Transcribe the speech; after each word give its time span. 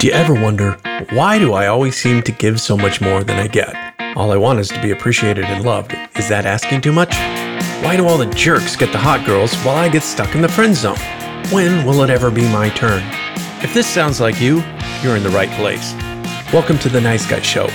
Do 0.00 0.06
you 0.06 0.14
ever 0.14 0.32
wonder, 0.32 0.78
why 1.10 1.38
do 1.38 1.52
I 1.52 1.66
always 1.66 1.94
seem 1.94 2.22
to 2.22 2.32
give 2.32 2.58
so 2.58 2.74
much 2.74 3.02
more 3.02 3.22
than 3.22 3.36
I 3.36 3.48
get? 3.48 3.76
All 4.16 4.32
I 4.32 4.38
want 4.38 4.58
is 4.58 4.70
to 4.70 4.80
be 4.80 4.92
appreciated 4.92 5.44
and 5.44 5.62
loved. 5.62 5.94
Is 6.16 6.26
that 6.30 6.46
asking 6.46 6.80
too 6.80 6.90
much? 6.90 7.14
Why 7.84 7.98
do 7.98 8.08
all 8.08 8.16
the 8.16 8.24
jerks 8.24 8.76
get 8.76 8.92
the 8.92 8.98
hot 8.98 9.26
girls 9.26 9.54
while 9.56 9.76
I 9.76 9.90
get 9.90 10.02
stuck 10.02 10.34
in 10.34 10.40
the 10.40 10.48
friend 10.48 10.74
zone? 10.74 10.96
When 11.52 11.84
will 11.84 12.00
it 12.00 12.08
ever 12.08 12.30
be 12.30 12.50
my 12.50 12.70
turn? 12.70 13.02
If 13.62 13.74
this 13.74 13.86
sounds 13.86 14.22
like 14.22 14.40
you, 14.40 14.64
you're 15.02 15.18
in 15.18 15.22
the 15.22 15.28
right 15.28 15.50
place. 15.50 15.92
Welcome 16.50 16.78
to 16.78 16.88
the 16.88 17.02
Nice 17.02 17.26
Guy 17.26 17.42
Show. 17.42 17.66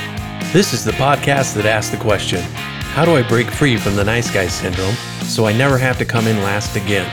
This 0.51 0.73
is 0.73 0.83
the 0.83 0.93
podcast 0.93 1.53
that 1.53 1.67
asks 1.67 1.91
the 1.91 2.01
question 2.01 2.41
How 2.95 3.05
do 3.05 3.15
I 3.15 3.21
break 3.21 3.51
free 3.51 3.77
from 3.77 3.95
the 3.95 4.03
nice 4.03 4.31
guy 4.31 4.47
syndrome 4.47 4.95
so 5.25 5.45
I 5.45 5.53
never 5.53 5.77
have 5.77 5.99
to 5.99 6.05
come 6.05 6.25
in 6.25 6.37
last 6.37 6.75
again? 6.75 7.05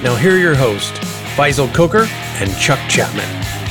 Now, 0.00 0.14
here 0.14 0.34
are 0.34 0.38
your 0.38 0.54
hosts, 0.54 0.96
Faisal 1.34 1.74
Coker 1.74 2.06
and 2.38 2.56
Chuck 2.56 2.78
Chapman. 2.88 3.61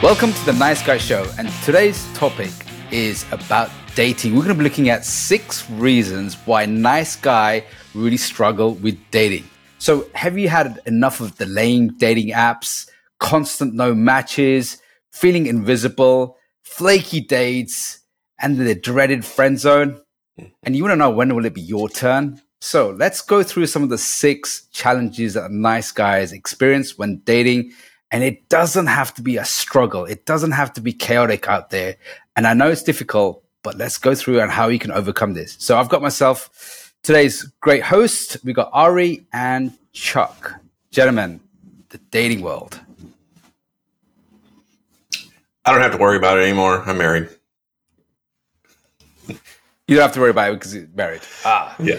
Welcome 0.00 0.32
to 0.32 0.46
the 0.46 0.52
Nice 0.52 0.80
Guy 0.80 0.96
Show, 0.96 1.28
and 1.38 1.50
today's 1.64 2.06
topic 2.14 2.52
is 2.92 3.26
about 3.32 3.68
dating. 3.96 4.36
We're 4.36 4.44
going 4.44 4.54
to 4.54 4.58
be 4.58 4.62
looking 4.62 4.90
at 4.90 5.04
six 5.04 5.68
reasons 5.72 6.34
why 6.46 6.66
nice 6.66 7.16
guy 7.16 7.64
really 7.94 8.16
struggle 8.16 8.74
with 8.74 8.96
dating. 9.10 9.42
So, 9.78 10.08
have 10.14 10.38
you 10.38 10.48
had 10.48 10.80
enough 10.86 11.20
of 11.20 11.36
the 11.36 11.46
lame 11.46 11.96
dating 11.98 12.28
apps, 12.28 12.88
constant 13.18 13.74
no 13.74 13.92
matches, 13.92 14.80
feeling 15.10 15.46
invisible, 15.46 16.36
flaky 16.62 17.20
dates, 17.20 17.98
and 18.40 18.56
the 18.56 18.76
dreaded 18.76 19.24
friend 19.24 19.58
zone? 19.58 20.00
Mm-hmm. 20.38 20.50
And 20.62 20.76
you 20.76 20.84
want 20.84 20.92
to 20.92 20.96
know 20.96 21.10
when 21.10 21.34
will 21.34 21.44
it 21.44 21.54
be 21.54 21.60
your 21.60 21.88
turn? 21.88 22.40
So, 22.60 22.90
let's 22.90 23.20
go 23.20 23.42
through 23.42 23.66
some 23.66 23.82
of 23.82 23.88
the 23.88 23.98
six 23.98 24.68
challenges 24.70 25.34
that 25.34 25.50
nice 25.50 25.90
guys 25.90 26.30
experience 26.30 26.96
when 26.96 27.18
dating 27.24 27.72
and 28.10 28.24
it 28.24 28.48
doesn't 28.48 28.86
have 28.86 29.14
to 29.14 29.22
be 29.22 29.36
a 29.36 29.44
struggle. 29.44 30.04
It 30.04 30.24
doesn't 30.24 30.52
have 30.52 30.72
to 30.74 30.80
be 30.80 30.92
chaotic 30.92 31.48
out 31.48 31.70
there. 31.70 31.96
And 32.36 32.46
I 32.46 32.54
know 32.54 32.70
it's 32.70 32.82
difficult, 32.82 33.44
but 33.62 33.76
let's 33.76 33.98
go 33.98 34.14
through 34.14 34.40
and 34.40 34.50
how 34.50 34.68
you 34.68 34.78
can 34.78 34.90
overcome 34.92 35.34
this. 35.34 35.56
So 35.58 35.78
I've 35.78 35.88
got 35.88 36.00
myself 36.00 36.94
today's 37.02 37.42
great 37.60 37.82
host. 37.82 38.38
We 38.44 38.52
got 38.52 38.70
Ari 38.72 39.26
and 39.32 39.72
Chuck. 39.92 40.54
Gentlemen, 40.90 41.40
the 41.90 41.98
dating 42.10 42.40
world. 42.40 42.80
I 45.64 45.72
don't 45.72 45.82
have 45.82 45.92
to 45.92 45.98
worry 45.98 46.16
about 46.16 46.38
it 46.38 46.42
anymore. 46.42 46.82
I'm 46.86 46.96
married. 46.96 47.28
You 49.86 49.96
don't 49.96 50.02
have 50.02 50.12
to 50.14 50.20
worry 50.20 50.30
about 50.30 50.50
it 50.50 50.54
because 50.54 50.74
you're 50.74 50.86
married. 50.94 51.20
Ah. 51.44 51.74
Yeah. 51.78 51.98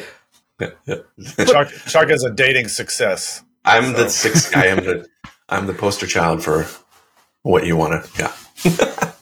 yeah, 0.59 0.69
yeah. 0.85 1.45
Chuck, 1.45 1.69
Chuck 1.87 2.09
is 2.09 2.23
a 2.23 2.31
dating 2.31 2.67
success. 2.67 3.43
I'm 3.65 3.95
so. 3.95 4.03
the 4.03 4.09
sixth. 4.09 4.55
I 4.55 4.67
am 4.67 4.77
the 4.77 5.07
I'm 5.49 5.67
the 5.67 5.73
poster 5.73 6.07
child 6.07 6.43
for 6.43 6.67
what 7.41 7.65
you 7.65 7.75
want 7.75 8.05
to. 8.05 8.31
Yeah. 8.63 9.13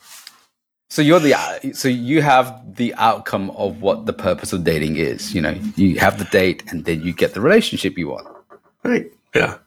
so 0.89 1.01
you're 1.01 1.19
the 1.19 1.71
so 1.73 1.87
you 1.87 2.21
have 2.21 2.75
the 2.75 2.93
outcome 2.95 3.49
of 3.51 3.81
what 3.81 4.05
the 4.05 4.13
purpose 4.13 4.53
of 4.53 4.63
dating 4.63 4.97
is. 4.97 5.33
You 5.33 5.41
know, 5.41 5.59
you 5.75 5.99
have 5.99 6.17
the 6.17 6.25
date, 6.25 6.63
and 6.67 6.85
then 6.85 7.01
you 7.01 7.13
get 7.13 7.33
the 7.33 7.41
relationship 7.41 7.97
you 7.97 8.09
want. 8.09 8.27
Right. 8.83 9.11
Yeah. 9.33 9.57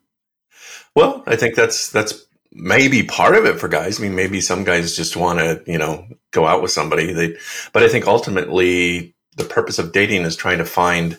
Well, 0.94 1.22
I 1.26 1.36
think 1.36 1.54
that's 1.54 1.90
that's 1.90 2.26
maybe 2.52 3.02
part 3.04 3.36
of 3.36 3.44
it 3.44 3.58
for 3.58 3.68
guys. 3.68 3.98
I 3.98 4.02
mean, 4.02 4.14
maybe 4.14 4.40
some 4.40 4.64
guys 4.64 4.96
just 4.96 5.16
want 5.16 5.38
to, 5.38 5.62
you 5.66 5.78
know, 5.78 6.06
go 6.32 6.46
out 6.46 6.62
with 6.62 6.72
somebody. 6.72 7.12
They, 7.12 7.36
but 7.72 7.82
I 7.82 7.88
think 7.88 8.06
ultimately 8.06 9.14
the 9.36 9.44
purpose 9.44 9.78
of 9.78 9.92
dating 9.92 10.22
is 10.22 10.36
trying 10.36 10.58
to 10.58 10.64
find 10.64 11.16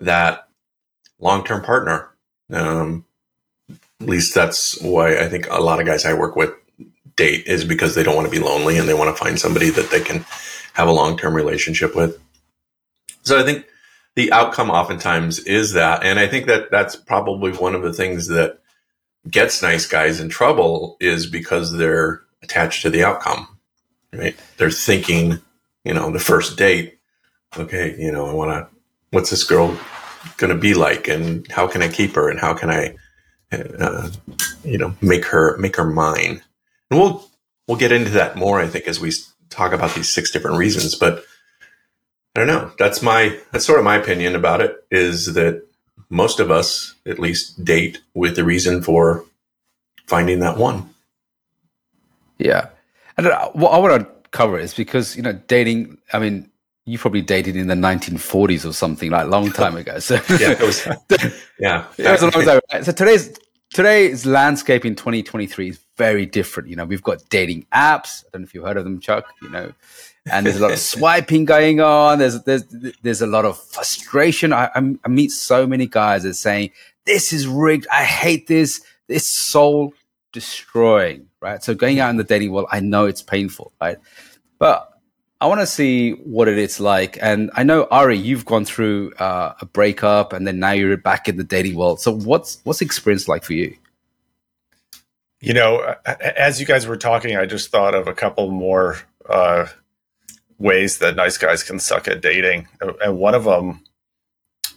that 0.00 0.48
long-term 1.18 1.62
partner. 1.62 2.08
Um, 2.50 3.04
at 4.00 4.08
least 4.08 4.34
that's 4.34 4.80
why 4.82 5.18
I 5.18 5.28
think 5.28 5.46
a 5.50 5.60
lot 5.60 5.80
of 5.80 5.86
guys 5.86 6.04
I 6.04 6.14
work 6.14 6.36
with 6.36 6.50
date 7.16 7.46
is 7.46 7.64
because 7.64 7.94
they 7.94 8.02
don't 8.02 8.16
want 8.16 8.26
to 8.26 8.38
be 8.38 8.44
lonely 8.44 8.76
and 8.76 8.88
they 8.88 8.94
want 8.94 9.16
to 9.16 9.24
find 9.24 9.38
somebody 9.38 9.70
that 9.70 9.90
they 9.90 10.00
can 10.00 10.24
have 10.74 10.88
a 10.88 10.92
long 10.92 11.16
term 11.16 11.34
relationship 11.34 11.94
with. 11.94 12.20
So 13.22 13.40
I 13.40 13.44
think 13.44 13.66
the 14.16 14.32
outcome 14.32 14.70
oftentimes 14.70 15.40
is 15.40 15.72
that. 15.72 16.04
And 16.04 16.18
I 16.18 16.26
think 16.26 16.46
that 16.46 16.70
that's 16.70 16.96
probably 16.96 17.52
one 17.52 17.74
of 17.74 17.82
the 17.82 17.92
things 17.92 18.28
that 18.28 18.58
gets 19.30 19.62
nice 19.62 19.86
guys 19.86 20.20
in 20.20 20.28
trouble 20.28 20.96
is 21.00 21.26
because 21.26 21.72
they're 21.72 22.22
attached 22.42 22.82
to 22.82 22.90
the 22.90 23.04
outcome, 23.04 23.48
right? 24.12 24.36
They're 24.58 24.70
thinking, 24.70 25.40
you 25.84 25.94
know, 25.94 26.10
the 26.10 26.18
first 26.18 26.58
date, 26.58 26.98
okay, 27.56 27.96
you 27.98 28.12
know, 28.12 28.26
I 28.26 28.34
want 28.34 28.50
to, 28.50 28.68
what's 29.10 29.30
this 29.30 29.44
girl 29.44 29.78
going 30.36 30.52
to 30.52 30.58
be 30.58 30.74
like 30.74 31.08
and 31.08 31.50
how 31.50 31.66
can 31.66 31.82
I 31.82 31.88
keep 31.88 32.14
her 32.14 32.28
and 32.28 32.38
how 32.38 32.54
can 32.54 32.70
I, 32.70 32.96
uh, 33.54 34.10
you 34.64 34.78
know, 34.78 34.94
make 35.00 35.24
her 35.26 35.56
make 35.58 35.76
her 35.76 35.84
mine. 35.84 36.42
And 36.90 37.00
we'll 37.00 37.28
we'll 37.66 37.78
get 37.78 37.92
into 37.92 38.10
that 38.10 38.36
more, 38.36 38.60
I 38.60 38.66
think, 38.66 38.86
as 38.86 39.00
we 39.00 39.12
talk 39.50 39.72
about 39.72 39.94
these 39.94 40.12
six 40.12 40.30
different 40.30 40.58
reasons. 40.58 40.94
But 40.94 41.24
I 42.34 42.40
don't 42.40 42.46
know. 42.46 42.72
That's 42.78 43.02
my 43.02 43.38
that's 43.52 43.64
sort 43.64 43.78
of 43.78 43.84
my 43.84 43.96
opinion 43.96 44.34
about 44.34 44.60
it. 44.60 44.84
Is 44.90 45.34
that 45.34 45.66
most 46.10 46.40
of 46.40 46.50
us, 46.50 46.94
at 47.06 47.18
least, 47.18 47.64
date 47.64 48.00
with 48.14 48.36
the 48.36 48.44
reason 48.44 48.82
for 48.82 49.24
finding 50.06 50.40
that 50.40 50.58
one. 50.58 50.90
Yeah, 52.38 52.68
and 53.16 53.26
what 53.52 53.72
I 53.72 53.78
want 53.78 54.02
to 54.02 54.28
cover 54.30 54.58
is 54.58 54.74
because 54.74 55.16
you 55.16 55.22
know 55.22 55.32
dating. 55.32 55.98
I 56.12 56.18
mean, 56.18 56.50
you 56.86 56.98
probably 56.98 57.22
dated 57.22 57.56
in 57.56 57.66
the 57.66 57.74
1940s 57.74 58.68
or 58.68 58.72
something 58.72 59.10
like 59.10 59.24
a 59.26 59.28
long 59.28 59.50
time 59.50 59.76
ago. 59.76 59.98
So 59.98 60.14
yeah, 60.30 60.52
it 60.52 60.60
was, 60.60 60.86
yeah, 61.58 61.86
it 61.98 62.10
was 62.10 62.22
a 62.22 62.30
long 62.30 62.44
time. 62.44 62.84
So 62.84 62.92
today's 62.92 63.38
today's 63.72 64.24
landscape 64.24 64.84
in 64.84 64.94
2023 64.94 65.68
is 65.68 65.80
very 65.96 66.26
different. 66.26 66.68
You 66.68 66.76
know, 66.76 66.84
we've 66.84 67.02
got 67.02 67.28
dating 67.28 67.66
apps. 67.72 68.24
I 68.24 68.28
don't 68.32 68.42
know 68.42 68.44
if 68.44 68.54
you've 68.54 68.64
heard 68.64 68.76
of 68.76 68.84
them, 68.84 69.00
Chuck. 69.00 69.26
You 69.42 69.50
know, 69.50 69.72
and 70.30 70.46
there's 70.46 70.56
a 70.56 70.62
lot 70.62 70.72
of 70.72 70.78
swiping 70.94 71.44
going 71.44 71.80
on. 71.80 72.18
There's 72.18 72.42
there's 72.42 72.64
there's 73.02 73.22
a 73.22 73.26
lot 73.26 73.44
of 73.44 73.58
frustration. 73.58 74.52
I, 74.52 74.70
I 74.74 75.08
meet 75.08 75.30
so 75.30 75.66
many 75.66 75.86
guys 75.86 76.22
that 76.22 76.34
saying 76.34 76.70
this 77.06 77.32
is 77.32 77.46
rigged. 77.46 77.86
I 77.92 78.04
hate 78.04 78.46
this. 78.46 78.80
It's 79.08 79.26
soul 79.26 79.92
destroying. 80.32 81.28
Right. 81.40 81.62
So 81.62 81.74
going 81.74 82.00
out 82.00 82.10
in 82.10 82.16
the 82.16 82.24
dating 82.24 82.52
world, 82.52 82.68
I 82.72 82.80
know 82.80 83.04
it's 83.06 83.22
painful. 83.22 83.72
Right. 83.80 83.98
But 84.58 84.93
I 85.40 85.46
want 85.46 85.60
to 85.60 85.66
see 85.66 86.12
what 86.12 86.48
it 86.48 86.58
is 86.58 86.80
like. 86.80 87.18
And 87.20 87.50
I 87.54 87.64
know 87.64 87.86
Ari, 87.90 88.18
you've 88.18 88.44
gone 88.44 88.64
through 88.64 89.12
uh, 89.14 89.54
a 89.60 89.66
breakup, 89.66 90.32
and 90.32 90.46
then 90.46 90.58
now 90.58 90.70
you're 90.70 90.96
back 90.96 91.28
in 91.28 91.36
the 91.36 91.44
dating 91.44 91.76
world. 91.76 92.00
So 92.00 92.12
what's 92.12 92.60
what's 92.64 92.78
the 92.78 92.84
experience 92.86 93.28
like 93.28 93.44
for 93.44 93.52
you? 93.52 93.76
You 95.40 95.52
know, 95.52 95.94
as 96.06 96.60
you 96.60 96.66
guys 96.66 96.86
were 96.86 96.96
talking, 96.96 97.36
I 97.36 97.44
just 97.44 97.70
thought 97.70 97.94
of 97.94 98.08
a 98.08 98.14
couple 98.14 98.50
more 98.50 98.98
uh, 99.28 99.66
ways 100.58 100.98
that 100.98 101.16
nice 101.16 101.36
guys 101.36 101.62
can 101.62 101.78
suck 101.78 102.08
at 102.08 102.22
dating, 102.22 102.68
and 102.80 103.18
one 103.18 103.34
of 103.34 103.44
them 103.44 103.84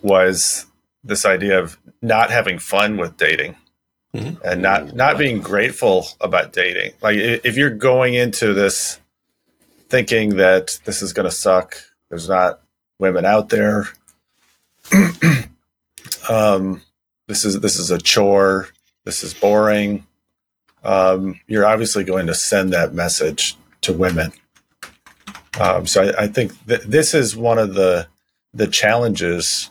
was 0.02 0.66
this 1.04 1.26
idea 1.26 1.60
of 1.60 1.78
not 2.02 2.30
having 2.30 2.60
fun 2.60 2.98
with 2.98 3.16
dating. 3.18 3.56
Mm-hmm. 4.14 4.42
And 4.44 4.62
not 4.62 4.96
not 4.96 5.18
being 5.18 5.42
grateful 5.42 6.08
about 6.22 6.54
dating. 6.54 6.94
Like 7.02 7.18
if 7.18 7.58
you're 7.58 7.70
going 7.70 8.14
into 8.14 8.54
this 8.54 9.00
thinking 9.90 10.38
that 10.38 10.80
this 10.86 11.02
is 11.02 11.14
going 11.14 11.28
to 11.28 11.36
suck. 11.36 11.78
There's 12.10 12.30
not 12.30 12.62
women 13.00 13.26
out 13.26 13.50
there. 13.50 13.90
um, 16.30 16.82
this 17.28 17.46
is 17.46 17.60
this 17.60 17.78
is 17.78 17.92
a 17.92 17.98
chore. 17.98 18.70
This 19.06 19.24
is 19.24 19.34
boring. 19.34 20.06
Um, 20.84 21.40
you're 21.48 21.66
obviously 21.66 22.04
going 22.04 22.28
to 22.28 22.36
send 22.36 22.72
that 22.74 22.94
message 22.94 23.58
to 23.82 23.94
women. 23.94 24.32
Um, 25.60 25.86
so 25.88 26.04
I, 26.04 26.24
I 26.24 26.28
think 26.28 26.54
th- 26.68 26.84
this 26.84 27.14
is 27.14 27.36
one 27.36 27.58
of 27.58 27.74
the 27.74 28.08
the 28.54 28.68
challenges 28.68 29.70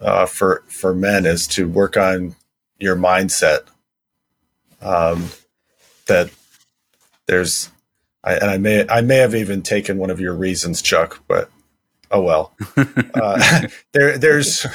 uh, 0.00 0.26
for 0.26 0.64
for 0.66 0.94
men 0.94 1.26
is 1.26 1.46
to 1.48 1.68
work 1.68 1.96
on 1.96 2.34
your 2.78 2.96
mindset. 2.96 3.60
Um, 4.80 5.28
that 6.06 6.30
there's 7.26 7.70
I, 8.22 8.34
and 8.34 8.50
I 8.50 8.58
may 8.58 8.86
I 8.88 9.00
may 9.00 9.16
have 9.16 9.34
even 9.34 9.62
taken 9.62 9.98
one 9.98 10.10
of 10.10 10.20
your 10.20 10.34
reasons, 10.34 10.82
Chuck, 10.82 11.22
but 11.26 11.50
oh 12.10 12.22
well. 12.22 12.54
uh, 12.76 13.62
there 13.92 14.18
there's 14.18 14.66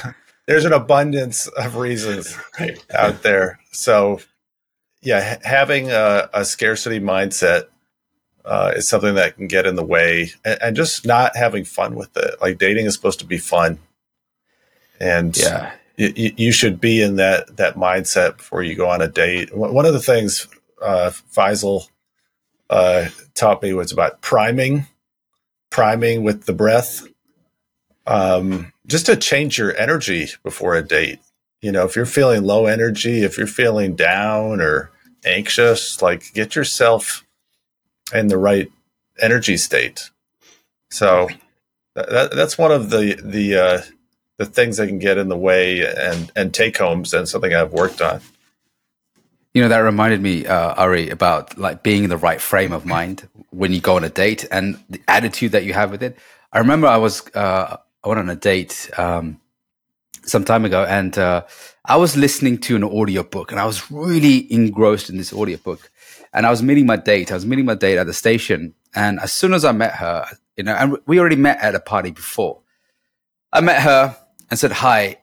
there's 0.47 0.65
an 0.65 0.73
abundance 0.73 1.47
of 1.47 1.75
reasons 1.75 2.37
right. 2.59 2.83
out 2.93 3.23
there. 3.23 3.59
So 3.71 4.19
yeah, 5.01 5.37
having 5.43 5.91
a, 5.91 6.29
a 6.33 6.45
scarcity 6.45 6.99
mindset 6.99 7.65
uh, 8.43 8.73
is 8.75 8.87
something 8.87 9.15
that 9.15 9.35
can 9.35 9.47
get 9.47 9.65
in 9.65 9.75
the 9.75 9.85
way, 9.85 10.31
and, 10.43 10.61
and, 10.61 10.75
just 10.75 11.05
not 11.05 11.35
having 11.35 11.63
fun 11.63 11.95
with 11.95 12.15
it. 12.15 12.35
Like 12.41 12.57
dating 12.57 12.85
is 12.85 12.93
supposed 12.93 13.19
to 13.19 13.25
be 13.25 13.37
fun, 13.37 13.79
and 14.99 15.35
yeah. 15.37 15.73
You, 15.97 16.33
you 16.35 16.51
should 16.51 16.81
be 16.81 17.01
in 17.01 17.15
that 17.15 17.55
that 17.55 17.75
mindset 17.75 18.35
before 18.35 18.63
you 18.63 18.75
go 18.75 18.89
on 18.89 19.01
a 19.01 19.07
date. 19.07 19.55
One 19.55 19.85
of 19.85 19.93
the 19.93 20.01
things 20.01 20.45
uh, 20.81 21.11
Faisal 21.33 21.87
uh, 22.69 23.07
taught 23.35 23.61
me 23.61 23.73
was 23.73 23.91
about 23.91 24.21
priming, 24.21 24.87
priming 25.69 26.23
with 26.23 26.45
the 26.45 26.53
breath, 26.53 27.07
um, 28.07 28.73
just 28.87 29.05
to 29.05 29.15
change 29.15 29.57
your 29.57 29.75
energy 29.77 30.27
before 30.43 30.75
a 30.75 30.81
date. 30.81 31.19
You 31.61 31.71
know, 31.71 31.85
if 31.85 31.95
you're 31.95 32.05
feeling 32.05 32.43
low 32.43 32.65
energy, 32.65 33.23
if 33.23 33.37
you're 33.37 33.47
feeling 33.47 33.95
down 33.95 34.61
or 34.61 34.91
anxious. 35.25 36.01
Like 36.01 36.31
get 36.33 36.55
yourself 36.55 37.25
in 38.13 38.27
the 38.27 38.37
right 38.37 38.71
energy 39.19 39.57
state. 39.57 40.11
So 40.89 41.27
that, 41.95 42.31
that's 42.31 42.57
one 42.57 42.71
of 42.71 42.89
the 42.89 43.19
the 43.21 43.55
uh, 43.55 43.81
the 44.37 44.45
things 44.45 44.77
that 44.77 44.87
can 44.87 44.99
get 44.99 45.17
in 45.17 45.27
the 45.27 45.37
way 45.37 45.85
and 45.85 46.31
and 46.35 46.53
take 46.53 46.77
homes 46.77 47.13
and 47.13 47.27
something 47.27 47.53
I've 47.53 47.73
worked 47.73 48.01
on. 48.01 48.21
You 49.55 49.61
know 49.61 49.69
that 49.69 49.77
reminded 49.79 50.21
me, 50.21 50.45
uh, 50.45 50.73
Ari, 50.73 51.09
about 51.09 51.57
like 51.57 51.81
being 51.81 52.03
in 52.03 52.09
the 52.09 52.17
right 52.17 52.41
frame 52.41 52.73
of 52.73 52.85
mind 52.85 53.25
when 53.51 53.71
you 53.71 53.79
go 53.79 53.95
on 53.95 54.03
a 54.03 54.09
date 54.09 54.45
and 54.51 54.77
the 54.89 54.99
attitude 55.07 55.53
that 55.53 55.63
you 55.63 55.71
have 55.71 55.91
with 55.91 56.03
it. 56.03 56.17
I 56.51 56.59
remember 56.59 56.87
I 56.87 56.97
was 56.97 57.25
uh, 57.33 57.77
I 58.03 58.07
went 58.09 58.19
on 58.19 58.29
a 58.29 58.35
date 58.35 58.89
um, 58.97 59.39
some 60.25 60.43
time 60.43 60.65
ago 60.65 60.83
and 60.83 61.17
uh, 61.17 61.45
I 61.85 61.95
was 61.95 62.17
listening 62.17 62.57
to 62.67 62.75
an 62.75 62.83
audiobook 62.83 63.51
and 63.51 63.61
I 63.61 63.65
was 63.65 63.89
really 63.89 64.51
engrossed 64.51 65.09
in 65.09 65.15
this 65.15 65.31
audiobook. 65.31 65.89
And 66.33 66.45
I 66.45 66.49
was 66.49 66.61
meeting 66.61 66.85
my 66.85 66.97
date. 66.97 67.31
I 67.31 67.35
was 67.35 67.45
meeting 67.45 67.63
my 67.63 67.75
date 67.75 67.97
at 67.97 68.07
the 68.07 68.13
station. 68.13 68.73
And 68.93 69.21
as 69.21 69.31
soon 69.31 69.53
as 69.53 69.63
I 69.63 69.71
met 69.71 69.93
her, 69.93 70.25
you 70.57 70.65
know, 70.65 70.75
and 70.75 70.97
we 71.05 71.17
already 71.17 71.37
met 71.37 71.59
at 71.59 71.75
a 71.75 71.79
party 71.79 72.11
before, 72.11 72.59
I 73.53 73.61
met 73.61 73.81
her 73.83 74.17
and 74.51 74.59
said 74.59 74.73
hi. 74.73 75.19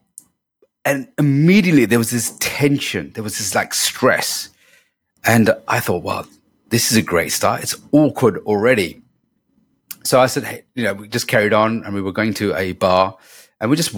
And 0.85 1.09
immediately 1.19 1.85
there 1.85 1.99
was 1.99 2.11
this 2.11 2.37
tension. 2.41 3.13
There 3.15 3.23
was 3.23 3.39
this 3.39 3.55
like 3.55 3.73
stress. 3.75 4.49
And 5.25 5.51
I 5.69 5.81
thought, 5.81 6.03
well, 6.03 6.27
this 6.71 6.91
is 6.91 6.99
a 6.99 7.03
great 7.03 7.31
start. 7.31 7.63
It's 7.63 7.77
awkward 7.93 8.39
already. 8.39 9.03
So 10.05 10.21
I 10.21 10.27
said, 10.27 10.45
hey, 10.45 10.65
you 10.75 10.83
know, 10.83 10.95
we 10.95 11.09
just 11.09 11.29
carried 11.29 11.53
on 11.53 11.85
and 11.85 11.95
we 11.95 12.03
were 12.03 12.13
going 12.13 12.35
to 12.35 12.55
a 12.57 12.73
bar 12.73 13.17
and 13.61 13.71
we 13.71 13.77
just 13.77 13.95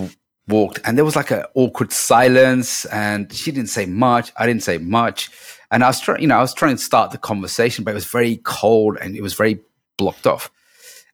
walked 0.47 0.79
and 0.85 0.99
there 0.99 1.05
was 1.07 1.17
like 1.17 1.31
an 1.31 1.45
awkward 1.55 1.91
silence 1.91 2.85
and 2.87 3.33
she 3.33 3.51
didn't 3.51 3.71
say 3.71 3.87
much. 3.87 4.31
I 4.37 4.47
didn't 4.47 4.63
say 4.63 4.77
much. 4.77 5.31
And 5.71 5.83
I 5.83 5.87
was 5.87 6.01
trying, 6.01 6.21
you 6.21 6.27
know, 6.29 6.37
I 6.37 6.41
was 6.41 6.53
trying 6.53 6.77
to 6.77 6.83
start 6.83 7.11
the 7.11 7.19
conversation, 7.19 7.85
but 7.85 7.93
it 7.93 7.95
was 7.95 8.05
very 8.05 8.37
cold 8.45 8.99
and 9.01 9.17
it 9.17 9.23
was 9.23 9.33
very 9.33 9.61
blocked 9.97 10.27
off. 10.27 10.51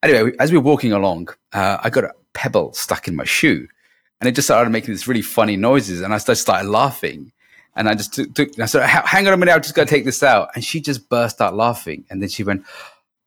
Anyway, 0.02 0.32
as 0.40 0.50
we 0.50 0.58
were 0.58 0.64
walking 0.64 0.92
along, 0.92 1.28
uh, 1.52 1.78
I 1.80 1.90
got 1.90 2.04
a 2.04 2.12
pebble 2.32 2.72
stuck 2.72 3.06
in 3.06 3.14
my 3.14 3.24
shoe 3.24 3.68
and 4.20 4.28
it 4.28 4.32
just 4.32 4.46
started 4.46 4.70
making 4.70 4.92
these 4.92 5.08
really 5.08 5.22
funny 5.22 5.56
noises. 5.56 6.00
And 6.00 6.12
I 6.12 6.18
just 6.18 6.42
started 6.42 6.68
laughing. 6.68 7.32
And 7.76 7.88
I 7.88 7.94
just 7.94 8.12
took, 8.12 8.34
took 8.34 8.58
I 8.58 8.66
said, 8.66 8.86
hang 8.86 9.26
on 9.26 9.32
a 9.32 9.36
minute, 9.36 9.52
I'm 9.52 9.62
just 9.62 9.74
going 9.74 9.86
to 9.86 9.94
take 9.94 10.04
this 10.04 10.22
out. 10.22 10.50
And 10.54 10.64
she 10.64 10.80
just 10.80 11.08
burst 11.08 11.40
out 11.40 11.54
laughing. 11.54 12.04
And 12.10 12.20
then 12.20 12.28
she 12.28 12.44
went, 12.44 12.64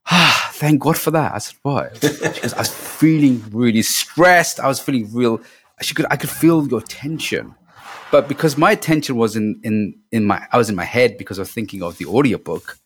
ah, 0.07 0.49
thank 0.53 0.81
God 0.81 0.97
for 0.97 1.11
that. 1.11 1.33
I 1.33 1.37
said, 1.39 1.55
why? 1.63 1.89
Goes, 1.99 2.53
I 2.53 2.59
was 2.59 2.73
feeling 2.73 3.43
really 3.51 3.81
stressed. 3.81 4.59
I 4.59 4.67
was 4.67 4.79
feeling 4.79 5.11
real 5.13 5.41
she 5.81 5.93
could 5.93 6.05
I 6.09 6.15
could 6.15 6.29
feel 6.29 6.67
your 6.67 6.81
tension. 6.81 7.55
But 8.11 8.27
because 8.27 8.57
my 8.57 8.71
attention 8.71 9.15
was 9.15 9.35
in, 9.35 9.59
in, 9.63 9.95
in 10.11 10.25
my 10.25 10.47
I 10.51 10.57
was 10.57 10.69
in 10.69 10.75
my 10.75 10.83
head 10.83 11.17
because 11.17 11.39
I 11.39 11.41
was 11.41 11.51
thinking 11.51 11.81
of 11.81 11.97
the 11.97 12.05
audiobook, 12.05 12.77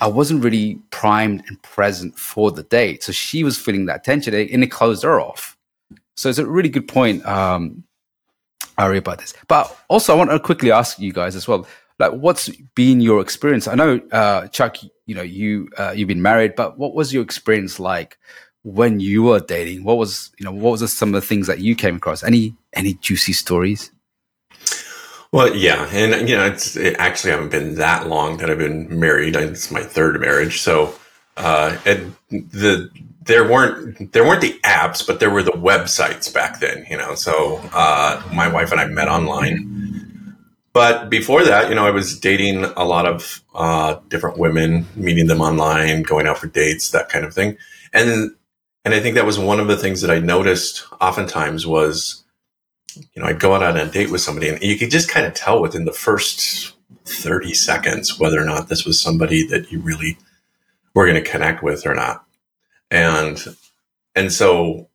I 0.00 0.06
wasn't 0.06 0.44
really 0.44 0.76
primed 0.90 1.44
and 1.48 1.60
present 1.62 2.18
for 2.18 2.50
the 2.50 2.62
date. 2.62 3.02
So 3.02 3.12
she 3.12 3.44
was 3.44 3.58
feeling 3.58 3.86
that 3.86 4.04
tension 4.04 4.34
and 4.34 4.64
it 4.64 4.70
closed 4.70 5.02
her 5.02 5.20
off. 5.20 5.56
So 6.16 6.28
it's 6.28 6.38
a 6.38 6.46
really 6.46 6.68
good 6.68 6.88
point, 6.88 7.24
um, 7.26 7.84
Ari, 8.78 8.98
about 8.98 9.18
this. 9.18 9.34
But 9.48 9.76
also 9.88 10.12
I 10.12 10.16
want 10.16 10.30
to 10.30 10.38
quickly 10.38 10.70
ask 10.70 10.98
you 10.98 11.12
guys 11.12 11.36
as 11.36 11.48
well, 11.48 11.66
like 11.98 12.12
what's 12.12 12.48
been 12.74 13.00
your 13.00 13.20
experience? 13.20 13.68
I 13.68 13.74
know 13.74 14.00
uh, 14.10 14.48
Chuck, 14.48 14.76
you 15.06 15.14
know, 15.14 15.22
you 15.22 15.68
uh, 15.78 15.92
you've 15.94 16.08
been 16.08 16.22
married, 16.22 16.54
but 16.56 16.78
what 16.78 16.94
was 16.94 17.12
your 17.12 17.22
experience 17.22 17.78
like 17.78 18.18
when 18.62 19.00
you 19.00 19.22
were 19.22 19.40
dating? 19.40 19.84
What 19.84 19.98
was 19.98 20.30
you 20.38 20.44
know 20.44 20.52
what 20.52 20.80
was 20.80 20.92
some 20.92 21.14
of 21.14 21.20
the 21.20 21.26
things 21.26 21.46
that 21.46 21.60
you 21.60 21.74
came 21.74 21.96
across? 21.96 22.22
Any 22.22 22.54
any 22.72 22.94
juicy 22.94 23.32
stories? 23.32 23.90
Well, 25.32 25.54
yeah, 25.54 25.88
and 25.92 26.28
you 26.28 26.36
know, 26.36 26.46
it's 26.46 26.76
it 26.76 26.96
actually 26.98 27.32
I 27.32 27.36
haven't 27.36 27.50
been 27.50 27.76
that 27.76 28.06
long 28.06 28.36
that 28.38 28.50
I've 28.50 28.58
been 28.58 29.00
married. 29.00 29.34
It's 29.34 29.70
my 29.70 29.82
third 29.82 30.20
marriage, 30.20 30.60
so 30.60 30.94
uh, 31.36 31.78
and 31.86 32.14
the 32.30 32.90
there 33.24 33.48
weren't 33.48 34.12
there 34.12 34.24
weren't 34.24 34.40
the 34.40 34.58
apps, 34.64 35.06
but 35.06 35.20
there 35.20 35.30
were 35.30 35.42
the 35.42 35.52
websites 35.52 36.32
back 36.32 36.60
then. 36.60 36.86
You 36.90 36.96
know, 36.96 37.14
so 37.14 37.60
uh, 37.72 38.22
my 38.32 38.48
wife 38.48 38.72
and 38.72 38.80
I 38.80 38.86
met 38.86 39.08
online. 39.08 40.36
But 40.72 41.10
before 41.10 41.44
that, 41.44 41.68
you 41.68 41.74
know, 41.74 41.86
I 41.86 41.90
was 41.90 42.18
dating 42.18 42.64
a 42.64 42.84
lot 42.84 43.06
of 43.06 43.42
uh, 43.54 43.96
different 44.08 44.38
women, 44.38 44.86
meeting 44.96 45.26
them 45.26 45.42
online, 45.42 46.02
going 46.02 46.26
out 46.26 46.38
for 46.38 46.46
dates, 46.46 46.90
that 46.92 47.10
kind 47.10 47.24
of 47.24 47.34
thing. 47.34 47.58
And 47.92 48.34
and 48.84 48.94
I 48.94 49.00
think 49.00 49.14
that 49.14 49.26
was 49.26 49.38
one 49.38 49.60
of 49.60 49.68
the 49.68 49.76
things 49.76 50.00
that 50.00 50.10
I 50.10 50.18
noticed 50.18 50.84
oftentimes 51.00 51.66
was, 51.66 52.24
you 52.96 53.22
know, 53.22 53.26
I'd 53.28 53.38
go 53.38 53.54
out 53.54 53.62
on 53.62 53.76
a 53.76 53.86
date 53.86 54.10
with 54.10 54.22
somebody 54.22 54.48
and 54.48 54.60
you 54.62 54.76
could 54.76 54.90
just 54.90 55.08
kind 55.08 55.26
of 55.26 55.34
tell 55.34 55.60
within 55.60 55.84
the 55.84 55.92
first 55.92 56.74
30 57.04 57.54
seconds 57.54 58.18
whether 58.18 58.40
or 58.40 58.44
not 58.44 58.68
this 58.68 58.84
was 58.84 59.00
somebody 59.00 59.46
that 59.48 59.70
you 59.70 59.80
really 59.80 60.18
were 60.94 61.06
going 61.06 61.22
to 61.22 61.30
connect 61.30 61.62
with 61.62 61.86
or 61.86 61.94
not. 61.94 62.24
And, 62.92 63.44
and 64.14 64.32
so 64.32 64.88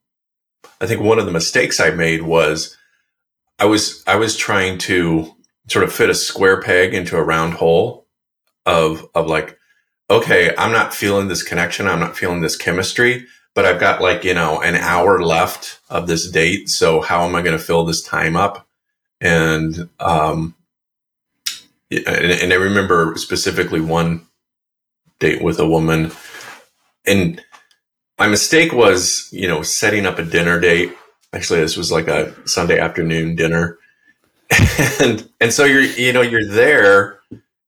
I 0.80 0.86
think 0.86 1.02
one 1.02 1.20
of 1.20 1.26
the 1.26 1.32
mistakes 1.34 1.82
I 1.82 1.90
made 1.90 2.22
was 2.22 2.78
I 3.60 3.66
was, 3.66 4.04
I 4.08 4.16
was 4.16 4.38
trying 4.38 4.78
to 4.80 5.36
sort 5.68 5.84
of 5.84 5.92
fit 5.92 6.10
a 6.10 6.16
square 6.16 6.62
peg 6.62 6.94
into 6.94 7.18
a 7.18 7.24
round 7.24 7.56
hole 7.56 8.08
of, 8.66 9.06
of 9.14 9.28
like, 9.28 9.58
okay, 10.10 10.54
I'm 10.58 10.72
not 10.72 10.94
feeling 10.94 11.28
this 11.28 11.44
connection. 11.44 11.88
I'm 11.88 12.00
not 12.00 12.16
feeling 12.16 12.42
this 12.42 12.56
chemistry 12.56 13.26
but 13.58 13.66
I've 13.66 13.80
got 13.80 14.04
like, 14.04 14.24
you 14.24 14.36
know, 14.36 14.62
an 14.62 14.76
hour 14.76 15.20
left 15.20 15.80
of 15.90 16.06
this 16.06 16.30
date. 16.30 16.70
So 16.70 17.02
how 17.02 17.26
am 17.26 17.34
I 17.34 17.42
going 17.42 17.58
to 17.58 17.64
fill 17.64 17.86
this 17.86 18.04
time 18.04 18.36
up? 18.36 18.68
And, 19.20 19.90
um, 20.00 20.54
and, 21.90 22.08
and 22.08 22.54
I 22.54 22.56
remember 22.58 23.16
specifically 23.16 23.82
one 23.82 24.28
date 25.18 25.42
with 25.42 25.58
a 25.58 25.68
woman 25.68 26.12
and 27.08 27.42
my 28.20 28.28
mistake 28.28 28.74
was, 28.74 29.30
you 29.32 29.48
know, 29.48 29.62
setting 29.62 30.06
up 30.06 30.20
a 30.20 30.24
dinner 30.24 30.60
date. 30.60 30.94
Actually, 31.34 31.60
this 31.60 31.78
was 31.78 31.92
like 31.92 32.08
a 32.08 32.34
Sunday 32.48 32.80
afternoon 32.80 33.36
dinner. 33.36 33.78
and, 35.00 35.30
and 35.40 35.54
so 35.54 35.66
you're, 35.66 35.82
you 35.82 36.14
know, 36.14 36.22
you're 36.22 36.48
there 36.48 37.20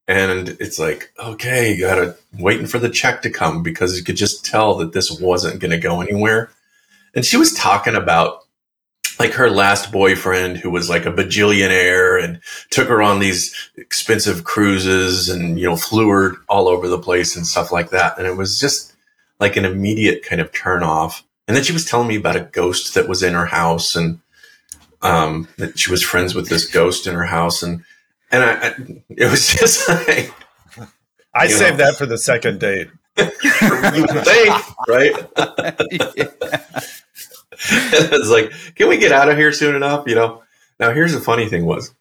and 0.08 0.50
it's 0.60 0.80
like, 0.80 1.14
okay, 1.20 1.74
you 1.74 1.82
gotta 1.82 2.16
waiting 2.40 2.66
for 2.66 2.80
the 2.80 2.90
check 2.90 3.22
to 3.22 3.30
come 3.30 3.62
because 3.62 3.98
you 3.98 4.04
could 4.04 4.16
just 4.16 4.44
tell 4.44 4.76
that 4.76 4.94
this 4.94 5.12
wasn't 5.12 5.60
gonna 5.60 5.78
go 5.78 6.02
anywhere. 6.02 6.50
And 7.14 7.24
she 7.24 7.38
was 7.38 7.54
talking 7.54 7.96
about 7.96 8.46
like 9.20 9.34
her 9.34 9.50
last 9.50 9.92
boyfriend 9.92 10.58
who 10.58 10.72
was 10.72 10.90
like 10.90 11.06
a 11.06 11.12
bajillionaire 11.12 12.24
and 12.24 12.40
took 12.72 12.88
her 12.88 13.02
on 13.02 13.20
these 13.20 13.54
expensive 13.76 14.46
cruises 14.46 15.28
and, 15.28 15.60
you 15.60 15.68
know, 15.68 15.76
flew 15.76 16.10
her 16.10 16.38
all 16.48 16.70
over 16.70 16.88
the 16.88 16.98
place 16.98 17.36
and 17.36 17.46
stuff 17.46 17.72
like 17.72 17.90
that. 17.90 18.18
And 18.18 18.26
it 18.26 18.38
was 18.38 18.60
just 18.60 18.89
like 19.40 19.56
an 19.56 19.66
immediate 19.66 20.24
kind 20.24 20.42
of 20.42 20.52
turn 20.52 20.84
off. 20.84 21.24
And 21.48 21.56
then 21.56 21.64
she 21.64 21.74
was 21.74 21.86
telling 21.86 22.08
me 22.08 22.18
about 22.18 22.36
a 22.36 22.42
ghost 22.42 22.94
that 22.94 23.08
was 23.08 23.24
in 23.24 23.34
her 23.34 23.48
house 23.48 23.96
and 23.96 24.20
um, 25.02 25.48
that 25.58 25.80
she 25.80 25.90
was 25.92 26.04
friends 26.04 26.36
with 26.36 26.50
this 26.50 26.66
ghost 26.68 27.08
in 27.08 27.16
her 27.16 27.26
house. 27.26 27.64
And 27.64 27.84
and 28.32 28.44
I, 28.44 28.68
I 28.68 28.76
it 29.10 29.32
was 29.32 29.48
just 29.60 29.88
like 29.90 30.34
I 31.34 31.48
saved 31.48 31.78
know. 31.78 31.86
that 31.86 31.96
for 31.96 32.06
the 32.06 32.18
second 32.18 32.60
date. 32.60 32.90
you 33.18 33.26
think, 33.26 34.56
right? 34.88 35.14
it's 37.52 38.30
like, 38.30 38.52
can 38.76 38.88
we 38.88 38.98
get 38.98 39.12
out 39.12 39.30
of 39.30 39.38
here 39.38 39.52
soon 39.52 39.76
enough? 39.76 40.08
You 40.08 40.16
know. 40.16 40.44
Now, 40.80 40.94
here's 40.94 41.14
the 41.14 41.20
funny 41.20 41.48
thing: 41.50 41.66
was 41.66 41.94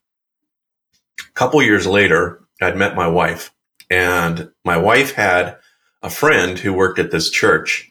a 1.21 1.33
couple 1.33 1.61
years 1.63 1.87
later, 1.87 2.41
I'd 2.61 2.77
met 2.77 2.95
my 2.95 3.09
wife, 3.09 3.53
and 3.91 4.51
my 4.65 4.77
wife 4.77 5.15
had 5.15 5.57
a 6.03 6.11
friend 6.11 6.59
who 6.59 6.73
worked 6.73 6.99
at 6.99 7.11
this 7.11 7.31
church, 7.31 7.91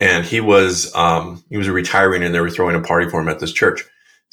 and 0.00 0.24
he 0.24 0.40
was 0.40 0.94
um, 0.94 1.44
he 1.48 1.56
was 1.56 1.68
retiring, 1.68 2.22
and 2.22 2.34
they 2.34 2.40
were 2.40 2.50
throwing 2.50 2.76
a 2.76 2.80
party 2.80 3.08
for 3.08 3.20
him 3.20 3.28
at 3.28 3.40
this 3.40 3.52
church. 3.52 3.84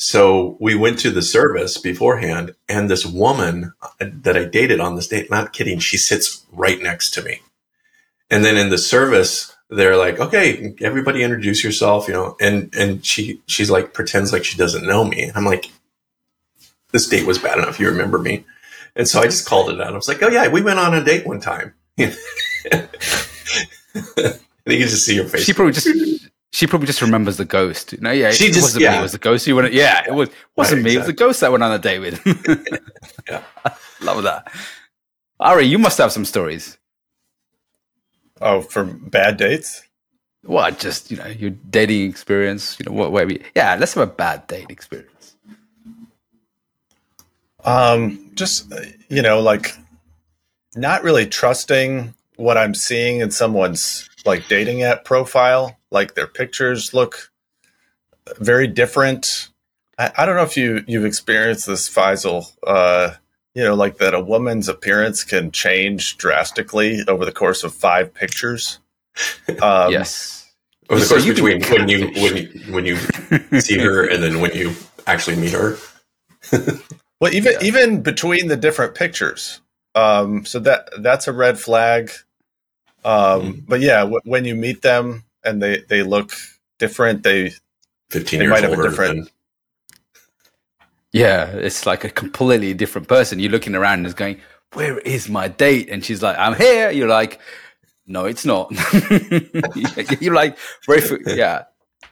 So 0.01 0.57
we 0.61 0.75
went 0.75 0.97
to 0.99 1.11
the 1.11 1.21
service 1.21 1.77
beforehand, 1.77 2.55
and 2.69 2.89
this 2.89 3.05
woman 3.05 3.73
that 3.99 4.37
I 4.37 4.45
dated 4.45 4.79
on 4.79 4.95
this 4.95 5.09
date, 5.09 5.29
not 5.29 5.51
kidding, 5.51 5.79
she 5.79 5.97
sits 5.97 6.45
right 6.53 6.81
next 6.81 7.11
to 7.11 7.21
me. 7.21 7.41
And 8.29 8.45
then 8.45 8.55
in 8.55 8.69
the 8.69 8.77
service, 8.77 9.53
they're 9.69 9.97
like, 9.97 10.17
okay, 10.19 10.73
everybody 10.79 11.21
introduce 11.21 11.63
yourself, 11.65 12.07
you 12.07 12.13
know, 12.13 12.37
and, 12.39 12.73
and 12.75 13.05
she, 13.05 13.41
she's 13.45 13.69
like, 13.69 13.93
pretends 13.93 14.31
like 14.31 14.45
she 14.45 14.57
doesn't 14.57 14.87
know 14.87 15.03
me. 15.03 15.31
I'm 15.35 15.45
like, 15.45 15.69
this 16.91 17.07
date 17.07 17.27
was 17.27 17.37
bad 17.37 17.57
enough. 17.57 17.77
You 17.79 17.89
remember 17.89 18.19
me. 18.19 18.45
And 18.95 19.07
so 19.07 19.19
I 19.19 19.25
just 19.25 19.47
called 19.47 19.69
it 19.69 19.81
out. 19.81 19.93
I 19.93 19.95
was 19.95 20.07
like, 20.07 20.23
oh 20.23 20.29
yeah, 20.29 20.47
we 20.47 20.61
went 20.61 20.79
on 20.79 20.93
a 20.93 21.03
date 21.03 21.27
one 21.27 21.41
time. 21.41 21.73
and 24.15 24.39
you 24.65 24.77
can 24.77 24.88
just 24.88 25.05
see 25.05 25.15
your 25.15 25.25
face. 25.25 25.43
She 25.43 25.53
probably 25.53 25.73
just 25.73 25.88
she 26.51 26.67
probably 26.67 26.88
just 26.88 27.01
remembers 27.01 27.38
the 27.38 27.45
ghost. 27.45 27.99
No, 28.01 28.11
yeah, 28.11 28.31
she 28.31 28.45
it 28.45 28.53
just, 28.53 28.63
wasn't 28.63 28.83
yeah. 28.83 28.91
me. 28.93 28.97
It 28.99 29.01
was 29.03 29.11
the 29.11 29.19
ghost. 29.19 29.45
You 29.45 29.55
went, 29.55 29.71
yeah, 29.73 30.03
it 30.07 30.13
was 30.13 30.29
wasn't 30.55 30.79
right, 30.79 30.85
me. 30.85 30.91
Exactly. 30.91 30.95
It 30.95 30.97
was 30.97 31.07
the 31.07 31.13
ghost 31.13 31.41
that 31.41 31.51
went 31.51 31.63
on 31.63 31.71
a 31.71 31.79
date 31.79 31.99
with. 31.99 32.21
yeah, 33.29 33.43
love 34.01 34.23
that. 34.23 34.51
Ari, 35.39 35.65
you 35.65 35.77
must 35.77 35.97
have 35.99 36.11
some 36.11 36.25
stories. 36.25 36.77
Oh, 38.41 38.61
for 38.61 38.83
bad 38.83 39.38
dates? 39.38 39.83
What? 40.43 40.79
Just 40.79 41.11
you 41.11 41.17
know, 41.17 41.27
your 41.27 41.51
dating 41.51 42.09
experience. 42.09 42.79
You 42.79 42.85
know, 42.85 42.95
what? 42.95 43.11
Where 43.11 43.27
we? 43.27 43.43
Yeah, 43.55 43.75
let's 43.79 43.93
have 43.93 44.07
a 44.07 44.11
bad 44.11 44.47
date 44.47 44.67
experience. 44.69 45.35
Um, 47.63 48.31
just 48.35 48.73
you 49.09 49.21
know, 49.21 49.39
like 49.39 49.75
not 50.75 51.03
really 51.03 51.27
trusting 51.27 52.15
what 52.39 52.58
I'm 52.58 52.74
seeing 52.74 53.19
in 53.19 53.31
someone's 53.31 54.10
like 54.25 54.48
dating 54.48 54.84
app 54.84 55.05
profile. 55.05 55.77
Like 55.91 56.15
their 56.15 56.27
pictures 56.27 56.93
look 56.93 57.31
very 58.39 58.67
different. 58.67 59.50
I, 59.98 60.12
I 60.17 60.25
don't 60.25 60.36
know 60.36 60.43
if 60.43 60.58
you 60.58 60.84
you've 60.88 61.05
experienced 61.05 61.67
this, 61.67 61.89
Faisal. 61.89 62.51
Uh, 62.65 63.15
you 63.55 63.63
know, 63.63 63.75
like 63.75 63.98
that 63.98 64.13
a 64.13 64.22
woman's 64.22 64.69
appearance 64.69 65.24
can 65.24 65.51
change 65.51 66.17
drastically 66.17 67.03
over 67.08 67.25
the 67.25 67.31
course 67.31 67.63
of 67.63 67.74
five 67.74 68.13
pictures. 68.13 68.79
Um, 69.62 69.91
yes. 69.91 70.50
Over 70.89 71.01
the 71.01 71.05
so 71.05 71.15
course 71.15 71.25
between 71.25 71.62
when 71.63 71.89
you 71.89 72.08
when 72.22 72.38
you 72.38 72.48
when 72.72 72.86
you 72.86 73.60
see 73.60 73.77
her 73.77 74.08
and 74.08 74.24
then 74.24 74.39
when 74.39 74.53
you 74.53 74.74
actually 75.08 75.36
meet 75.36 75.51
her. 75.51 75.77
well, 77.19 77.34
even 77.34 77.53
yeah. 77.53 77.67
even 77.67 78.01
between 78.01 78.48
the 78.48 78.55
different 78.55 78.96
pictures, 78.96 79.60
um, 79.96 80.46
so 80.46 80.60
that 80.60 80.89
that's 81.00 81.27
a 81.27 81.34
red 81.34 81.60
flag. 81.60 82.12
Um, 83.06 83.41
mm. 83.41 83.65
But 83.68 83.82
yeah, 83.82 84.00
w- 84.00 84.22
when 84.25 84.46
you 84.46 84.56
meet 84.56 84.82
them 84.82 85.24
and 85.44 85.62
they 85.62 85.84
they 85.88 86.03
look 86.03 86.34
different, 86.77 87.24
they 87.24 87.53
fifteen 88.10 88.39
they 88.39 88.46
years 88.46 88.62
might 88.62 88.70
have 88.70 88.77
a 88.77 88.89
different. 88.89 89.25
Than- 89.25 89.29
yeah, 91.12 91.48
it's 91.48 91.86
like 91.86 92.03
a 92.03 92.10
completely 92.10 92.74
different 92.74 93.08
person. 93.08 93.39
You're 93.39 93.51
looking 93.51 93.75
around 93.75 94.00
and 94.00 94.06
it's 94.06 94.15
going, 94.15 94.39
"Where 94.74 95.00
is 95.00 95.29
my 95.29 95.48
date?" 95.48 95.89
And 95.89 96.03
she's 96.06 96.22
like, 96.22 96.38
"I'm 96.38 96.56
here." 96.56 96.91
You're 96.91 97.08
like, 97.08 97.39
"No, 98.06 98.25
it's 98.25 98.46
not." 98.46 98.72
you're 100.22 100.34
like, 100.34 100.58
very 100.86 101.01
yeah. 101.25 101.63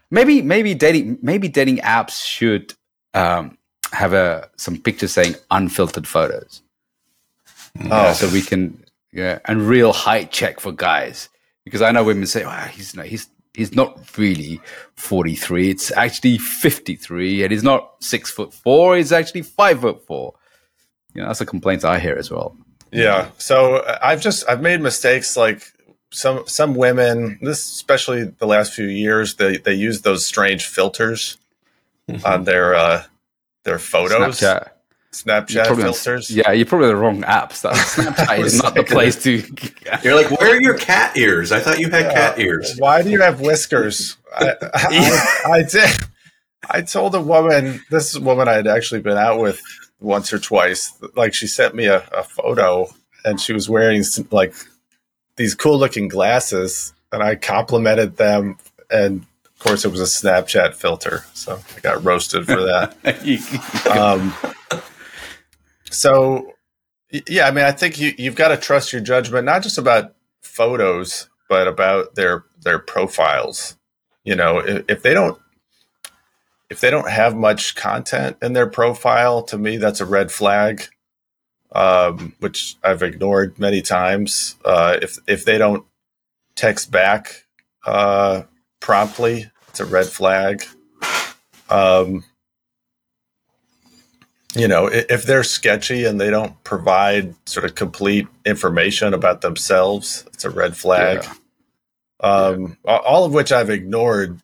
Maybe 0.09 0.41
maybe 0.41 0.73
dating 0.73 1.19
maybe 1.21 1.47
dating 1.47 1.77
apps 1.79 2.25
should 2.25 2.73
um, 3.13 3.57
have 3.91 4.13
a 4.13 4.49
some 4.55 4.81
pictures 4.81 5.11
saying 5.11 5.35
unfiltered 5.51 6.07
photos. 6.07 6.61
Oh, 7.91 8.13
so 8.13 8.27
we 8.29 8.41
can 8.41 8.83
yeah, 9.17 9.39
and 9.45 9.63
real 9.63 9.93
height 9.93 10.31
check 10.31 10.59
for 10.59 10.71
guys 10.71 11.29
because 11.63 11.81
I 11.81 11.91
know 11.91 12.03
women 12.03 12.27
say, 12.27 12.45
"Wow, 12.45 12.65
oh, 12.65 12.67
he's 12.67 12.95
no, 12.95 13.01
he's 13.01 13.27
he's 13.55 13.73
not 13.73 14.15
really 14.15 14.61
43. 14.93 15.71
It's 15.71 15.91
actually 15.91 16.37
53, 16.37 17.41
and 17.41 17.51
he's 17.51 17.63
not 17.63 17.95
six 17.99 18.29
foot 18.29 18.53
four. 18.53 18.95
He's 18.95 19.11
actually 19.11 19.41
five 19.41 19.81
foot 19.81 20.05
four." 20.05 20.35
You 21.15 21.21
know, 21.21 21.29
that's 21.29 21.41
a 21.41 21.47
complaint 21.47 21.83
I 21.83 21.97
hear 21.97 22.15
as 22.15 22.29
well. 22.29 22.55
Yeah. 22.91 23.31
So 23.39 23.77
uh, 23.77 23.97
I've 24.03 24.21
just 24.21 24.47
I've 24.47 24.61
made 24.61 24.81
mistakes 24.81 25.35
like 25.35 25.73
some 26.11 26.47
some 26.47 26.75
women, 26.75 27.39
this 27.41 27.65
especially 27.71 28.25
the 28.25 28.45
last 28.45 28.71
few 28.71 28.85
years, 28.85 29.37
they 29.37 29.57
they 29.57 29.73
use 29.73 30.03
those 30.03 30.27
strange 30.27 30.67
filters 30.67 31.39
mm-hmm. 32.07 32.23
on 32.23 32.43
their 32.43 32.75
uh 32.75 33.03
their 33.63 33.79
photos. 33.79 34.39
Snapchat. 34.39 34.69
Snapchat 35.11 35.75
filters. 35.75 36.29
yeah, 36.29 36.51
you're 36.51 36.65
probably 36.65 36.87
the 36.87 36.95
wrong 36.95 37.21
apps. 37.23 37.61
That 37.61 37.73
Snapchat 37.75 38.39
is 38.39 38.61
not 38.61 38.75
the 38.75 38.83
place 38.83 39.21
to. 39.23 39.43
you're 40.03 40.15
like, 40.15 40.29
where 40.39 40.55
are 40.55 40.61
your 40.61 40.77
cat 40.77 41.17
ears? 41.17 41.51
I 41.51 41.59
thought 41.59 41.79
you 41.79 41.89
had 41.89 42.05
yeah. 42.05 42.13
cat 42.13 42.39
ears. 42.39 42.75
Why 42.77 43.01
do 43.01 43.09
you 43.09 43.21
have 43.21 43.39
whiskers? 43.39 44.17
I, 44.35 44.49
I, 44.49 44.69
I, 44.73 45.51
I, 45.51 45.63
did. 45.63 45.89
I 46.69 46.81
told 46.81 47.15
a 47.15 47.21
woman, 47.21 47.81
this 47.89 48.17
woman 48.19 48.47
I 48.47 48.53
had 48.53 48.67
actually 48.67 49.01
been 49.01 49.17
out 49.17 49.39
with 49.39 49.61
once 49.99 50.33
or 50.33 50.39
twice. 50.39 50.93
Like 51.15 51.33
she 51.33 51.47
sent 51.47 51.73
me 51.73 51.85
a, 51.85 52.03
a 52.11 52.23
photo, 52.23 52.87
and 53.23 53.39
she 53.39 53.53
was 53.53 53.69
wearing 53.69 54.03
like 54.31 54.53
these 55.37 55.55
cool 55.55 55.79
looking 55.79 56.09
glasses, 56.09 56.93
and 57.11 57.23
I 57.23 57.35
complimented 57.35 58.17
them. 58.17 58.57
And 58.91 59.25
of 59.45 59.59
course, 59.59 59.85
it 59.85 59.91
was 59.91 60.01
a 60.01 60.03
Snapchat 60.03 60.75
filter, 60.75 61.23
so 61.33 61.59
I 61.75 61.79
got 61.79 62.03
roasted 62.03 62.45
for 62.45 62.61
that. 62.61 62.95
um, 63.97 64.33
so, 65.89 66.53
yeah, 67.27 67.47
I 67.47 67.51
mean, 67.51 67.65
I 67.65 67.71
think 67.71 67.99
you 67.99 68.13
you've 68.17 68.35
got 68.35 68.49
to 68.49 68.57
trust 68.57 68.91
your 68.91 69.01
judgment, 69.01 69.45
not 69.45 69.63
just 69.63 69.77
about 69.77 70.15
photos, 70.41 71.29
but 71.49 71.67
about 71.67 72.15
their 72.15 72.45
their 72.61 72.79
profiles. 72.79 73.77
You 74.23 74.35
know, 74.35 74.59
if, 74.59 74.85
if 74.89 75.01
they 75.03 75.13
don't 75.13 75.39
if 76.69 76.81
they 76.81 76.89
don't 76.89 77.09
have 77.09 77.35
much 77.35 77.75
content 77.75 78.37
in 78.41 78.53
their 78.53 78.67
profile, 78.67 79.41
to 79.43 79.57
me, 79.57 79.77
that's 79.77 80.01
a 80.01 80.05
red 80.05 80.31
flag, 80.31 80.83
um, 81.71 82.33
which 82.39 82.75
I've 82.83 83.03
ignored 83.03 83.57
many 83.57 83.81
times. 83.81 84.55
Uh, 84.65 84.97
if 85.01 85.17
if 85.27 85.45
they 85.45 85.57
don't 85.57 85.85
text 86.55 86.91
back 86.91 87.45
uh, 87.85 88.43
promptly, 88.79 89.49
it's 89.69 89.79
a 89.79 89.85
red 89.85 90.07
flag. 90.07 90.65
Um, 91.69 92.23
you 94.57 94.67
know, 94.67 94.87
if 94.87 95.23
they're 95.23 95.43
sketchy 95.43 96.05
and 96.05 96.19
they 96.19 96.29
don't 96.29 96.63
provide 96.63 97.35
sort 97.47 97.65
of 97.65 97.75
complete 97.75 98.27
information 98.45 99.13
about 99.13 99.41
themselves, 99.41 100.25
it's 100.33 100.45
a 100.45 100.49
red 100.49 100.75
flag. 100.75 101.23
Yeah. 101.23 102.29
Um, 102.29 102.77
yeah. 102.85 102.97
All 102.97 103.25
of 103.25 103.33
which 103.33 103.51
I've 103.51 103.69
ignored 103.69 104.39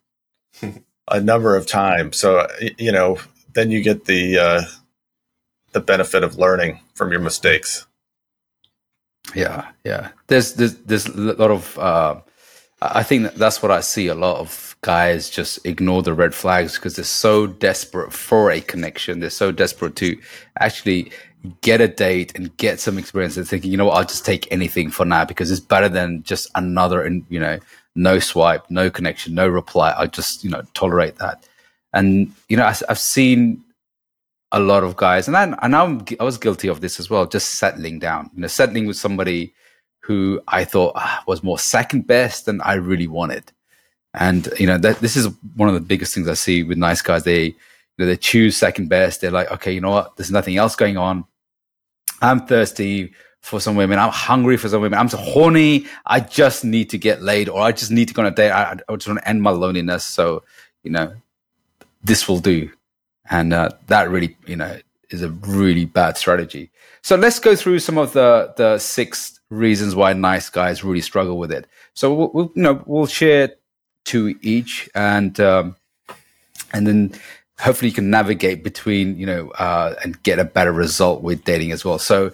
a 1.09 1.19
number 1.19 1.55
of 1.55 1.67
times. 1.67 2.17
So, 2.17 2.47
you 2.77 2.91
know, 2.91 3.17
then 3.53 3.71
you 3.71 3.81
get 3.81 4.05
the 4.05 4.37
uh, 4.37 4.61
the 5.71 5.79
benefit 5.79 6.23
of 6.23 6.37
learning 6.37 6.79
from 6.93 7.11
your 7.11 7.21
mistakes. 7.21 7.85
Yeah, 9.35 9.67
yeah. 9.83 10.09
There's 10.27 10.53
there's 10.53 10.75
there's 10.75 11.05
a 11.07 11.11
lot 11.11 11.51
of. 11.51 11.77
Uh, 11.77 12.15
I 12.91 13.03
think 13.03 13.33
that's 13.35 13.61
what 13.61 13.71
I 13.71 13.81
see 13.81 14.07
a 14.07 14.15
lot 14.15 14.37
of 14.37 14.75
guys 14.81 15.29
just 15.29 15.65
ignore 15.65 16.03
the 16.03 16.13
red 16.13 16.35
flags 16.35 16.75
because 16.75 16.95
they're 16.95 17.05
so 17.05 17.47
desperate 17.47 18.11
for 18.11 18.51
a 18.51 18.59
connection. 18.59 19.19
They're 19.19 19.29
so 19.29 19.51
desperate 19.51 19.95
to 19.97 20.19
actually 20.59 21.11
get 21.61 21.81
a 21.81 21.87
date 21.87 22.33
and 22.35 22.55
get 22.57 22.79
some 22.79 22.97
experience. 22.97 23.35
They're 23.35 23.43
thinking, 23.43 23.71
you 23.71 23.77
know 23.77 23.85
what, 23.85 23.97
I'll 23.97 24.05
just 24.05 24.25
take 24.25 24.51
anything 24.51 24.91
for 24.91 25.05
now 25.05 25.25
because 25.25 25.51
it's 25.51 25.61
better 25.61 25.89
than 25.89 26.23
just 26.23 26.49
another 26.55 27.01
and 27.01 27.25
you 27.29 27.39
know, 27.39 27.59
no 27.95 28.19
swipe, 28.19 28.69
no 28.69 28.89
connection, 28.89 29.35
no 29.35 29.47
reply. 29.47 29.93
I 29.97 30.07
just, 30.07 30.43
you 30.43 30.49
know, 30.49 30.63
tolerate 30.73 31.17
that. 31.17 31.47
And, 31.93 32.33
you 32.49 32.57
know, 32.57 32.65
I, 32.65 32.75
have 32.89 32.99
seen 32.99 33.63
a 34.51 34.59
lot 34.59 34.83
of 34.83 34.95
guys, 34.95 35.27
and 35.27 35.37
I, 35.37 35.43
and 35.61 35.75
I'm, 35.75 36.05
I 36.19 36.23
was 36.23 36.37
guilty 36.37 36.67
of 36.67 36.81
this 36.81 36.99
as 36.99 37.09
well, 37.09 37.25
just 37.25 37.55
settling 37.55 37.99
down, 37.99 38.31
you 38.35 38.41
know, 38.41 38.47
settling 38.47 38.87
with 38.87 38.97
somebody 38.97 39.53
who 40.03 40.41
I 40.47 40.65
thought 40.65 40.93
ah, 40.95 41.23
was 41.27 41.43
more 41.43 41.57
second 41.57 42.07
best 42.07 42.45
than 42.45 42.61
I 42.61 42.73
really 42.73 43.07
wanted. 43.07 43.51
And 44.13 44.47
you 44.59 44.67
know 44.67 44.77
that 44.77 44.99
this 44.99 45.15
is 45.15 45.27
one 45.55 45.69
of 45.69 45.75
the 45.75 45.81
biggest 45.81 46.13
things 46.13 46.27
I 46.27 46.35
see 46.35 46.61
with 46.63 46.77
nice 46.77 47.01
guys. 47.01 47.23
They 47.23 47.45
you 47.45 47.55
know, 47.97 48.05
they 48.05 48.17
choose 48.17 48.57
second 48.57 48.89
best. 48.89 49.21
They're 49.21 49.31
like, 49.31 49.51
okay, 49.51 49.71
you 49.71 49.81
know 49.81 49.91
what? 49.91 50.15
There's 50.17 50.31
nothing 50.31 50.57
else 50.57 50.75
going 50.75 50.97
on. 50.97 51.25
I'm 52.21 52.45
thirsty 52.45 53.13
for 53.41 53.59
some 53.59 53.75
women. 53.75 53.99
I'm 53.99 54.11
hungry 54.11 54.57
for 54.57 54.69
some 54.69 54.81
women. 54.81 54.99
I'm 54.99 55.09
so 55.09 55.17
horny. 55.17 55.85
I 56.05 56.19
just 56.19 56.63
need 56.63 56.89
to 56.91 56.97
get 56.97 57.21
laid, 57.21 57.49
or 57.49 57.61
I 57.61 57.71
just 57.71 57.91
need 57.91 58.07
to 58.09 58.13
go 58.13 58.21
on 58.21 58.27
a 58.27 58.31
date. 58.31 58.51
I, 58.51 58.77
I 58.87 58.95
just 58.95 59.07
want 59.07 59.19
to 59.19 59.27
end 59.27 59.41
my 59.41 59.51
loneliness. 59.51 60.05
So 60.05 60.43
you 60.83 60.91
know, 60.91 61.13
this 62.03 62.27
will 62.27 62.39
do. 62.39 62.69
And 63.29 63.53
uh, 63.53 63.69
that 63.87 64.09
really, 64.09 64.35
you 64.45 64.57
know, 64.57 64.77
is 65.13 65.21
a 65.21 65.29
really 65.29 65.85
bad 65.85 66.17
strategy. 66.17 66.71
So 67.01 67.15
let's 67.15 67.39
go 67.39 67.55
through 67.55 67.79
some 67.79 67.97
of 67.97 68.13
the 68.13 68.53
the 68.57 68.79
six 68.79 69.39
reasons 69.49 69.95
why 69.95 70.13
nice 70.13 70.49
guys 70.49 70.83
really 70.83 71.01
struggle 71.01 71.37
with 71.37 71.51
it. 71.51 71.67
So 71.93 72.13
we'll, 72.13 72.31
we'll 72.33 72.51
you 72.55 72.61
know 72.63 72.83
we'll 72.85 73.05
share 73.05 73.53
two 74.05 74.35
each, 74.41 74.89
and 74.95 75.39
um, 75.39 75.75
and 76.73 76.87
then 76.87 77.13
hopefully 77.59 77.89
you 77.89 77.95
can 77.95 78.09
navigate 78.09 78.63
between 78.63 79.17
you 79.17 79.25
know 79.25 79.49
uh, 79.51 79.95
and 80.03 80.21
get 80.23 80.39
a 80.39 80.45
better 80.45 80.73
result 80.73 81.21
with 81.21 81.43
dating 81.43 81.71
as 81.71 81.85
well. 81.85 81.99
So 81.99 82.31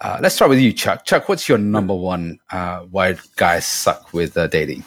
uh, 0.00 0.18
let's 0.20 0.34
start 0.34 0.48
with 0.48 0.58
you, 0.58 0.72
Chuck. 0.72 1.04
Chuck, 1.04 1.28
what's 1.28 1.48
your 1.48 1.58
number 1.58 1.94
one 1.94 2.38
uh, 2.50 2.80
why 2.80 3.16
guys 3.36 3.66
suck 3.66 4.12
with 4.12 4.36
uh, 4.36 4.46
dating? 4.48 4.84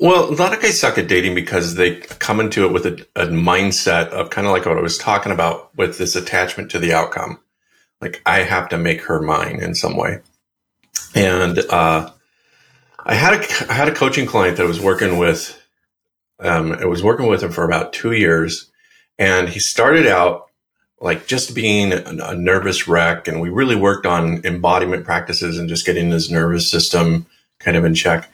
Well, 0.00 0.30
a 0.30 0.34
lot 0.34 0.54
of 0.54 0.62
guys 0.62 0.80
suck 0.80 0.96
at 0.96 1.06
dating 1.06 1.34
because 1.34 1.74
they 1.74 1.96
come 1.96 2.40
into 2.40 2.64
it 2.64 2.72
with 2.72 2.86
a, 2.86 3.06
a 3.14 3.26
mindset 3.26 4.08
of 4.08 4.30
kind 4.30 4.46
of 4.46 4.52
like 4.52 4.64
what 4.64 4.78
I 4.78 4.82
was 4.82 4.96
talking 4.96 5.32
about 5.32 5.74
with 5.76 5.98
this 5.98 6.16
attachment 6.16 6.70
to 6.70 6.78
the 6.78 6.94
outcome. 6.94 7.38
Like 8.00 8.22
I 8.24 8.40
have 8.40 8.68
to 8.70 8.78
make 8.78 9.02
her 9.02 9.20
mine 9.20 9.60
in 9.60 9.74
some 9.74 9.96
way, 9.96 10.20
and 11.14 11.58
uh, 11.58 12.10
I 13.04 13.14
had 13.14 13.34
a 13.34 13.70
I 13.70 13.74
had 13.74 13.88
a 13.88 13.94
coaching 13.94 14.26
client 14.26 14.56
that 14.56 14.64
I 14.64 14.68
was 14.68 14.80
working 14.80 15.18
with. 15.18 15.58
Um, 16.40 16.72
I 16.72 16.86
was 16.86 17.04
working 17.04 17.28
with 17.28 17.42
him 17.42 17.52
for 17.52 17.62
about 17.62 17.92
two 17.92 18.12
years, 18.12 18.72
and 19.18 19.48
he 19.48 19.60
started 19.60 20.06
out 20.08 20.48
like 21.00 21.26
just 21.26 21.54
being 21.54 21.92
a, 21.92 22.02
a 22.24 22.34
nervous 22.34 22.88
wreck, 22.88 23.28
and 23.28 23.40
we 23.40 23.50
really 23.50 23.76
worked 23.76 24.06
on 24.06 24.44
embodiment 24.44 25.04
practices 25.04 25.58
and 25.58 25.68
just 25.68 25.86
getting 25.86 26.10
his 26.10 26.30
nervous 26.30 26.68
system 26.68 27.26
kind 27.60 27.76
of 27.76 27.84
in 27.84 27.94
check. 27.94 28.28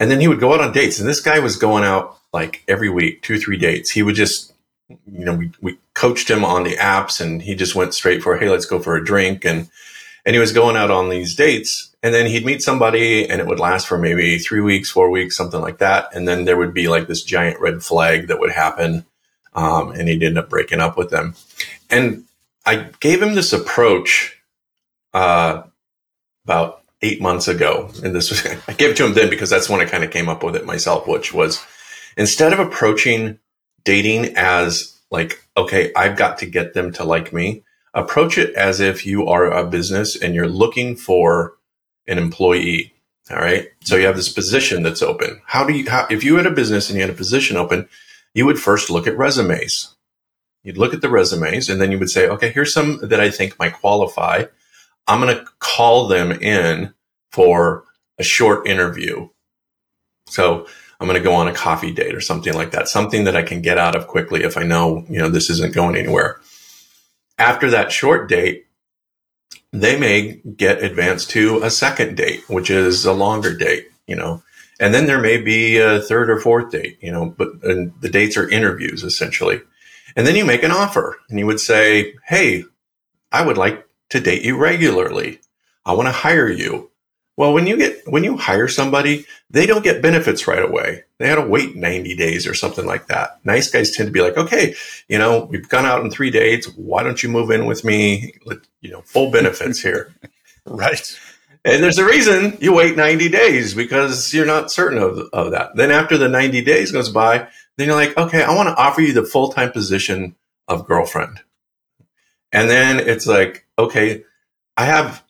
And 0.00 0.10
then 0.10 0.20
he 0.20 0.28
would 0.28 0.40
go 0.40 0.52
out 0.52 0.60
on 0.60 0.72
dates, 0.72 0.98
and 0.98 1.08
this 1.08 1.20
guy 1.20 1.38
was 1.38 1.56
going 1.56 1.84
out 1.84 2.18
like 2.32 2.64
every 2.66 2.90
week, 2.90 3.22
two 3.22 3.38
three 3.38 3.56
dates. 3.56 3.90
He 3.90 4.02
would 4.02 4.16
just, 4.16 4.52
you 4.88 5.24
know, 5.24 5.34
we 5.34 5.52
we 5.60 5.78
coached 5.94 6.28
him 6.28 6.44
on 6.44 6.64
the 6.64 6.76
apps, 6.76 7.20
and 7.20 7.40
he 7.40 7.54
just 7.54 7.74
went 7.74 7.94
straight 7.94 8.22
for, 8.22 8.36
hey, 8.36 8.48
let's 8.48 8.66
go 8.66 8.80
for 8.80 8.96
a 8.96 9.04
drink, 9.04 9.44
and 9.44 9.68
and 10.26 10.34
he 10.34 10.40
was 10.40 10.52
going 10.52 10.76
out 10.76 10.90
on 10.90 11.10
these 11.10 11.34
dates 11.34 11.94
and 12.04 12.14
then 12.14 12.26
he'd 12.26 12.44
meet 12.44 12.60
somebody 12.60 13.26
and 13.26 13.40
it 13.40 13.46
would 13.46 13.58
last 13.58 13.86
for 13.86 13.96
maybe 13.96 14.38
three 14.38 14.60
weeks, 14.60 14.90
four 14.90 15.08
weeks, 15.08 15.34
something 15.34 15.62
like 15.62 15.78
that. 15.78 16.14
And 16.14 16.28
then 16.28 16.44
there 16.44 16.58
would 16.58 16.74
be 16.74 16.86
like 16.86 17.06
this 17.06 17.22
giant 17.22 17.58
red 17.60 17.82
flag 17.82 18.28
that 18.28 18.38
would 18.38 18.52
happen. 18.52 19.06
Um, 19.54 19.92
and 19.92 20.06
he'd 20.06 20.22
end 20.22 20.36
up 20.36 20.50
breaking 20.50 20.80
up 20.80 20.98
with 20.98 21.08
them. 21.08 21.34
And 21.88 22.24
I 22.66 22.90
gave 23.00 23.22
him 23.22 23.34
this 23.34 23.54
approach 23.54 24.38
uh, 25.14 25.62
about 26.44 26.82
eight 27.04 27.20
months 27.20 27.46
ago, 27.46 27.90
and 28.02 28.14
this 28.14 28.30
was 28.30 28.44
I 28.68 28.72
gave 28.72 28.90
it 28.90 28.96
to 28.96 29.06
him 29.06 29.14
then 29.14 29.30
because 29.30 29.50
that's 29.50 29.68
when 29.68 29.80
I 29.80 29.84
kind 29.84 30.02
of 30.02 30.10
came 30.10 30.28
up 30.28 30.42
with 30.42 30.56
it 30.56 30.64
myself, 30.64 31.06
which 31.06 31.32
was 31.32 31.64
instead 32.16 32.52
of 32.52 32.58
approaching 32.58 33.38
dating 33.84 34.34
as 34.36 34.98
like, 35.10 35.46
okay, 35.56 35.92
I've 35.94 36.16
got 36.16 36.38
to 36.38 36.46
get 36.46 36.74
them 36.74 36.92
to 36.94 37.04
like 37.04 37.32
me, 37.32 37.62
approach 37.92 38.38
it 38.38 38.54
as 38.54 38.80
if 38.80 39.06
you 39.06 39.26
are 39.28 39.52
a 39.52 39.64
business 39.64 40.20
and 40.20 40.34
you're 40.34 40.48
looking 40.48 40.96
for 40.96 41.54
an 42.06 42.18
employee. 42.18 42.92
All 43.30 43.36
right. 43.38 43.68
So 43.82 43.96
you 43.96 44.06
have 44.06 44.16
this 44.16 44.32
position 44.32 44.82
that's 44.82 45.02
open. 45.02 45.40
How 45.46 45.64
do 45.64 45.72
you, 45.72 45.88
how, 45.88 46.06
if 46.10 46.24
you 46.24 46.36
had 46.36 46.46
a 46.46 46.50
business 46.50 46.88
and 46.88 46.96
you 46.96 47.02
had 47.02 47.10
a 47.10 47.16
position 47.16 47.56
open, 47.56 47.88
you 48.34 48.44
would 48.44 48.58
first 48.58 48.90
look 48.90 49.06
at 49.06 49.16
resumes. 49.16 49.94
You'd 50.62 50.76
look 50.76 50.92
at 50.92 51.00
the 51.00 51.08
resumes 51.08 51.68
and 51.68 51.80
then 51.80 51.92
you 51.92 51.98
would 51.98 52.10
say, 52.10 52.28
okay, 52.28 52.50
here's 52.50 52.74
some 52.74 52.98
that 53.02 53.20
I 53.20 53.30
think 53.30 53.58
might 53.58 53.74
qualify. 53.74 54.44
I'm 55.06 55.20
going 55.20 55.36
to 55.36 55.44
call 55.58 56.08
them 56.08 56.32
in 56.32 56.94
for 57.30 57.84
a 58.18 58.22
short 58.22 58.66
interview. 58.66 59.28
So 60.26 60.66
I'm 61.00 61.06
going 61.06 61.20
to 61.20 61.24
go 61.24 61.34
on 61.34 61.48
a 61.48 61.54
coffee 61.54 61.92
date 61.92 62.14
or 62.14 62.20
something 62.20 62.54
like 62.54 62.70
that, 62.70 62.88
something 62.88 63.24
that 63.24 63.36
I 63.36 63.42
can 63.42 63.60
get 63.60 63.78
out 63.78 63.96
of 63.96 64.06
quickly 64.06 64.42
if 64.42 64.56
I 64.56 64.62
know, 64.62 65.04
you 65.08 65.18
know, 65.18 65.28
this 65.28 65.50
isn't 65.50 65.74
going 65.74 65.96
anywhere. 65.96 66.40
After 67.38 67.70
that 67.70 67.92
short 67.92 68.28
date, 68.28 68.66
they 69.72 69.98
may 69.98 70.40
get 70.56 70.82
advanced 70.82 71.30
to 71.30 71.60
a 71.62 71.70
second 71.70 72.16
date, 72.16 72.48
which 72.48 72.70
is 72.70 73.04
a 73.04 73.12
longer 73.12 73.54
date, 73.56 73.88
you 74.06 74.14
know, 74.14 74.42
and 74.80 74.94
then 74.94 75.06
there 75.06 75.20
may 75.20 75.40
be 75.40 75.78
a 75.78 76.00
third 76.00 76.30
or 76.30 76.40
fourth 76.40 76.70
date, 76.70 76.98
you 77.00 77.12
know, 77.12 77.34
but 77.36 77.60
the 77.60 78.10
dates 78.10 78.36
are 78.36 78.48
interviews 78.48 79.02
essentially. 79.02 79.60
And 80.16 80.26
then 80.26 80.36
you 80.36 80.44
make 80.44 80.62
an 80.62 80.70
offer 80.70 81.18
and 81.28 81.38
you 81.38 81.46
would 81.46 81.60
say, 81.60 82.14
Hey, 82.26 82.64
I 83.32 83.44
would 83.44 83.58
like 83.58 83.86
to 84.14 84.20
date 84.20 84.42
you 84.42 84.56
regularly. 84.56 85.40
I 85.84 85.92
want 85.92 86.06
to 86.06 86.12
hire 86.12 86.48
you. 86.48 86.90
Well, 87.36 87.52
when 87.52 87.66
you 87.66 87.76
get 87.76 88.00
when 88.06 88.22
you 88.22 88.36
hire 88.36 88.68
somebody, 88.68 89.26
they 89.50 89.66
don't 89.66 89.82
get 89.82 90.02
benefits 90.02 90.46
right 90.46 90.62
away. 90.62 91.02
They 91.18 91.28
had 91.28 91.34
to 91.34 91.46
wait 91.46 91.74
90 91.74 92.14
days 92.14 92.46
or 92.46 92.54
something 92.54 92.86
like 92.86 93.08
that. 93.08 93.40
Nice 93.44 93.68
guys 93.70 93.90
tend 93.90 94.06
to 94.06 94.12
be 94.12 94.20
like, 94.20 94.36
okay, 94.36 94.76
you 95.08 95.18
know, 95.18 95.46
we've 95.46 95.68
gone 95.68 95.84
out 95.84 96.00
on 96.00 96.10
three 96.10 96.30
dates. 96.30 96.68
Why 96.76 97.02
don't 97.02 97.22
you 97.22 97.28
move 97.28 97.50
in 97.50 97.66
with 97.66 97.84
me? 97.84 98.34
You 98.80 98.90
know, 98.90 99.02
full 99.02 99.32
benefits 99.32 99.80
here. 99.80 100.14
right. 100.66 101.18
And 101.64 101.82
there's 101.82 101.98
a 101.98 102.04
reason 102.04 102.56
you 102.60 102.72
wait 102.72 102.96
90 102.96 103.28
days 103.30 103.74
because 103.74 104.32
you're 104.32 104.46
not 104.46 104.70
certain 104.70 104.98
of, 104.98 105.18
of 105.32 105.50
that. 105.50 105.74
Then 105.74 105.90
after 105.90 106.16
the 106.16 106.28
90 106.28 106.62
days 106.62 106.92
goes 106.92 107.08
by, 107.08 107.48
then 107.76 107.88
you're 107.88 107.96
like, 107.96 108.16
okay, 108.16 108.44
I 108.44 108.54
want 108.54 108.68
to 108.68 108.76
offer 108.76 109.00
you 109.00 109.12
the 109.12 109.24
full 109.24 109.48
time 109.50 109.72
position 109.72 110.36
of 110.68 110.86
girlfriend. 110.86 111.40
And 112.54 112.70
then 112.70 113.00
it's 113.00 113.26
like, 113.26 113.66
okay, 113.78 114.24
I 114.76 114.86
have 114.86 115.22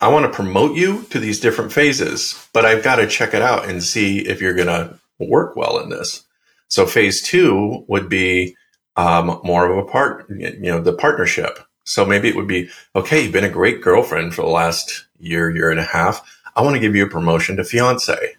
I 0.00 0.08
want 0.08 0.24
to 0.24 0.32
promote 0.32 0.76
you 0.76 1.02
to 1.10 1.18
these 1.18 1.40
different 1.40 1.72
phases, 1.72 2.48
but 2.54 2.64
I've 2.64 2.82
got 2.82 2.96
to 2.96 3.06
check 3.06 3.34
it 3.34 3.42
out 3.42 3.68
and 3.68 3.82
see 3.82 4.20
if 4.20 4.40
you're 4.40 4.54
going 4.54 4.68
to 4.68 4.98
work 5.18 5.56
well 5.56 5.78
in 5.78 5.90
this. 5.90 6.24
So 6.68 6.86
phase 6.86 7.20
two 7.20 7.84
would 7.86 8.08
be 8.08 8.56
um, 8.96 9.40
more 9.44 9.70
of 9.70 9.76
a 9.76 9.88
part, 9.90 10.26
you 10.30 10.58
know, 10.58 10.80
the 10.80 10.94
partnership. 10.94 11.58
So 11.84 12.06
maybe 12.06 12.28
it 12.28 12.36
would 12.36 12.46
be, 12.46 12.70
okay, 12.96 13.22
you've 13.22 13.32
been 13.32 13.44
a 13.44 13.50
great 13.50 13.82
girlfriend 13.82 14.34
for 14.34 14.42
the 14.42 14.48
last 14.48 15.06
year, 15.18 15.54
year 15.54 15.70
and 15.70 15.80
a 15.80 15.84
half. 15.84 16.26
I 16.56 16.62
want 16.62 16.76
to 16.76 16.80
give 16.80 16.96
you 16.96 17.04
a 17.04 17.10
promotion 17.10 17.56
to 17.56 17.64
fiance, 17.64 18.36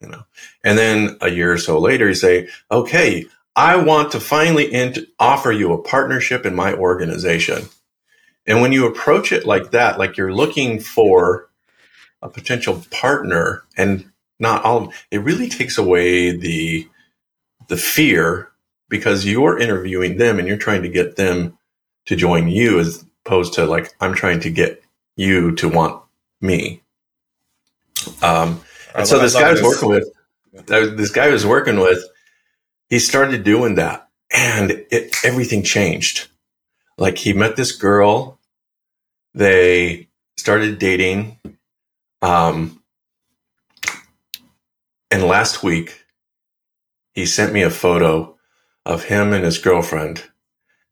you 0.00 0.08
know, 0.08 0.22
and 0.62 0.78
then 0.78 1.16
a 1.20 1.30
year 1.30 1.52
or 1.52 1.58
so 1.58 1.80
later, 1.80 2.08
you 2.08 2.14
say, 2.14 2.48
okay, 2.70 3.26
I 3.56 3.76
want 3.76 4.12
to 4.12 4.20
finally 4.20 4.72
offer 5.18 5.52
you 5.52 5.72
a 5.72 5.82
partnership 5.82 6.46
in 6.46 6.54
my 6.54 6.74
organization. 6.74 7.68
And 8.46 8.62
when 8.62 8.72
you 8.72 8.86
approach 8.86 9.32
it 9.32 9.46
like 9.46 9.72
that, 9.72 9.98
like 9.98 10.16
you're 10.16 10.32
looking 10.32 10.80
for 10.80 11.48
a 12.22 12.28
potential 12.28 12.82
partner 12.90 13.64
and 13.76 14.10
not 14.38 14.64
all 14.64 14.88
of 14.88 15.06
it 15.10 15.18
really 15.18 15.48
takes 15.48 15.78
away 15.78 16.36
the 16.36 16.88
the 17.68 17.76
fear 17.76 18.50
because 18.88 19.24
you're 19.24 19.58
interviewing 19.58 20.16
them 20.16 20.38
and 20.38 20.48
you're 20.48 20.56
trying 20.56 20.82
to 20.82 20.88
get 20.88 21.16
them 21.16 21.56
to 22.06 22.16
join 22.16 22.48
you 22.48 22.80
as 22.80 23.04
opposed 23.24 23.54
to 23.54 23.64
like 23.64 23.94
I'm 24.00 24.14
trying 24.14 24.40
to 24.40 24.50
get 24.50 24.82
you 25.16 25.54
to 25.56 25.68
want 25.68 26.02
me. 26.40 26.82
Um, 28.22 28.60
and 28.94 29.06
so 29.06 29.18
this 29.18 29.34
guy 29.34 29.52
was 29.52 29.62
working 29.62 29.88
with, 29.88 30.96
this 30.96 31.10
guy 31.10 31.28
was 31.28 31.46
working 31.46 31.78
with, 31.78 32.02
he 32.90 32.98
started 32.98 33.44
doing 33.44 33.76
that, 33.76 34.08
and 34.30 34.72
it 34.90 35.16
everything 35.24 35.62
changed. 35.62 36.28
Like 36.98 37.16
he 37.16 37.32
met 37.32 37.56
this 37.56 37.72
girl, 37.72 38.38
they 39.32 40.08
started 40.36 40.78
dating. 40.78 41.38
Um, 42.20 42.82
and 45.10 45.22
last 45.22 45.62
week, 45.62 46.04
he 47.14 47.24
sent 47.24 47.52
me 47.52 47.62
a 47.62 47.70
photo 47.70 48.36
of 48.84 49.04
him 49.04 49.32
and 49.32 49.44
his 49.44 49.58
girlfriend. 49.58 50.24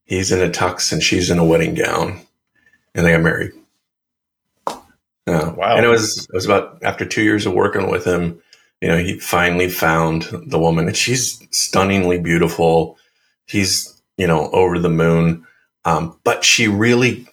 He's 0.05 0.33
in 0.33 0.41
a 0.41 0.51
tux 0.51 0.93
and 0.93 1.03
she's 1.03 1.31
in 1.31 1.39
a 1.39 1.45
wedding 1.45 1.75
gown, 1.75 2.21
and 2.95 3.05
they 3.05 3.13
got 3.13 3.23
married. 3.23 3.53
Uh, 4.67 5.53
wow! 5.55 5.77
And 5.77 5.85
it 5.85 5.89
was 5.89 6.25
it 6.25 6.35
was 6.35 6.47
about 6.47 6.83
after 6.83 7.05
two 7.05 7.23
years 7.23 7.45
of 7.45 7.53
working 7.53 7.91
with 7.91 8.07
him. 8.07 8.41
You 8.81 8.89
know, 8.89 8.99
he 8.99 9.19
finally 9.19 9.69
found 9.69 10.29
the 10.47 10.59
woman, 10.59 10.87
and 10.87 10.97
she's 10.97 11.41
stunningly 11.51 12.19
beautiful. 12.19 12.97
He's 13.47 14.01
you 14.17 14.27
know 14.27 14.51
over 14.51 14.79
the 14.79 14.89
moon, 14.89 15.47
um, 15.85 16.19
but 16.25 16.45
she 16.45 16.69
really 16.69 17.27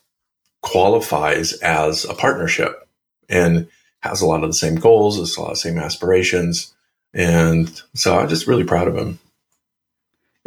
qualifies 0.61 1.53
as 1.61 2.05
a 2.05 2.13
partnership 2.15 2.87
and 3.29 3.67
has 3.99 4.21
a 4.21 4.25
lot 4.25 4.43
of 4.43 4.49
the 4.49 4.53
same 4.53 4.75
goals, 4.75 5.17
has 5.17 5.37
a 5.37 5.41
lot 5.41 5.49
of 5.49 5.55
the 5.55 5.59
same 5.59 5.77
aspirations. 5.77 6.73
And 7.13 7.81
so 7.93 8.17
I'm 8.17 8.27
just 8.27 8.47
really 8.47 8.63
proud 8.63 8.87
of 8.87 8.97
him. 8.97 9.19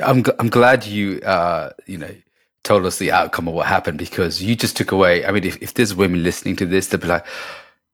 I'm, 0.02 0.24
I'm 0.38 0.48
glad 0.48 0.86
you, 0.86 1.20
uh, 1.20 1.70
you 1.86 1.98
know, 1.98 2.14
told 2.62 2.84
us 2.84 2.98
the 2.98 3.12
outcome 3.12 3.48
of 3.48 3.54
what 3.54 3.66
happened 3.66 3.98
because 3.98 4.42
you 4.42 4.54
just 4.54 4.76
took 4.76 4.92
away. 4.92 5.24
I 5.24 5.30
mean, 5.30 5.44
if, 5.44 5.60
if 5.62 5.74
there's 5.74 5.94
women 5.94 6.22
listening 6.22 6.56
to 6.56 6.66
this, 6.66 6.88
they'll 6.88 7.00
be 7.00 7.06
like, 7.06 7.26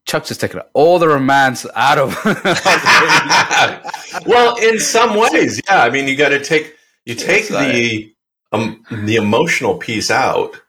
Chuck's 0.06 0.28
just 0.28 0.40
taking 0.40 0.60
all 0.74 0.98
the 0.98 1.08
romance 1.08 1.66
out 1.74 1.98
of. 1.98 2.16
well, 4.26 4.56
in 4.56 4.78
some 4.78 5.16
ways, 5.16 5.60
yeah. 5.66 5.82
I 5.82 5.90
mean, 5.90 6.08
you 6.08 6.16
got 6.16 6.30
to 6.30 6.44
take 6.44 6.74
you 7.04 7.14
take 7.14 7.48
the 7.48 8.12
um, 8.52 8.84
the 8.90 9.16
emotional 9.16 9.76
piece 9.76 10.10
out, 10.10 10.60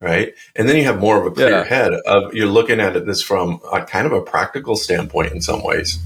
right? 0.00 0.34
And 0.56 0.68
then 0.68 0.76
you 0.76 0.84
have 0.84 1.00
more 1.00 1.18
of 1.18 1.26
a 1.26 1.30
clear 1.30 1.50
yeah. 1.50 1.64
head 1.64 1.92
of 1.92 2.34
you're 2.34 2.48
looking 2.48 2.80
at 2.80 2.96
it 2.96 3.06
this 3.06 3.22
from 3.22 3.60
a 3.72 3.84
kind 3.84 4.06
of 4.06 4.12
a 4.12 4.20
practical 4.20 4.76
standpoint 4.76 5.32
in 5.32 5.40
some 5.40 5.62
ways. 5.62 5.98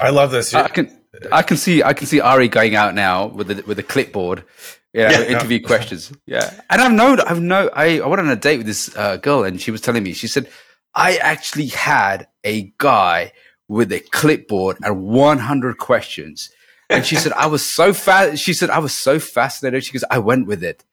I 0.00 0.10
love 0.10 0.30
this. 0.30 0.54
I 0.54 0.68
can 0.68 0.98
I 1.30 1.42
can 1.42 1.56
see 1.56 1.82
I 1.82 1.92
can 1.92 2.06
see 2.06 2.20
Ari 2.20 2.48
going 2.48 2.74
out 2.74 2.94
now 2.94 3.26
with 3.26 3.48
the 3.48 3.62
with 3.66 3.78
a 3.78 3.82
clipboard. 3.82 4.44
Yeah, 4.92 5.10
yeah 5.10 5.22
interview 5.22 5.58
yeah. 5.58 5.66
questions. 5.66 6.12
Yeah, 6.26 6.52
and 6.68 6.82
I've 6.82 6.92
known 6.92 7.20
I've 7.20 7.40
known 7.40 7.70
I, 7.74 8.00
I 8.00 8.06
went 8.06 8.20
on 8.20 8.28
a 8.28 8.36
date 8.36 8.58
with 8.58 8.66
this 8.66 8.94
uh, 8.96 9.16
girl, 9.16 9.44
and 9.44 9.60
she 9.60 9.70
was 9.70 9.80
telling 9.80 10.02
me 10.02 10.12
she 10.12 10.28
said 10.28 10.48
I 10.94 11.16
actually 11.16 11.68
had 11.68 12.28
a 12.44 12.72
guy 12.78 13.32
with 13.68 13.92
a 13.92 14.00
clipboard 14.00 14.76
and 14.82 15.04
100 15.04 15.78
questions. 15.78 16.50
And 16.90 17.06
she 17.06 17.16
said, 17.16 17.32
I 17.32 17.46
was 17.46 17.64
so 17.64 17.94
fast. 17.94 18.42
She 18.42 18.52
said, 18.52 18.68
I 18.68 18.78
was 18.78 18.92
so 18.92 19.18
fascinated. 19.18 19.84
She 19.84 19.92
goes, 19.92 20.04
I 20.10 20.18
went 20.18 20.46
with 20.46 20.62
it. 20.62 20.84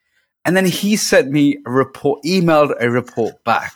And 0.46 0.56
then 0.56 0.66
he 0.66 0.96
sent 0.96 1.30
me 1.30 1.58
a 1.66 1.70
report, 1.70 2.24
emailed 2.24 2.74
a 2.80 2.90
report 2.90 3.44
back. 3.44 3.74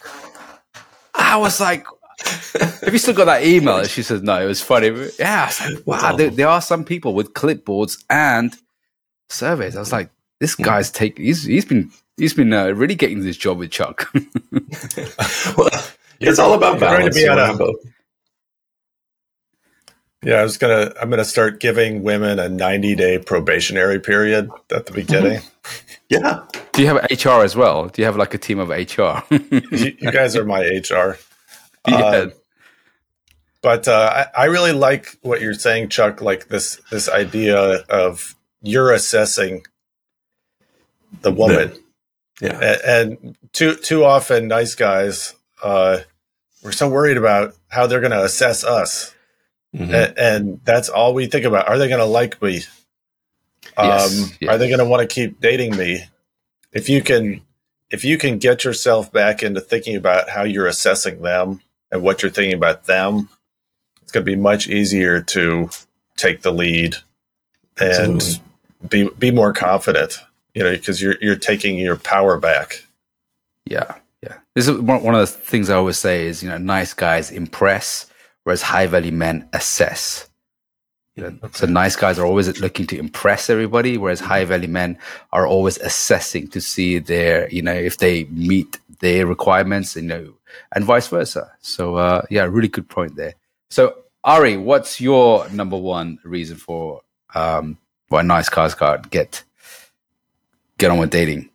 I 1.14 1.38
was 1.38 1.60
like, 1.60 1.86
have 2.24 2.94
you 2.94 2.98
still 2.98 3.14
got 3.14 3.26
that 3.26 3.44
email? 3.44 3.80
And 3.80 3.90
she 3.90 4.04
says, 4.04 4.22
no, 4.22 4.42
it 4.42 4.46
was 4.46 4.62
funny. 4.62 4.88
Yeah, 5.20 5.52
like, 5.62 5.86
wow, 5.86 6.16
there, 6.16 6.30
there, 6.30 6.48
are 6.48 6.62
some 6.62 6.86
people 6.86 7.14
with 7.14 7.34
clipboards 7.34 8.04
and 8.10 8.56
surveys. 9.30 9.76
I 9.76 9.80
was 9.80 9.92
like, 9.92 10.10
this 10.40 10.56
guy's 10.56 10.92
take, 10.92 11.18
he's, 11.18 11.44
he's 11.44 11.66
been, 11.66 11.92
he's 12.18 12.34
been 12.34 12.54
uh, 12.54 12.68
really 12.68 12.96
getting 12.96 13.22
this 13.22 13.38
job 13.38 13.58
with 13.58 13.72
Chuck. 13.72 14.12
well, 15.58 15.70
it's 16.28 16.40
all 16.40 16.54
about 16.54 16.80
balance. 16.80 17.18
A, 17.18 17.74
yeah, 20.24 20.36
I 20.36 20.44
was 20.44 20.58
gonna. 20.58 20.94
I'm 21.02 21.10
gonna 21.10 21.26
start 21.26 21.60
giving 21.60 22.02
women 22.04 22.40
a 22.40 22.48
90 22.48 22.96
day 22.96 23.20
probationary 23.20 24.00
period 24.00 24.50
at 24.72 24.86
the 24.86 24.94
beginning. 24.94 25.40
Mm-hmm. 25.40 25.94
Yeah. 26.10 26.46
Do 26.72 26.82
you 26.82 26.88
have 26.88 26.98
HR 27.12 27.44
as 27.44 27.56
well? 27.56 27.88
Do 27.88 28.02
you 28.02 28.06
have 28.06 28.16
like 28.16 28.34
a 28.34 28.38
team 28.38 28.60
of 28.60 28.70
HR? 28.70 29.24
you, 29.34 29.96
you, 30.00 30.12
guys 30.12 30.36
are 30.36 30.46
my 30.46 30.62
HR. 30.62 31.18
Yeah. 31.86 31.98
Um, 31.98 32.32
but 33.62 33.90
uh, 33.90 34.28
I, 34.36 34.44
I 34.44 34.46
really 34.46 34.72
like 34.72 35.18
what 35.22 35.42
you're 35.42 35.54
saying, 35.54 35.90
Chuck. 35.90 36.22
Like 36.22 36.48
this 36.48 36.80
this 36.90 37.10
idea 37.10 37.58
of 37.90 38.36
you're 38.62 38.94
assessing 38.94 39.66
the 41.24 41.32
woman. 41.34 41.74
Yeah. 42.40 42.58
And, 42.58 42.82
and 42.86 43.38
too 43.52 43.76
too 43.76 44.06
often, 44.06 44.48
nice 44.48 44.76
guys. 44.76 45.36
Uh, 45.62 46.00
we're 46.64 46.72
so 46.72 46.90
worried 46.90 47.18
about 47.18 47.56
how 47.70 47.88
they're 47.88 48.00
going 48.00 48.12
to 48.12 48.24
assess 48.24 48.64
us 48.64 49.14
Mm-hmm. 49.76 49.94
And, 49.94 50.18
and, 50.18 50.62
that's 50.64 50.90
all 50.90 51.14
we 51.14 51.26
think 51.26 51.46
about. 51.46 51.68
Are 51.68 51.78
they 51.78 51.88
going 51.88 52.00
to 52.00 52.06
like 52.06 52.42
me? 52.42 52.58
Um, 53.76 53.88
yes, 53.88 54.38
yes. 54.40 54.54
Are 54.54 54.58
they 54.58 54.68
going 54.68 54.80
to 54.80 54.86
want 54.86 55.08
to 55.08 55.14
keep 55.14 55.40
dating 55.40 55.76
me? 55.76 56.06
If 56.72 56.90
you 56.90 57.02
can, 57.02 57.42
if 57.90 58.06
you 58.06 58.18
can 58.18 58.38
get 58.38 58.64
yourself 58.64 59.12
back 59.12 59.42
into 59.42 59.62
thinking 59.62 59.96
about 59.96 60.30
how 60.30 60.44
you're 60.44 60.68
assessing 60.68 61.22
them 61.22 61.62
and 61.92 62.04
what 62.04 62.22
you're 62.22 62.32
thinking 62.32 62.56
about 62.56 62.86
them, 62.86 63.30
it's 64.02 64.12
going 64.12 64.26
to 64.26 64.32
be 64.32 64.40
much 64.40 64.68
easier 64.68 65.22
to 65.22 65.70
take 66.18 66.42
the 66.42 66.52
lead 66.52 66.98
and 67.80 68.16
Absolutely. 68.18 68.44
be 68.90 69.10
be 69.18 69.32
more 69.32 69.54
confident. 69.54 70.20
You 70.54 70.64
know, 70.64 70.72
because 70.72 71.02
you're 71.02 71.16
you're 71.20 71.36
taking 71.36 71.78
your 71.78 71.96
power 71.96 72.38
back. 72.38 72.86
Yeah, 73.66 73.96
yeah. 74.24 74.38
This 74.56 74.70
is 74.70 74.80
one 74.80 75.04
one 75.04 75.16
of 75.16 75.22
the 75.22 75.28
things 75.28 75.70
I 75.70 75.76
always 75.76 75.98
say 75.98 76.26
is 76.28 76.42
you 76.42 76.50
know, 76.50 76.58
nice 76.58 76.94
guys 76.94 77.30
impress, 77.30 78.10
whereas 78.44 78.62
high 78.62 78.88
value 78.88 79.12
men 79.12 79.50
assess. 79.52 80.30
You 81.16 81.24
know, 81.24 81.38
okay. 81.44 81.54
so 81.54 81.66
nice 81.68 81.96
guys 81.98 82.18
are 82.18 82.26
always 82.26 82.60
looking 82.60 82.88
to 82.88 82.98
impress 82.98 83.50
everybody, 83.50 83.98
whereas 83.98 84.22
high 84.22 84.46
value 84.46 84.70
men 84.70 84.98
are 85.34 85.46
always 85.46 85.78
assessing 85.78 86.48
to 86.50 86.62
see 86.62 87.00
their, 87.00 87.50
you 87.50 87.62
know, 87.62 87.74
if 87.74 87.98
they 87.98 88.24
meet 88.26 88.80
their 89.00 89.28
requirements, 89.28 89.96
you 89.96 90.02
know, 90.04 90.34
and 90.74 90.86
vice 90.86 91.08
versa. 91.10 91.52
So, 91.60 91.96
uh, 91.96 92.22
yeah, 92.32 92.46
really 92.46 92.70
good 92.70 92.90
point 92.90 93.16
there. 93.16 93.36
So, 93.70 93.96
Ari, 94.24 94.58
what's 94.58 95.02
your 95.02 95.48
number 95.50 95.78
one 95.78 96.18
reason 96.24 96.58
for 96.58 97.02
um, 97.36 97.78
why 98.08 98.22
nice 98.22 98.50
guys 98.50 98.74
got 98.74 99.12
get 99.12 99.44
get 100.78 100.90
on 100.90 100.98
with 100.98 101.12
dating? 101.12 101.50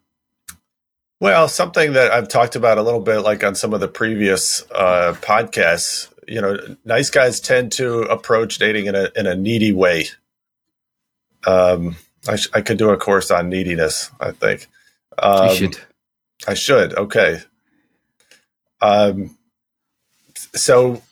Well, 1.20 1.48
something 1.48 1.94
that 1.94 2.12
I've 2.12 2.28
talked 2.28 2.54
about 2.54 2.78
a 2.78 2.82
little 2.82 3.00
bit, 3.00 3.20
like 3.20 3.42
on 3.42 3.54
some 3.56 3.74
of 3.74 3.80
the 3.80 3.88
previous 3.88 4.62
uh, 4.70 5.14
podcasts, 5.20 6.12
you 6.28 6.40
know, 6.40 6.56
nice 6.84 7.10
guys 7.10 7.40
tend 7.40 7.72
to 7.72 8.02
approach 8.02 8.58
dating 8.58 8.86
in 8.86 8.94
a 8.94 9.08
in 9.16 9.26
a 9.26 9.34
needy 9.34 9.72
way. 9.72 10.06
Um, 11.44 11.96
I, 12.28 12.36
sh- 12.36 12.48
I 12.54 12.60
could 12.60 12.78
do 12.78 12.90
a 12.90 12.96
course 12.96 13.30
on 13.30 13.48
neediness. 13.48 14.10
I 14.20 14.30
think 14.30 14.68
um, 15.18 15.48
you 15.48 15.54
should. 15.56 15.78
I 16.46 16.54
should. 16.54 16.94
Okay. 16.94 17.40
Um. 18.80 19.36
So, 20.54 21.02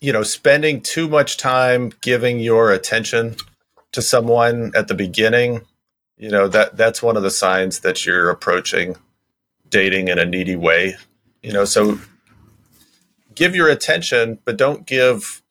you 0.00 0.12
know, 0.12 0.22
spending 0.22 0.80
too 0.80 1.08
much 1.08 1.38
time 1.38 1.92
giving 2.02 2.38
your 2.38 2.70
attention 2.72 3.36
to 3.92 4.00
someone 4.00 4.72
at 4.76 4.86
the 4.86 4.94
beginning, 4.94 5.62
you 6.18 6.30
know 6.30 6.48
that 6.48 6.76
that's 6.76 7.02
one 7.02 7.16
of 7.16 7.22
the 7.22 7.30
signs 7.30 7.80
that 7.80 8.06
you're 8.06 8.30
approaching 8.30 8.96
dating 9.68 10.08
in 10.08 10.18
a 10.18 10.24
needy 10.24 10.56
way. 10.56 10.96
You 11.42 11.52
know, 11.52 11.64
so 11.64 11.98
give 13.34 13.54
your 13.54 13.68
attention, 13.68 14.38
but 14.44 14.56
don't 14.56 14.86
give 14.86 15.42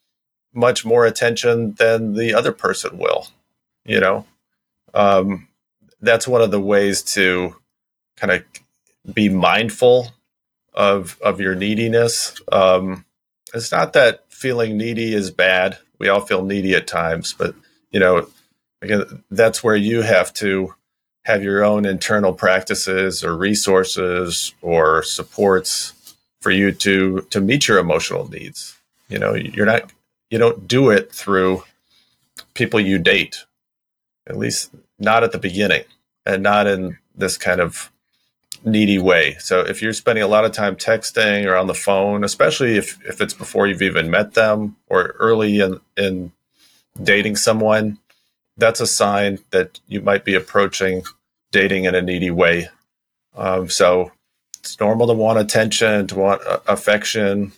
much 0.54 0.86
more 0.86 1.06
attention 1.06 1.74
than 1.74 2.14
the 2.14 2.34
other 2.34 2.52
person 2.52 2.98
will. 2.98 3.28
You 3.86 4.00
know, 4.00 4.26
um, 4.94 5.48
that's 6.02 6.28
one 6.28 6.42
of 6.42 6.52
the 6.52 6.62
ways 6.62 7.02
to 7.14 7.56
kind 8.18 8.32
of 8.32 8.44
be 9.14 9.30
mindful 9.30 10.12
of 10.74 11.20
of 11.22 11.40
your 11.40 11.56
neediness. 11.56 12.40
Um, 12.52 13.06
it's 13.54 13.72
not 13.72 13.94
that 13.94 14.26
feeling 14.30 14.78
needy 14.78 15.14
is 15.14 15.32
bad. 15.32 15.78
We 16.00 16.10
all 16.10 16.22
feel 16.22 16.44
needy 16.44 16.74
at 16.76 16.88
times, 16.88 17.34
but 17.34 17.56
you 17.92 18.00
know, 18.00 18.28
that's 19.32 19.64
where 19.64 19.76
you 19.76 20.02
have 20.02 20.34
to 20.34 20.76
have 21.24 21.44
your 21.44 21.64
own 21.64 21.86
internal 21.86 22.34
practices 22.34 23.24
or 23.24 23.36
resources 23.36 24.54
or 24.62 25.02
supports 25.04 26.16
for 26.40 26.52
you 26.52 26.72
to 26.72 27.22
to 27.32 27.42
meet 27.42 27.68
your 27.68 27.80
emotional 27.80 28.30
needs. 28.30 28.78
You 29.10 29.20
know, 29.20 29.34
you're 29.34 29.66
not 29.66 29.92
you 30.30 30.38
don't 30.38 30.68
do 30.68 30.90
it 30.90 31.12
through 31.12 31.64
people 32.54 32.80
you 32.80 33.00
date. 33.00 33.46
At 34.28 34.38
least 34.38 34.72
not 35.00 35.24
at 35.24 35.32
the 35.32 35.38
beginning 35.38 35.84
and 36.26 36.44
not 36.44 36.68
in 36.68 36.98
this 37.16 37.38
kind 37.38 37.62
of 37.62 37.92
needy 38.64 38.98
way. 38.98 39.36
So 39.40 39.62
if 39.62 39.82
you're 39.82 39.94
spending 39.94 40.24
a 40.24 40.28
lot 40.28 40.46
of 40.46 40.52
time 40.52 40.76
texting 40.76 41.46
or 41.46 41.56
on 41.56 41.68
the 41.68 41.74
phone, 41.74 42.24
especially 42.24 42.78
if, 42.78 42.98
if 43.06 43.22
it's 43.22 43.34
before 43.34 43.68
you've 43.68 43.82
even 43.82 44.10
met 44.10 44.34
them 44.34 44.76
or 44.88 45.16
early 45.20 45.60
in, 45.60 45.80
in 45.96 46.32
dating 47.02 47.36
someone, 47.36 48.00
that's 48.58 48.80
a 48.80 48.88
sign 48.88 49.40
that 49.52 49.80
you 49.88 50.02
might 50.02 50.26
be 50.26 50.36
approaching 50.36 51.04
dating 51.52 51.86
in 51.86 51.96
a 51.96 52.02
needy 52.02 52.32
way. 52.32 52.70
Um, 53.36 53.70
so 53.70 54.12
it's 54.60 54.80
normal 54.80 55.08
to 55.08 55.14
want 55.14 55.40
attention, 55.40 56.08
to 56.08 56.16
want 56.16 56.42
uh, 56.46 56.60
affection, 56.68 57.52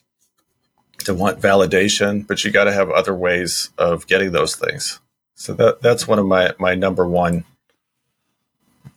to 1.05 1.13
want 1.13 1.39
validation, 1.39 2.27
but 2.27 2.43
you 2.43 2.51
got 2.51 2.65
to 2.65 2.73
have 2.73 2.89
other 2.89 3.13
ways 3.13 3.69
of 3.77 4.07
getting 4.07 4.31
those 4.31 4.55
things. 4.55 4.99
So 5.36 5.53
that 5.53 5.81
that's 5.81 6.07
one 6.07 6.19
of 6.19 6.25
my 6.25 6.53
my 6.60 6.73
number 6.73 7.07
one 7.07 7.45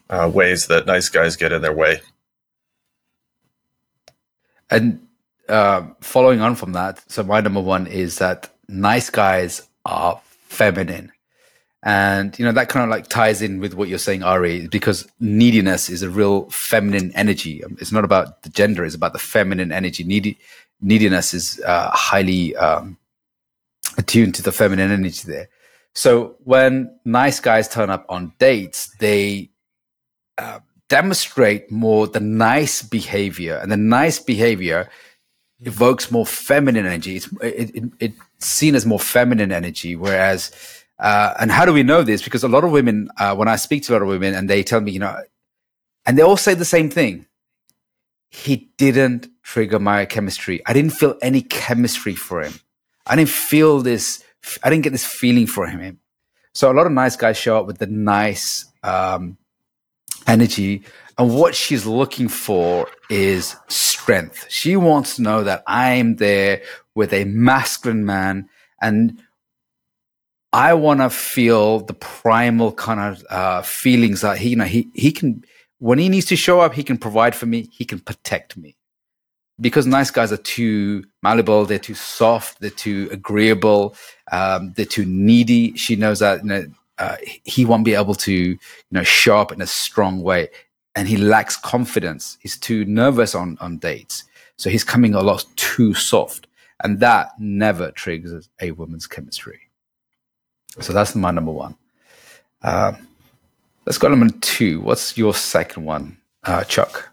uh, 0.09 0.31
ways 0.33 0.67
that 0.69 0.87
nice 0.87 1.09
guys 1.09 1.37
get 1.37 1.53
in 1.53 1.63
their 1.63 1.75
way. 1.75 2.01
And 4.71 5.07
uh, 5.49 5.83
following 6.01 6.41
on 6.41 6.55
from 6.55 6.73
that, 6.73 7.03
so 7.11 7.23
my 7.23 7.41
number 7.41 7.61
one 7.61 7.87
is 7.87 8.19
that 8.19 8.51
nice 8.69 9.11
guys 9.11 9.69
are 9.85 10.21
feminine. 10.47 11.13
And 11.83 12.39
you 12.39 12.45
know 12.45 12.53
that 12.53 12.69
kind 12.69 12.85
of 12.85 12.91
like 12.91 13.09
ties 13.09 13.41
in 13.41 13.59
with 13.59 13.73
what 13.73 13.89
you're 13.89 13.99
saying, 13.99 14.23
Ari, 14.23 14.69
because 14.69 15.09
neediness 15.19 15.89
is 15.89 16.03
a 16.03 16.11
real 16.11 16.51
feminine 16.51 17.11
energy. 17.15 17.65
Um, 17.65 17.77
it's 17.81 17.93
not 17.93 18.05
about 18.05 18.43
the 18.43 18.51
gender; 18.51 18.85
it's 18.85 18.95
about 18.95 19.15
the 19.15 19.19
feminine 19.19 19.73
energy. 19.73 20.05
Needy, 20.05 20.39
neediness 20.83 21.33
is 21.33 21.61
uh, 21.65 21.91
highly 21.91 22.55
um, 22.57 22.99
attuned 23.97 24.35
to 24.35 24.43
the 24.43 24.53
feminine 24.53 24.91
energy 24.91 25.23
there. 25.27 25.49
So 25.95 26.37
when 26.45 26.95
nice 27.07 27.41
guys 27.41 27.67
turn 27.67 27.89
up 27.89 28.05
on 28.11 28.35
dates, 28.39 28.95
they 28.99 29.51
uh, 30.37 30.61
demonstrate 30.89 31.71
more 31.71 32.07
the 32.07 32.21
nice 32.21 32.83
behavior, 32.83 33.57
and 33.57 33.73
the 33.73 33.79
nice 33.79 34.19
behavior 34.19 34.91
evokes 35.63 36.11
more 36.11 36.27
feminine 36.27 36.85
energy. 36.85 37.17
It's 37.17 37.29
it, 37.43 37.75
it, 37.75 37.85
it's 38.01 38.47
seen 38.47 38.75
as 38.75 38.85
more 38.85 39.01
feminine 39.01 39.51
energy, 39.51 39.97
whereas 39.97 40.51
uh, 41.01 41.35
and 41.41 41.51
how 41.51 41.65
do 41.65 41.73
we 41.73 41.83
know 41.83 42.03
this? 42.03 42.23
Because 42.23 42.45
a 42.45 42.49
lot 42.49 42.63
of 42.63 42.71
women, 42.71 43.09
uh, 43.17 43.35
when 43.35 43.49
I 43.49 43.57
speak 43.57 43.85
to 43.85 43.93
a 43.93 43.95
lot 43.95 44.03
of 44.03 44.09
women 44.09 44.35
and 44.35 44.49
they 44.51 44.63
tell 44.63 44.81
me, 44.81 44.93
you 44.93 44.99
know, 44.99 45.17
and 46.05 46.17
they 46.17 46.23
all 46.23 46.37
say 46.37 46.55
the 46.55 46.65
same 46.65 46.91
thing. 46.91 47.27
He 48.29 48.71
didn't 48.77 49.29
trigger 49.43 49.79
my 49.79 50.05
chemistry. 50.05 50.61
I 50.67 50.73
didn't 50.73 50.93
feel 50.93 51.17
any 51.21 51.43
chemistry 51.43 52.15
for 52.15 52.43
him. 52.43 52.53
I 53.07 53.17
didn't 53.17 53.31
feel 53.31 53.81
this. 53.81 54.23
I 54.63 54.71
didn't 54.71 54.85
get 54.85 54.91
this 54.91 55.07
feeling 55.07 55.47
for 55.47 55.67
him. 55.67 55.99
So 56.53 56.71
a 56.71 56.75
lot 56.75 56.87
of 56.87 56.93
nice 56.93 57.17
guys 57.17 57.37
show 57.37 57.59
up 57.59 57.67
with 57.67 57.79
the 57.79 57.87
nice 57.87 58.67
um, 58.83 59.39
energy, 60.27 60.83
and 61.19 61.35
what 61.35 61.55
she's 61.55 61.87
looking 61.87 62.29
for 62.29 62.89
is 63.09 63.57
strength. 63.69 64.47
She 64.49 64.77
wants 64.77 65.17
to 65.17 65.23
know 65.23 65.45
that 65.45 65.63
I'm 65.67 66.17
there 66.17 66.63
with 66.95 67.13
a 67.13 67.25
masculine 67.25 68.05
man, 68.05 68.49
and 68.81 69.23
I 70.53 70.75
want 70.75 71.01
to 71.01 71.11
feel 71.11 71.81
the 71.81 71.95
primal 71.95 72.73
kind 72.73 73.01
of 73.01 73.25
uh, 73.31 73.63
feelings 73.63 74.23
that 74.23 74.39
he, 74.39 74.51
you 74.51 74.57
know, 74.57 74.65
he 74.65 74.89
he 74.95 75.13
can 75.13 75.45
when 75.79 75.99
he 75.99 76.09
needs 76.09 76.27
to 76.27 76.37
show 76.37 76.61
up, 76.61 76.75
he 76.75 76.83
can 76.83 76.99
provide 76.99 77.35
for 77.35 77.47
me. 77.47 77.69
He 77.73 77.85
can 77.85 78.01
protect 78.01 78.57
me. 78.57 78.77
Because 79.61 79.87
nice 79.87 80.11
guys 80.11 80.33
are 80.33 80.39
too 80.39 81.05
malleable, 81.23 81.67
they're 81.67 81.79
too 81.79 81.95
soft, 81.95 82.61
they're 82.61 82.71
too 82.71 83.09
agreeable, 83.13 83.95
um, 84.33 84.73
they're 84.75 84.87
too 84.87 85.05
needy. 85.05 85.77
She 85.77 85.97
knows 85.97 86.21
that 86.21 86.43
you 86.43 86.49
know, 86.49 86.67
uh, 86.99 87.17
he 87.45 87.65
won't 87.67 87.85
be 87.85 87.95
able 87.95 88.15
to, 88.15 88.33
you 88.33 88.59
know, 88.91 89.03
show 89.03 89.37
up 89.39 89.53
in 89.53 89.61
a 89.61 89.67
strong 89.67 90.23
way, 90.23 90.49
and 90.97 91.07
he 91.07 91.17
lacks 91.17 91.57
confidence. 91.57 92.39
He's 92.41 92.59
too 92.59 92.85
nervous 92.87 93.35
on 93.35 93.57
on 93.61 93.79
dates, 93.79 94.25
so 94.57 94.69
he's 94.69 94.85
coming 94.85 95.15
a 95.15 95.23
lot 95.23 95.45
too 95.57 95.95
soft, 95.95 96.49
and 96.83 96.99
that 97.01 97.33
never 97.39 97.93
triggers 97.93 98.49
a 98.61 98.73
woman's 98.73 99.07
chemistry. 99.07 99.70
So 100.79 100.93
that's 100.93 101.15
my 101.15 101.31
number 101.31 101.51
one. 101.51 101.75
Uh, 102.63 102.93
let's 103.87 103.99
go 103.99 104.09
number 104.09 104.29
two. 104.41 104.81
What's 104.81 105.17
your 105.17 105.35
second 105.35 105.85
one, 105.85 106.19
uh, 106.45 106.65
Chuck? 106.65 107.11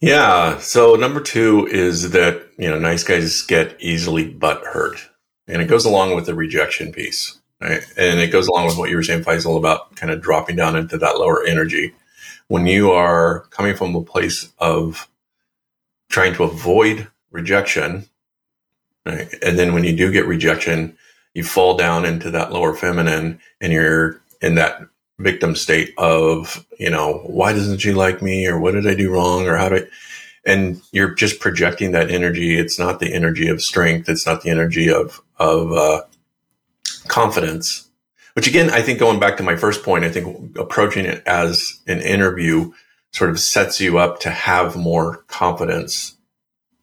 Yeah. 0.00 0.58
So 0.58 0.96
number 0.96 1.20
two 1.20 1.66
is 1.66 2.10
that 2.10 2.42
you 2.58 2.68
know 2.68 2.78
nice 2.78 3.04
guys 3.04 3.42
get 3.42 3.76
easily 3.80 4.28
butt 4.28 4.62
hurt, 4.64 5.08
and 5.46 5.62
it 5.62 5.66
goes 5.66 5.84
along 5.84 6.14
with 6.14 6.26
the 6.26 6.34
rejection 6.34 6.92
piece, 6.92 7.38
right? 7.60 7.82
And 7.96 8.20
it 8.20 8.32
goes 8.32 8.48
along 8.48 8.66
with 8.66 8.76
what 8.76 8.90
you 8.90 8.96
were 8.96 9.02
saying, 9.02 9.24
Faisal, 9.24 9.56
about 9.56 9.96
kind 9.96 10.12
of 10.12 10.20
dropping 10.20 10.56
down 10.56 10.76
into 10.76 10.98
that 10.98 11.18
lower 11.18 11.44
energy. 11.44 11.94
When 12.48 12.66
you 12.66 12.90
are 12.90 13.40
coming 13.50 13.74
from 13.74 13.94
a 13.96 14.02
place 14.02 14.52
of 14.58 15.08
trying 16.10 16.34
to 16.34 16.44
avoid 16.44 17.08
rejection, 17.30 18.04
right? 19.06 19.32
and 19.42 19.58
then 19.58 19.72
when 19.72 19.84
you 19.84 19.96
do 19.96 20.12
get 20.12 20.26
rejection, 20.26 20.98
you 21.34 21.44
fall 21.44 21.76
down 21.76 22.04
into 22.04 22.30
that 22.30 22.52
lower 22.52 22.74
feminine 22.74 23.40
and 23.60 23.72
you're 23.72 24.20
in 24.40 24.54
that 24.54 24.80
victim 25.18 25.54
state 25.54 25.92
of, 25.98 26.66
you 26.78 26.90
know, 26.90 27.18
why 27.26 27.52
doesn't 27.52 27.78
she 27.78 27.92
like 27.92 28.22
me 28.22 28.46
or 28.46 28.58
what 28.58 28.72
did 28.72 28.86
I 28.86 28.94
do 28.94 29.12
wrong 29.12 29.46
or 29.46 29.56
how 29.56 29.68
do 29.68 29.76
I, 29.76 29.82
and 30.46 30.80
you're 30.92 31.14
just 31.14 31.40
projecting 31.40 31.92
that 31.92 32.10
energy. 32.10 32.58
It's 32.58 32.78
not 32.78 33.00
the 33.00 33.12
energy 33.12 33.48
of 33.48 33.62
strength. 33.62 34.08
It's 34.08 34.26
not 34.26 34.42
the 34.42 34.50
energy 34.50 34.90
of, 34.90 35.20
of, 35.38 35.72
uh, 35.72 36.02
confidence, 37.08 37.88
which 38.34 38.46
again, 38.46 38.70
I 38.70 38.82
think 38.82 38.98
going 38.98 39.20
back 39.20 39.36
to 39.36 39.42
my 39.42 39.56
first 39.56 39.82
point, 39.82 40.04
I 40.04 40.10
think 40.10 40.56
approaching 40.58 41.06
it 41.06 41.22
as 41.26 41.80
an 41.86 42.00
interview 42.00 42.72
sort 43.12 43.30
of 43.30 43.38
sets 43.38 43.80
you 43.80 43.98
up 43.98 44.20
to 44.20 44.30
have 44.30 44.76
more 44.76 45.18
confidence 45.28 46.16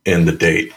in 0.06 0.26
the 0.26 0.32
date. 0.32 0.74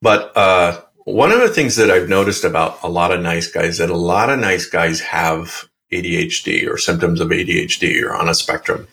But 0.00 0.36
uh, 0.36 0.80
one 1.04 1.32
of 1.32 1.40
the 1.40 1.48
things 1.48 1.76
that 1.76 1.90
I've 1.90 2.08
noticed 2.08 2.44
about 2.44 2.78
a 2.82 2.88
lot 2.88 3.12
of 3.12 3.20
nice 3.20 3.50
guys 3.50 3.78
that 3.78 3.90
a 3.90 3.96
lot 3.96 4.30
of 4.30 4.38
nice 4.38 4.66
guys 4.66 5.00
have 5.00 5.68
ADHD 5.92 6.68
or 6.68 6.78
symptoms 6.78 7.20
of 7.20 7.28
ADHD 7.28 8.02
or 8.02 8.14
on 8.14 8.28
a 8.28 8.34
spectrum. 8.34 8.88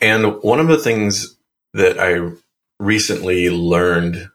And 0.00 0.42
one 0.42 0.60
of 0.60 0.68
the 0.68 0.78
things 0.78 1.36
that 1.72 1.98
I 1.98 2.30
recently 2.78 3.50
learned 3.50 4.28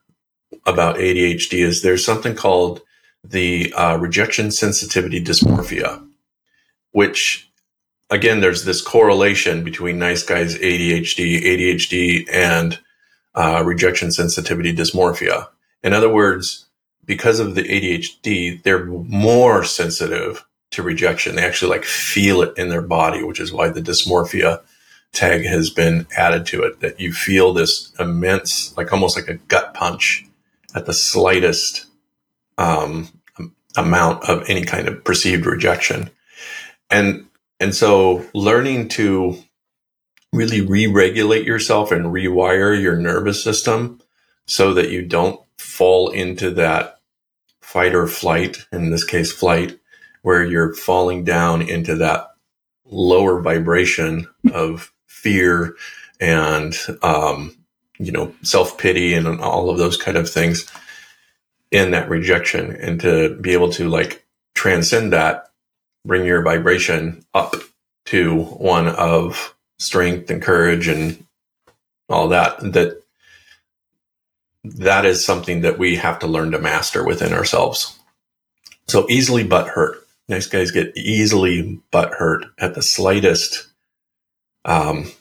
about 0.65 0.97
ADHD 0.97 1.59
is 1.59 1.81
there's 1.81 2.05
something 2.05 2.35
called 2.35 2.81
the 3.23 3.73
uh, 3.73 3.97
rejection 3.97 4.51
sensitivity 4.51 5.23
dysmorphia, 5.23 6.05
which 6.91 7.49
again, 8.09 8.41
there's 8.41 8.65
this 8.65 8.81
correlation 8.81 9.63
between 9.63 9.99
nice 9.99 10.23
guys 10.23 10.57
ADHD, 10.57 11.41
ADHD, 11.43 12.25
and 12.31 12.79
uh, 13.35 13.61
rejection 13.65 14.11
sensitivity 14.11 14.73
dysmorphia. 14.73 15.47
In 15.83 15.93
other 15.93 16.09
words, 16.09 16.65
because 17.09 17.39
of 17.39 17.55
the 17.55 17.63
ADHD, 17.63 18.61
they're 18.61 18.85
more 18.85 19.63
sensitive 19.63 20.45
to 20.69 20.83
rejection. 20.83 21.35
They 21.35 21.43
actually 21.43 21.71
like 21.71 21.83
feel 21.83 22.43
it 22.43 22.55
in 22.55 22.69
their 22.69 22.83
body, 22.83 23.23
which 23.23 23.39
is 23.39 23.51
why 23.51 23.69
the 23.69 23.81
dysmorphia 23.81 24.61
tag 25.11 25.43
has 25.43 25.71
been 25.71 26.05
added 26.15 26.45
to 26.45 26.61
it. 26.61 26.81
That 26.81 26.99
you 26.99 27.11
feel 27.11 27.51
this 27.51 27.91
immense, 27.97 28.77
like 28.77 28.93
almost 28.93 29.17
like 29.17 29.27
a 29.27 29.39
gut 29.47 29.73
punch 29.73 30.23
at 30.75 30.85
the 30.85 30.93
slightest 30.93 31.87
um, 32.59 33.09
amount 33.75 34.29
of 34.29 34.47
any 34.47 34.63
kind 34.63 34.87
of 34.87 35.03
perceived 35.03 35.47
rejection. 35.47 36.11
And 36.91 37.25
and 37.59 37.73
so 37.73 38.23
learning 38.35 38.89
to 38.89 39.35
really 40.31 40.61
re-regulate 40.61 41.47
yourself 41.47 41.91
and 41.91 42.05
rewire 42.05 42.79
your 42.79 42.97
nervous 42.97 43.43
system 43.43 43.99
so 44.45 44.75
that 44.75 44.91
you 44.91 45.03
don't 45.03 45.41
fall 45.57 46.09
into 46.09 46.51
that 46.51 46.98
fight 47.69 47.93
or 47.93 48.07
flight, 48.07 48.65
in 48.71 48.89
this 48.89 49.03
case 49.03 49.31
flight, 49.31 49.79
where 50.23 50.43
you're 50.43 50.73
falling 50.73 51.23
down 51.23 51.61
into 51.61 51.95
that 51.95 52.33
lower 52.83 53.39
vibration 53.41 54.27
of 54.51 54.91
fear 55.05 55.75
and 56.19 56.75
um, 57.03 57.55
you 57.99 58.11
know 58.11 58.33
self-pity 58.41 59.13
and 59.13 59.27
all 59.39 59.69
of 59.69 59.77
those 59.77 59.97
kind 59.97 60.17
of 60.17 60.27
things 60.27 60.67
in 61.69 61.91
that 61.91 62.09
rejection. 62.09 62.75
And 62.75 62.99
to 63.01 63.35
be 63.35 63.53
able 63.53 63.71
to 63.73 63.87
like 63.87 64.25
transcend 64.55 65.13
that 65.13 65.51
bring 66.03 66.25
your 66.25 66.41
vibration 66.41 67.23
up 67.35 67.53
to 68.05 68.45
one 68.45 68.87
of 68.87 69.55
strength 69.77 70.31
and 70.31 70.41
courage 70.41 70.87
and 70.87 71.23
all 72.09 72.29
that 72.29 72.59
that 72.73 73.03
that 74.63 75.05
is 75.05 75.25
something 75.25 75.61
that 75.61 75.79
we 75.79 75.95
have 75.95 76.19
to 76.19 76.27
learn 76.27 76.51
to 76.51 76.59
master 76.59 77.05
within 77.05 77.33
ourselves. 77.33 77.97
So 78.87 79.09
easily 79.09 79.43
butt 79.43 79.67
hurt. 79.67 80.05
Nice 80.27 80.47
guys 80.47 80.71
get 80.71 80.95
easily 80.95 81.81
butt 81.91 82.13
hurt 82.13 82.45
at 82.57 82.75
the 82.75 82.81
slightest 82.81 83.67
um 84.65 85.11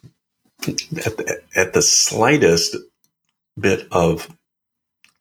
at 0.66 1.16
the, 1.16 1.40
at 1.54 1.72
the 1.72 1.82
slightest 1.82 2.76
bit 3.58 3.86
of 3.92 4.28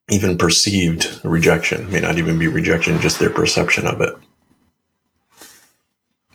even 0.10 0.38
perceived 0.38 1.20
rejection. 1.24 1.82
It 1.82 1.92
may 1.92 2.00
not 2.00 2.18
even 2.18 2.40
be 2.40 2.48
rejection 2.48 3.00
just 3.00 3.20
their 3.20 3.30
perception 3.30 3.86
of 3.86 4.02
it. 4.02 4.16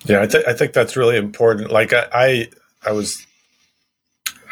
Yeah, 0.05 0.23
I, 0.23 0.27
th- 0.27 0.45
I 0.47 0.53
think 0.53 0.73
that's 0.73 0.97
really 0.97 1.17
important. 1.17 1.71
Like 1.71 1.93
I, 1.93 2.09
I, 2.13 2.49
I 2.85 2.93
was, 2.93 3.25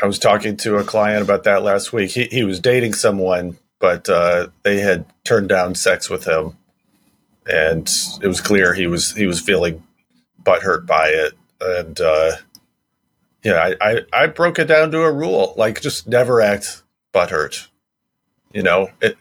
I 0.03 0.07
was 0.07 0.19
talking 0.19 0.57
to 0.59 0.77
a 0.77 0.85
client 0.85 1.23
about 1.23 1.45
that 1.45 1.63
last 1.63 1.93
week. 1.93 2.11
He 2.11 2.25
he 2.25 2.45
was 2.45 2.61
dating 2.61 2.95
someone, 2.95 3.59
but 3.79 4.09
uh, 4.09 4.49
they 4.63 4.81
had 4.81 5.05
turned 5.25 5.49
down 5.49 5.75
sex 5.75 6.09
with 6.09 6.25
him, 6.25 6.57
and 7.47 7.89
it 8.23 8.27
was 8.27 8.41
clear 8.41 8.75
he 8.75 8.87
was 8.87 9.13
he 9.13 9.27
was 9.27 9.41
feeling 9.41 9.83
butthurt 10.43 10.87
by 10.87 11.09
it. 11.09 11.35
And 11.61 12.01
uh, 12.01 12.33
yeah, 13.45 13.55
I, 13.55 13.77
I 13.81 14.01
I 14.13 14.27
broke 14.27 14.59
it 14.59 14.67
down 14.67 14.91
to 14.93 15.03
a 15.03 15.13
rule: 15.13 15.55
like 15.57 15.81
just 15.81 16.07
never 16.09 16.41
act 16.41 16.83
butthurt. 17.13 17.69
You 18.53 18.63
know, 18.63 18.89
it 19.01 19.17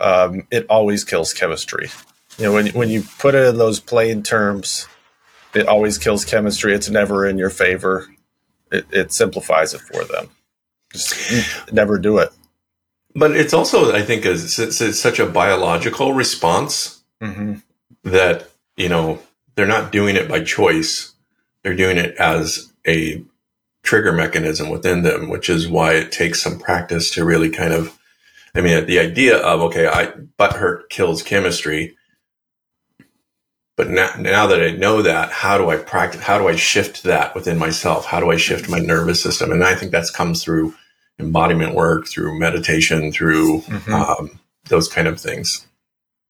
um, 0.00 0.46
it 0.50 0.66
always 0.68 1.04
kills 1.04 1.34
chemistry. 1.34 1.90
You 2.38 2.46
know, 2.46 2.52
when 2.52 2.68
when 2.68 2.88
you 2.88 3.02
put 3.18 3.34
it 3.34 3.46
in 3.48 3.58
those 3.58 3.80
plain 3.80 4.22
terms 4.22 4.86
it 5.54 5.68
always 5.68 5.98
kills 5.98 6.24
chemistry. 6.24 6.74
It's 6.74 6.90
never 6.90 7.26
in 7.26 7.38
your 7.38 7.50
favor. 7.50 8.08
It, 8.74 8.86
it 8.90 9.12
simplifies 9.12 9.74
it 9.74 9.80
for 9.80 10.04
them. 10.04 10.28
Just 10.92 11.72
never 11.72 11.98
do 11.98 12.18
it. 12.18 12.30
But 13.14 13.32
it's 13.32 13.54
also, 13.54 13.94
I 13.94 14.02
think, 14.02 14.26
it's, 14.26 14.58
it's, 14.58 14.80
it's 14.80 15.00
such 15.00 15.20
a 15.20 15.26
biological 15.26 16.12
response 16.12 17.02
mm-hmm. 17.22 17.54
that 18.02 18.50
you 18.76 18.88
know 18.88 19.20
they're 19.54 19.66
not 19.66 19.92
doing 19.92 20.16
it 20.16 20.28
by 20.28 20.42
choice. 20.42 21.12
They're 21.62 21.76
doing 21.76 21.96
it 21.96 22.16
as 22.16 22.72
a 22.86 23.22
trigger 23.82 24.12
mechanism 24.12 24.68
within 24.68 25.02
them, 25.02 25.28
which 25.28 25.48
is 25.48 25.68
why 25.68 25.92
it 25.94 26.10
takes 26.10 26.42
some 26.42 26.58
practice 26.58 27.10
to 27.12 27.24
really 27.24 27.50
kind 27.50 27.72
of. 27.72 27.98
I 28.56 28.60
mean, 28.60 28.86
the 28.86 29.00
idea 29.00 29.36
of 29.38 29.60
okay, 29.62 29.86
I 29.86 30.06
butt 30.36 30.54
hurt 30.54 30.90
kills 30.90 31.22
chemistry 31.22 31.96
but 33.76 33.90
now, 33.90 34.10
now 34.18 34.46
that 34.46 34.62
I 34.62 34.70
know 34.70 35.02
that, 35.02 35.30
how 35.30 35.58
do 35.58 35.70
I 35.70 35.76
practice? 35.76 36.22
How 36.22 36.38
do 36.38 36.46
I 36.46 36.56
shift 36.56 37.02
that 37.02 37.34
within 37.34 37.58
myself? 37.58 38.06
How 38.06 38.20
do 38.20 38.30
I 38.30 38.36
shift 38.36 38.68
my 38.68 38.78
nervous 38.78 39.22
system? 39.22 39.50
And 39.50 39.64
I 39.64 39.74
think 39.74 39.90
that's 39.90 40.10
comes 40.10 40.44
through 40.44 40.74
embodiment 41.18 41.74
work, 41.74 42.06
through 42.06 42.38
meditation, 42.38 43.10
through 43.10 43.60
mm-hmm. 43.62 43.92
um, 43.92 44.38
those 44.68 44.88
kind 44.88 45.08
of 45.08 45.20
things. 45.20 45.66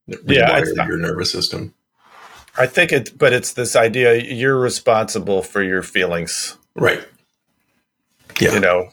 Yeah, 0.06 0.58
your 0.58 0.98
nervous 0.98 1.32
system. 1.32 1.74
I 2.56 2.66
think 2.66 2.92
it, 2.92 3.16
but 3.18 3.32
it's 3.32 3.52
this 3.52 3.74
idea 3.74 4.14
you're 4.22 4.58
responsible 4.58 5.42
for 5.42 5.62
your 5.62 5.82
feelings, 5.82 6.56
right? 6.76 7.02
Yeah, 8.38 8.54
you 8.54 8.60
know, 8.60 8.90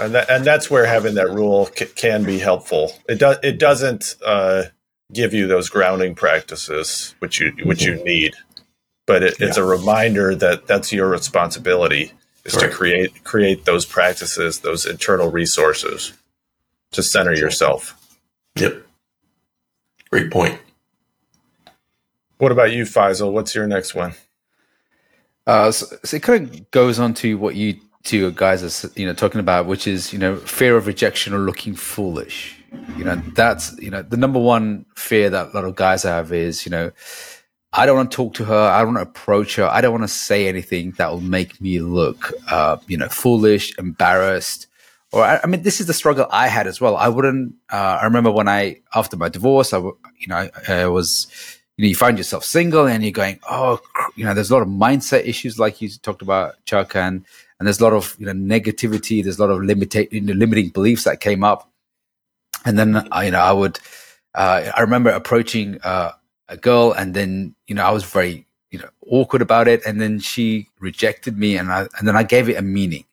and 0.00 0.14
that, 0.14 0.30
and 0.30 0.44
that's 0.44 0.70
where 0.70 0.86
having 0.86 1.14
that 1.14 1.30
rule 1.30 1.66
c- 1.76 1.86
can 1.86 2.24
be 2.24 2.38
helpful. 2.38 2.92
It 3.08 3.18
does. 3.18 3.36
It 3.42 3.58
doesn't. 3.58 4.16
Uh, 4.24 4.64
give 5.12 5.32
you 5.32 5.46
those 5.46 5.68
grounding 5.68 6.14
practices 6.14 7.14
which 7.20 7.40
you 7.40 7.52
which 7.64 7.84
you 7.84 7.94
mm-hmm. 7.94 8.04
need. 8.04 8.34
But 9.06 9.22
it, 9.22 9.36
it's 9.40 9.56
yeah. 9.56 9.62
a 9.62 9.66
reminder 9.66 10.34
that 10.34 10.66
that's 10.66 10.92
your 10.92 11.08
responsibility 11.08 12.12
is 12.44 12.54
right. 12.54 12.62
to 12.62 12.70
create 12.70 13.24
create 13.24 13.64
those 13.64 13.86
practices 13.86 14.60
those 14.60 14.86
internal 14.86 15.30
resources 15.30 16.12
to 16.92 17.02
center 17.02 17.34
yourself. 17.34 18.00
Yep. 18.56 18.82
Great 20.10 20.30
point. 20.30 20.60
What 22.38 22.52
about 22.52 22.72
you 22.72 22.84
faisal? 22.84 23.32
What's 23.32 23.54
your 23.54 23.66
next 23.66 23.94
one? 23.94 24.12
Uh, 25.46 25.70
so, 25.70 25.86
so, 26.04 26.16
it 26.16 26.22
kind 26.22 26.48
of 26.48 26.70
goes 26.70 26.98
on 26.98 27.14
to 27.14 27.38
what 27.38 27.54
you 27.54 27.78
two 28.02 28.30
guys 28.32 28.62
are 28.62 28.90
you 28.94 29.06
know 29.06 29.12
talking 29.12 29.40
about 29.40 29.66
which 29.66 29.86
is 29.86 30.12
you 30.12 30.18
know 30.18 30.36
fear 30.36 30.76
of 30.76 30.86
rejection 30.86 31.34
or 31.34 31.38
looking 31.38 31.74
foolish 31.74 32.55
you 32.96 33.04
know, 33.04 33.16
that's, 33.34 33.76
you 33.78 33.90
know, 33.90 34.02
the 34.02 34.16
number 34.16 34.38
one 34.38 34.86
fear 34.96 35.30
that 35.30 35.48
a 35.48 35.50
lot 35.50 35.64
of 35.64 35.76
guys 35.76 36.02
have 36.02 36.32
is, 36.32 36.64
you 36.66 36.70
know, 36.70 36.92
I 37.72 37.84
don't 37.84 37.96
want 37.96 38.10
to 38.10 38.16
talk 38.16 38.34
to 38.34 38.44
her. 38.44 38.58
I 38.58 38.78
don't 38.82 38.94
want 38.94 39.06
to 39.06 39.10
approach 39.10 39.56
her. 39.56 39.66
I 39.66 39.80
don't 39.80 39.92
want 39.92 40.04
to 40.04 40.08
say 40.08 40.48
anything 40.48 40.92
that 40.92 41.10
will 41.10 41.20
make 41.20 41.60
me 41.60 41.78
look, 41.80 42.32
uh, 42.50 42.78
you 42.86 42.96
know, 42.96 43.08
foolish, 43.08 43.76
embarrassed. 43.78 44.66
Or, 45.12 45.22
I, 45.22 45.40
I, 45.42 45.46
mean, 45.46 45.62
this 45.62 45.80
is 45.80 45.86
the 45.86 45.92
struggle 45.92 46.26
I 46.30 46.48
had 46.48 46.66
as 46.66 46.80
well. 46.80 46.96
I 46.96 47.08
wouldn't, 47.08 47.54
uh, 47.70 47.98
I 48.00 48.04
remember 48.04 48.30
when 48.30 48.48
I, 48.48 48.80
after 48.94 49.16
my 49.16 49.28
divorce, 49.28 49.72
I, 49.72 49.78
you 49.78 50.28
know, 50.28 50.36
I, 50.36 50.50
I 50.68 50.86
was, 50.86 51.26
you 51.76 51.84
know, 51.84 51.88
you 51.88 51.94
find 51.94 52.16
yourself 52.16 52.44
single 52.44 52.86
and 52.88 53.02
you're 53.02 53.12
going, 53.12 53.38
oh, 53.48 53.80
you 54.14 54.24
know, 54.24 54.32
there's 54.32 54.50
a 54.50 54.54
lot 54.54 54.62
of 54.62 54.68
mindset 54.68 55.26
issues 55.26 55.58
like 55.58 55.82
you 55.82 55.90
talked 55.90 56.22
about, 56.22 56.54
Chuck, 56.64 56.96
and, 56.96 57.24
and 57.58 57.66
there's 57.66 57.80
a 57.80 57.84
lot 57.84 57.92
of, 57.92 58.16
you 58.18 58.26
know, 58.26 58.32
negativity. 58.32 59.22
There's 59.22 59.38
a 59.38 59.46
lot 59.46 59.50
of 59.50 59.60
limita- 59.60 60.08
limiting 60.12 60.70
beliefs 60.70 61.04
that 61.04 61.20
came 61.20 61.44
up. 61.44 61.70
And 62.66 62.78
then, 62.78 62.96
uh, 62.96 63.20
you 63.20 63.30
know, 63.30 63.40
I 63.40 63.52
would, 63.52 63.78
uh, 64.34 64.70
I 64.76 64.80
remember 64.80 65.10
approaching 65.10 65.78
uh, 65.82 66.12
a 66.48 66.56
girl 66.56 66.92
and 66.92 67.14
then, 67.14 67.54
you 67.68 67.76
know, 67.76 67.84
I 67.84 67.92
was 67.92 68.04
very, 68.04 68.44
you 68.70 68.80
know, 68.80 68.88
awkward 69.06 69.40
about 69.40 69.68
it. 69.68 69.86
And 69.86 70.00
then 70.00 70.18
she 70.18 70.68
rejected 70.80 71.38
me 71.38 71.56
and 71.56 71.70
I, 71.70 71.86
and 71.96 72.06
then 72.06 72.16
I 72.16 72.24
gave 72.24 72.48
it 72.48 72.56
a 72.56 72.62
meaning. 72.62 73.04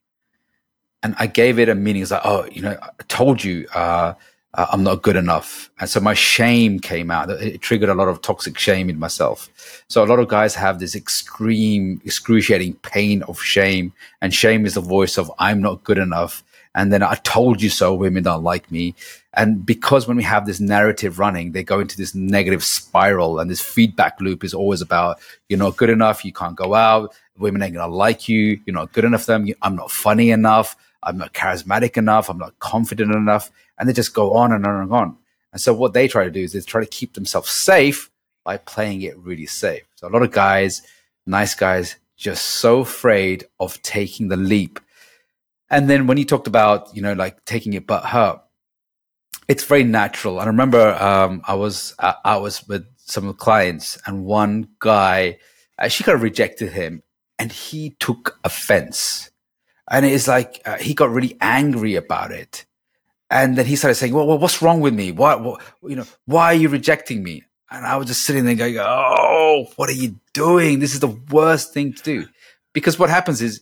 And 1.03 1.15
I 1.19 1.27
gave 1.27 1.59
it 1.59 1.69
a 1.69 1.75
meaning. 1.75 2.01
It's 2.01 2.11
like, 2.11 2.25
oh, 2.25 2.47
you 2.51 2.63
know, 2.63 2.77
I 2.81 3.03
told 3.07 3.43
you, 3.43 3.67
uh, 3.75 4.15
uh, 4.55 4.67
I'm 4.71 4.83
not 4.83 5.01
good 5.01 5.15
enough. 5.15 5.69
And 5.79 5.89
so 5.89 5.99
my 5.99 6.13
shame 6.13 6.79
came 6.79 7.11
out. 7.11 7.29
It 7.29 7.61
triggered 7.61 7.89
a 7.89 7.95
lot 7.95 8.07
of 8.07 8.21
toxic 8.21 8.57
shame 8.57 8.89
in 8.89 8.99
myself. 8.99 9.83
So 9.87 10.03
a 10.03 10.07
lot 10.07 10.19
of 10.19 10.27
guys 10.27 10.55
have 10.55 10.79
this 10.79 10.95
extreme, 10.95 12.01
excruciating 12.05 12.75
pain 12.75 13.23
of 13.23 13.41
shame. 13.41 13.93
And 14.21 14.33
shame 14.33 14.65
is 14.65 14.75
the 14.75 14.81
voice 14.81 15.17
of, 15.17 15.31
I'm 15.39 15.61
not 15.61 15.83
good 15.83 15.97
enough 15.97 16.43
And 16.75 16.91
then 16.91 17.03
I 17.03 17.15
told 17.23 17.61
you 17.61 17.69
so, 17.69 17.93
women 17.93 18.23
don't 18.23 18.43
like 18.43 18.71
me. 18.71 18.95
And 19.35 19.65
because 19.65 20.07
when 20.07 20.17
we 20.17 20.23
have 20.23 20.45
this 20.45 20.59
narrative 20.59 21.19
running, 21.19 21.51
they 21.51 21.63
go 21.63 21.79
into 21.79 21.97
this 21.97 22.15
negative 22.15 22.63
spiral 22.63 23.39
and 23.39 23.49
this 23.49 23.61
feedback 23.61 24.19
loop 24.19 24.43
is 24.43 24.53
always 24.53 24.81
about, 24.81 25.19
you're 25.49 25.59
not 25.59 25.77
good 25.77 25.89
enough. 25.89 26.25
You 26.25 26.33
can't 26.33 26.55
go 26.55 26.73
out. 26.73 27.13
Women 27.37 27.61
ain't 27.61 27.75
to 27.75 27.87
like 27.87 28.27
you. 28.27 28.59
You're 28.65 28.75
not 28.75 28.91
good 28.91 29.05
enough 29.05 29.21
for 29.25 29.33
them. 29.33 29.47
I'm 29.61 29.75
not 29.75 29.91
funny 29.91 30.31
enough. 30.31 30.75
I'm 31.03 31.17
not 31.17 31.33
charismatic 31.33 31.97
enough. 31.97 32.29
I'm 32.29 32.37
not 32.37 32.57
confident 32.59 33.13
enough. 33.13 33.51
And 33.77 33.87
they 33.87 33.93
just 33.93 34.13
go 34.13 34.33
on 34.33 34.51
and 34.51 34.65
on 34.65 34.81
and 34.81 34.93
on. 34.93 35.17
And 35.51 35.61
so 35.61 35.73
what 35.73 35.93
they 35.93 36.07
try 36.07 36.25
to 36.25 36.31
do 36.31 36.41
is 36.41 36.53
they 36.53 36.61
try 36.61 36.81
to 36.81 36.87
keep 36.87 37.13
themselves 37.13 37.49
safe 37.51 38.09
by 38.43 38.57
playing 38.57 39.01
it 39.03 39.17
really 39.17 39.45
safe. 39.45 39.83
So 39.95 40.07
a 40.07 40.09
lot 40.09 40.23
of 40.23 40.31
guys, 40.31 40.81
nice 41.25 41.53
guys, 41.55 41.97
just 42.17 42.45
so 42.45 42.79
afraid 42.79 43.45
of 43.59 43.81
taking 43.83 44.27
the 44.27 44.37
leap. 44.37 44.79
And 45.73 45.89
then 45.89 46.05
when 46.05 46.17
you 46.17 46.25
talked 46.25 46.45
about, 46.45 46.95
you 46.95 47.01
know, 47.01 47.13
like 47.13 47.43
taking 47.45 47.73
it 47.73 47.87
but 47.87 48.05
her, 48.05 48.39
it's 49.47 49.63
very 49.63 49.83
natural. 49.83 50.39
And 50.39 50.43
I 50.43 50.51
remember 50.51 50.93
um, 51.01 51.41
I 51.47 51.55
was 51.55 51.95
uh, 51.97 52.13
I 52.23 52.37
was 52.37 52.67
with 52.67 52.85
some 52.97 53.33
clients, 53.33 53.97
and 54.05 54.23
one 54.23 54.67
guy 54.77 55.39
uh, 55.79 55.87
she 55.87 56.03
kind 56.03 56.15
of 56.15 56.21
rejected 56.21 56.71
him, 56.71 57.01
and 57.39 57.51
he 57.51 57.95
took 57.99 58.39
offense, 58.43 59.31
and 59.89 60.05
it's 60.05 60.27
like 60.27 60.61
uh, 60.63 60.77
he 60.77 60.93
got 60.93 61.09
really 61.09 61.37
angry 61.41 61.95
about 61.95 62.31
it, 62.31 62.65
and 63.31 63.57
then 63.57 63.65
he 63.65 63.75
started 63.75 63.95
saying, 63.95 64.13
"Well, 64.13 64.27
well 64.27 64.37
what's 64.37 64.61
wrong 64.61 64.79
with 64.79 64.93
me? 64.93 65.11
Why, 65.11 65.33
what, 65.33 65.59
you 65.81 65.95
know, 65.95 66.05
why 66.25 66.45
are 66.45 66.53
you 66.53 66.69
rejecting 66.69 67.23
me?" 67.23 67.45
And 67.71 67.83
I 67.83 67.97
was 67.97 68.05
just 68.05 68.27
sitting 68.27 68.45
there 68.45 68.53
going, 68.53 68.77
"Oh, 68.79 69.65
what 69.75 69.89
are 69.89 69.93
you 69.93 70.19
doing? 70.33 70.79
This 70.79 70.93
is 70.93 70.99
the 70.99 71.17
worst 71.31 71.73
thing 71.73 71.93
to 71.93 72.03
do." 72.03 72.27
Because 72.73 72.99
what 72.99 73.09
happens 73.09 73.41
is, 73.41 73.61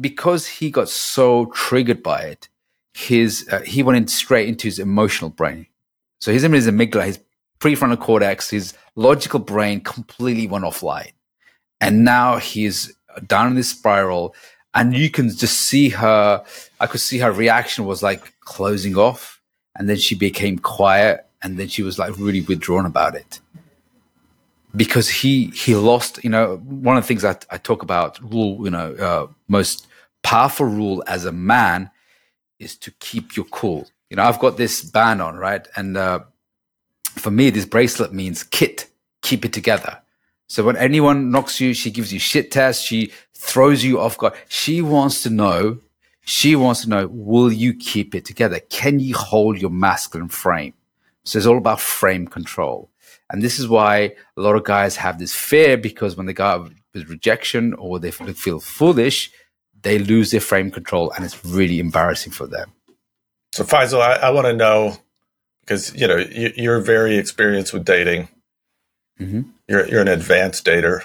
because 0.00 0.46
he 0.46 0.70
got 0.70 0.88
so 0.88 1.46
triggered 1.46 2.02
by 2.02 2.22
it, 2.22 2.48
his 2.92 3.48
uh, 3.50 3.60
he 3.60 3.82
went 3.82 3.96
in 3.96 4.06
straight 4.06 4.48
into 4.48 4.66
his 4.66 4.78
emotional 4.78 5.30
brain. 5.30 5.66
So 6.20 6.32
his 6.32 6.42
his 6.42 6.68
amygdala, 6.68 7.06
his 7.06 7.20
prefrontal 7.60 8.00
cortex, 8.00 8.50
his 8.50 8.74
logical 8.94 9.40
brain 9.40 9.80
completely 9.80 10.46
went 10.46 10.64
offline, 10.64 11.12
and 11.80 12.04
now 12.04 12.38
he's 12.38 12.94
down 13.26 13.48
in 13.48 13.54
this 13.54 13.70
spiral. 13.70 14.34
And 14.76 14.92
you 14.92 15.08
can 15.08 15.28
just 15.28 15.60
see 15.60 15.90
her. 15.90 16.44
I 16.80 16.86
could 16.86 17.00
see 17.00 17.18
her 17.18 17.30
reaction 17.30 17.84
was 17.84 18.02
like 18.02 18.34
closing 18.40 18.96
off, 18.96 19.40
and 19.76 19.88
then 19.88 19.96
she 19.96 20.16
became 20.16 20.58
quiet, 20.58 21.26
and 21.42 21.58
then 21.58 21.68
she 21.68 21.82
was 21.82 21.98
like 21.98 22.18
really 22.18 22.40
withdrawn 22.40 22.86
about 22.86 23.14
it 23.14 23.40
because 24.76 25.08
he 25.08 25.46
he 25.48 25.74
lost 25.74 26.22
you 26.24 26.30
know 26.30 26.56
one 26.56 26.96
of 26.96 27.02
the 27.04 27.06
things 27.06 27.24
I, 27.24 27.36
I 27.50 27.58
talk 27.58 27.82
about 27.82 28.18
rule 28.32 28.64
you 28.64 28.70
know 28.70 28.94
uh, 28.94 29.26
most 29.48 29.86
powerful 30.22 30.66
rule 30.66 31.04
as 31.06 31.24
a 31.24 31.32
man 31.32 31.90
is 32.58 32.76
to 32.78 32.90
keep 32.92 33.36
your 33.36 33.46
cool. 33.46 33.88
You 34.10 34.16
know 34.16 34.24
i've 34.24 34.38
got 34.38 34.56
this 34.56 34.82
band 34.82 35.22
on 35.22 35.36
right? 35.36 35.66
And 35.76 35.96
uh, 35.96 36.20
for 37.04 37.30
me 37.30 37.50
this 37.50 37.66
bracelet 37.66 38.12
means 38.12 38.42
kit 38.42 38.88
keep 39.22 39.44
it 39.44 39.52
together. 39.52 40.00
So 40.46 40.62
when 40.64 40.76
anyone 40.76 41.30
knocks 41.30 41.60
you 41.60 41.74
she 41.74 41.90
gives 41.90 42.12
you 42.12 42.18
shit 42.18 42.50
tests 42.50 42.82
she 42.82 43.12
throws 43.34 43.84
you 43.84 44.00
off 44.00 44.18
guard. 44.18 44.34
She 44.48 44.82
wants 44.82 45.22
to 45.22 45.30
know 45.30 45.78
she 46.26 46.56
wants 46.56 46.82
to 46.82 46.88
know 46.88 47.06
will 47.08 47.52
you 47.52 47.74
keep 47.74 48.14
it 48.14 48.24
together? 48.24 48.60
Can 48.70 48.98
you 48.98 49.14
hold 49.14 49.60
your 49.60 49.70
masculine 49.70 50.28
frame? 50.28 50.74
So 51.24 51.38
it's 51.38 51.46
all 51.46 51.58
about 51.58 51.80
frame 51.80 52.26
control. 52.26 52.90
And 53.30 53.42
this 53.42 53.58
is 53.58 53.68
why 53.68 54.14
a 54.36 54.40
lot 54.40 54.54
of 54.56 54.64
guys 54.64 54.96
have 54.96 55.18
this 55.18 55.34
fear 55.34 55.76
because 55.76 56.16
when 56.16 56.26
they 56.26 56.32
go 56.32 56.68
with 56.92 57.08
rejection 57.08 57.74
or 57.74 57.98
they 57.98 58.10
feel 58.10 58.60
foolish, 58.60 59.30
they 59.82 59.98
lose 59.98 60.30
their 60.30 60.40
frame 60.40 60.70
control 60.70 61.10
and 61.12 61.24
it's 61.24 61.44
really 61.44 61.78
embarrassing 61.78 62.32
for 62.32 62.46
them. 62.46 62.72
So, 63.52 63.64
Faisal, 63.64 64.00
I, 64.00 64.14
I 64.14 64.30
want 64.30 64.46
to 64.46 64.52
know 64.52 64.96
because 65.60 65.94
you 65.94 66.06
know 66.06 66.16
you, 66.16 66.70
are 66.70 66.80
very 66.80 67.16
experienced 67.16 67.72
with 67.72 67.84
dating. 67.84 68.28
Mm-hmm. 69.20 69.42
You're 69.68 69.88
you're 69.88 70.00
an 70.00 70.08
advanced 70.08 70.64
dater. 70.66 71.04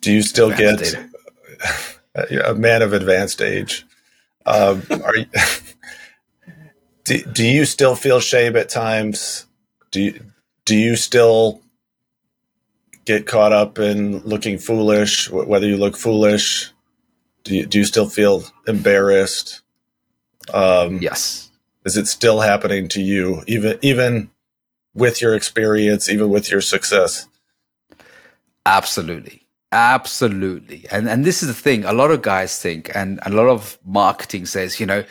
Do 0.00 0.12
you 0.12 0.22
still 0.22 0.50
advanced 0.50 0.96
get 2.14 2.44
a 2.44 2.54
man 2.54 2.82
of 2.82 2.92
advanced 2.92 3.40
age? 3.40 3.86
Um, 4.44 4.82
are 5.04 5.16
you? 5.16 5.26
do, 7.04 7.22
do 7.24 7.46
you 7.46 7.64
still 7.64 7.94
feel 7.94 8.20
shame 8.20 8.56
at 8.56 8.68
times? 8.68 9.45
Do 9.96 10.02
you, 10.02 10.20
do 10.66 10.76
you 10.76 10.94
still 10.94 11.62
get 13.06 13.26
caught 13.26 13.54
up 13.54 13.78
in 13.78 14.18
looking 14.26 14.58
foolish? 14.58 15.30
Whether 15.30 15.66
you 15.66 15.78
look 15.78 15.96
foolish, 15.96 16.70
do 17.44 17.56
you, 17.56 17.64
do 17.64 17.78
you 17.78 17.86
still 17.86 18.06
feel 18.06 18.44
embarrassed? 18.66 19.62
Um, 20.52 20.98
yes. 20.98 21.50
Is 21.86 21.96
it 21.96 22.08
still 22.08 22.40
happening 22.40 22.88
to 22.88 23.00
you, 23.00 23.42
even 23.46 23.78
even 23.80 24.28
with 24.92 25.22
your 25.22 25.34
experience, 25.34 26.10
even 26.10 26.28
with 26.28 26.50
your 26.50 26.60
success? 26.60 27.26
Absolutely. 28.66 29.46
Absolutely. 29.72 30.84
And 30.90 31.08
and 31.08 31.24
this 31.24 31.42
is 31.42 31.48
the 31.48 31.54
thing, 31.54 31.86
a 31.86 31.94
lot 31.94 32.10
of 32.10 32.20
guys 32.20 32.60
think 32.60 32.94
and 32.94 33.18
a 33.24 33.30
lot 33.30 33.48
of 33.48 33.78
marketing 33.82 34.44
says, 34.44 34.78
you 34.78 34.84
know, 34.84 35.04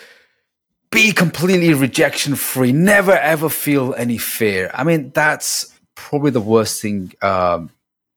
be 0.92 1.12
completely 1.12 1.74
rejection 1.74 2.36
free, 2.36 2.72
never 2.72 3.12
ever 3.12 3.50
feel 3.50 3.94
any 3.96 4.18
fear. 4.18 4.72
I 4.74 4.84
mean, 4.84 5.12
that's 5.14 5.74
probably 5.96 6.32
the 6.32 6.42
worst 6.42 6.82
thing 6.82 7.14
um, 7.22 7.70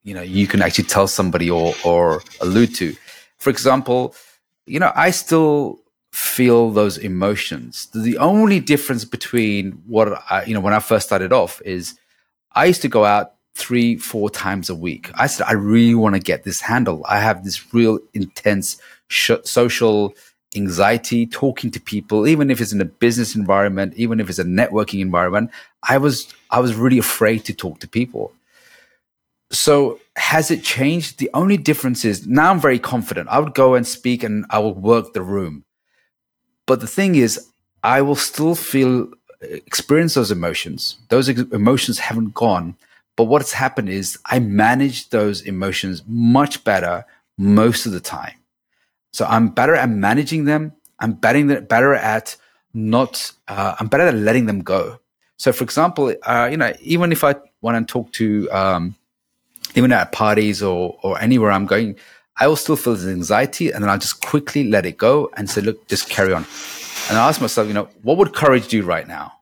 you 0.08 0.14
know 0.14 0.22
you 0.22 0.46
can 0.46 0.62
actually 0.62 0.84
tell 0.84 1.06
somebody 1.06 1.50
or 1.50 1.74
or 1.84 2.22
allude 2.40 2.74
to. 2.76 2.96
For 3.38 3.50
example, 3.50 4.14
you 4.66 4.80
know, 4.80 4.92
I 4.94 5.10
still 5.10 5.80
feel 6.12 6.70
those 6.70 6.96
emotions. 6.98 7.88
The 7.94 8.16
only 8.18 8.58
difference 8.58 9.04
between 9.04 9.72
what 9.86 10.22
I, 10.30 10.44
you 10.44 10.54
know 10.54 10.60
when 10.60 10.72
I 10.72 10.78
first 10.80 11.06
started 11.06 11.32
off 11.32 11.60
is 11.64 11.98
I 12.52 12.64
used 12.64 12.82
to 12.82 12.88
go 12.88 13.04
out 13.04 13.34
three, 13.54 13.96
four 13.96 14.30
times 14.30 14.70
a 14.70 14.74
week. 14.74 15.10
I 15.14 15.26
said 15.26 15.46
I 15.46 15.52
really 15.52 15.94
want 15.94 16.14
to 16.14 16.20
get 16.20 16.44
this 16.44 16.60
handle. 16.60 17.04
I 17.08 17.20
have 17.20 17.44
this 17.44 17.74
real 17.74 17.98
intense 18.14 18.80
sh- 19.08 19.44
social 19.44 20.14
anxiety 20.58 21.26
talking 21.26 21.70
to 21.70 21.80
people 21.80 22.26
even 22.26 22.50
if 22.50 22.60
it's 22.60 22.72
in 22.72 22.80
a 22.80 22.84
business 22.84 23.34
environment 23.34 23.94
even 23.96 24.20
if 24.20 24.28
it's 24.28 24.38
a 24.38 24.44
networking 24.44 25.00
environment 25.00 25.50
i 25.84 25.96
was 25.96 26.32
i 26.50 26.60
was 26.60 26.74
really 26.74 26.98
afraid 26.98 27.44
to 27.44 27.54
talk 27.54 27.78
to 27.80 27.88
people. 27.88 28.32
So 29.50 29.98
has 30.16 30.50
it 30.50 30.62
changed? 30.62 31.18
The 31.18 31.30
only 31.32 31.56
difference 31.56 32.04
is 32.04 32.26
now 32.26 32.50
i'm 32.50 32.60
very 32.60 32.78
confident. 32.78 33.28
I 33.30 33.38
would 33.38 33.54
go 33.54 33.74
and 33.74 33.86
speak 33.86 34.22
and 34.22 34.44
i 34.50 34.58
will 34.58 34.74
work 34.74 35.12
the 35.12 35.22
room. 35.22 35.64
But 36.66 36.80
the 36.80 36.86
thing 36.86 37.14
is 37.14 37.32
i 37.82 38.02
will 38.02 38.20
still 38.30 38.54
feel 38.54 38.92
uh, 39.42 39.46
experience 39.70 40.14
those 40.14 40.30
emotions. 40.30 40.98
Those 41.08 41.28
ex- 41.28 41.50
emotions 41.62 41.98
haven't 41.98 42.34
gone 42.34 42.76
but 43.18 43.24
what's 43.24 43.52
happened 43.52 43.90
is 43.90 44.16
i 44.24 44.38
manage 44.38 45.10
those 45.10 45.42
emotions 45.42 46.02
much 46.06 46.64
better 46.64 47.04
most 47.36 47.84
of 47.84 47.92
the 47.92 48.00
time 48.00 48.34
so 49.12 49.24
I'm 49.26 49.48
better 49.48 49.74
at 49.74 49.88
managing 49.88 50.44
them. 50.44 50.72
I'm 50.98 51.12
better, 51.12 51.60
better 51.60 51.94
at 51.94 52.36
not, 52.74 53.32
uh, 53.48 53.76
I'm 53.78 53.88
better 53.88 54.06
at 54.08 54.14
letting 54.14 54.46
them 54.46 54.60
go. 54.60 54.98
So 55.36 55.52
for 55.52 55.64
example, 55.64 56.14
uh, 56.22 56.48
you 56.50 56.56
know, 56.56 56.72
even 56.80 57.12
if 57.12 57.24
I 57.24 57.36
want 57.60 57.86
to 57.86 57.92
talk 57.92 58.12
to, 58.12 58.50
um, 58.50 58.96
even 59.74 59.92
at 59.92 60.12
parties 60.12 60.62
or, 60.62 60.98
or 61.02 61.20
anywhere 61.20 61.50
I'm 61.50 61.66
going, 61.66 61.96
I 62.36 62.46
will 62.46 62.56
still 62.56 62.76
feel 62.76 62.94
this 62.94 63.06
anxiety 63.06 63.70
and 63.70 63.82
then 63.82 63.90
I'll 63.90 63.98
just 63.98 64.20
quickly 64.20 64.64
let 64.64 64.86
it 64.86 64.96
go 64.96 65.30
and 65.36 65.48
say, 65.48 65.60
look, 65.60 65.86
just 65.88 66.08
carry 66.08 66.32
on. 66.32 66.46
And 67.08 67.18
I 67.18 67.28
ask 67.28 67.40
myself, 67.40 67.68
you 67.68 67.74
know, 67.74 67.88
what 68.02 68.16
would 68.18 68.34
courage 68.34 68.68
do 68.68 68.82
right 68.82 69.06
now? 69.06 69.32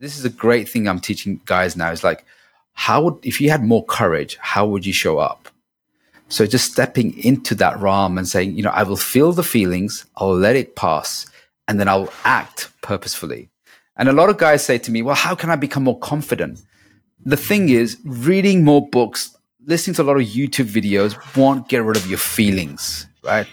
This 0.00 0.18
is 0.18 0.24
a 0.24 0.30
great 0.30 0.68
thing 0.68 0.88
I'm 0.88 1.00
teaching 1.00 1.40
guys 1.46 1.76
now 1.76 1.90
is 1.90 2.04
like, 2.04 2.24
how 2.72 3.02
would, 3.02 3.24
if 3.24 3.40
you 3.40 3.50
had 3.50 3.62
more 3.62 3.84
courage, 3.84 4.36
how 4.36 4.66
would 4.66 4.84
you 4.84 4.92
show 4.92 5.18
up? 5.18 5.48
So 6.28 6.46
just 6.46 6.72
stepping 6.72 7.16
into 7.18 7.54
that 7.56 7.78
realm 7.78 8.18
and 8.18 8.26
saying, 8.26 8.56
you 8.56 8.62
know, 8.62 8.70
I 8.70 8.82
will 8.82 8.96
feel 8.96 9.32
the 9.32 9.44
feelings, 9.44 10.06
I'll 10.16 10.36
let 10.36 10.56
it 10.56 10.74
pass, 10.74 11.26
and 11.68 11.78
then 11.78 11.88
I'll 11.88 12.12
act 12.24 12.70
purposefully. 12.82 13.48
And 13.96 14.08
a 14.08 14.12
lot 14.12 14.28
of 14.28 14.36
guys 14.36 14.64
say 14.64 14.78
to 14.78 14.90
me, 14.90 15.02
well, 15.02 15.14
how 15.14 15.34
can 15.34 15.50
I 15.50 15.56
become 15.56 15.84
more 15.84 15.98
confident? 15.98 16.62
The 17.24 17.36
thing 17.36 17.68
is, 17.68 17.96
reading 18.04 18.64
more 18.64 18.86
books, 18.88 19.36
listening 19.64 19.94
to 19.94 20.02
a 20.02 20.04
lot 20.04 20.16
of 20.16 20.26
YouTube 20.26 20.66
videos 20.70 21.16
won't 21.36 21.68
get 21.68 21.82
rid 21.82 21.96
of 21.96 22.06
your 22.06 22.18
feelings, 22.18 23.06
right? 23.24 23.46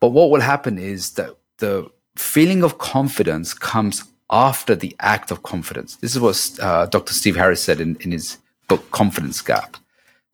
But 0.00 0.10
what 0.10 0.30
will 0.30 0.40
happen 0.40 0.78
is 0.78 1.12
that 1.14 1.36
the 1.58 1.90
feeling 2.16 2.62
of 2.62 2.78
confidence 2.78 3.54
comes 3.54 4.04
after 4.30 4.74
the 4.74 4.94
act 5.00 5.30
of 5.30 5.42
confidence. 5.42 5.96
This 5.96 6.14
is 6.14 6.20
what 6.20 6.58
uh, 6.60 6.86
Dr. 6.86 7.14
Steve 7.14 7.36
Harris 7.36 7.62
said 7.62 7.80
in, 7.80 7.96
in 8.00 8.12
his 8.12 8.38
book, 8.68 8.90
Confidence 8.90 9.40
Gap. 9.40 9.76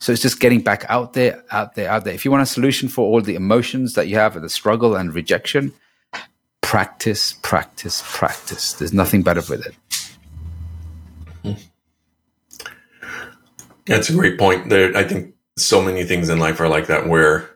So 0.03 0.11
it's 0.11 0.20
just 0.20 0.40
getting 0.40 0.62
back 0.62 0.84
out 0.88 1.12
there, 1.12 1.44
out 1.53 1.76
there, 1.76 1.88
out 1.88 2.03
there. 2.03 2.12
If 2.12 2.24
you 2.24 2.32
want 2.32 2.42
a 2.42 2.46
solution 2.46 2.88
for 2.88 3.03
all 3.03 3.20
the 3.20 3.36
emotions 3.36 3.94
that 3.94 4.09
you 4.09 4.16
have, 4.16 4.34
the 4.42 4.48
struggle 4.48 4.96
and 4.96 5.14
rejection, 5.14 5.72
practice, 6.61 7.34
practice, 7.34 8.03
practice. 8.05 8.72
There's 8.72 8.92
nothing 8.92 9.22
better 9.22 9.42
with 9.48 9.64
it. 11.44 11.57
That's 13.86 14.11
a 14.11 14.12
great 14.12 14.40
point. 14.40 14.70
There, 14.70 14.96
I 14.96 15.05
think 15.05 15.36
so 15.57 15.80
many 15.80 16.03
things 16.03 16.28
in 16.28 16.40
life 16.40 16.59
are 16.61 16.68
like 16.68 16.88
that, 16.88 17.07
where 17.07 17.48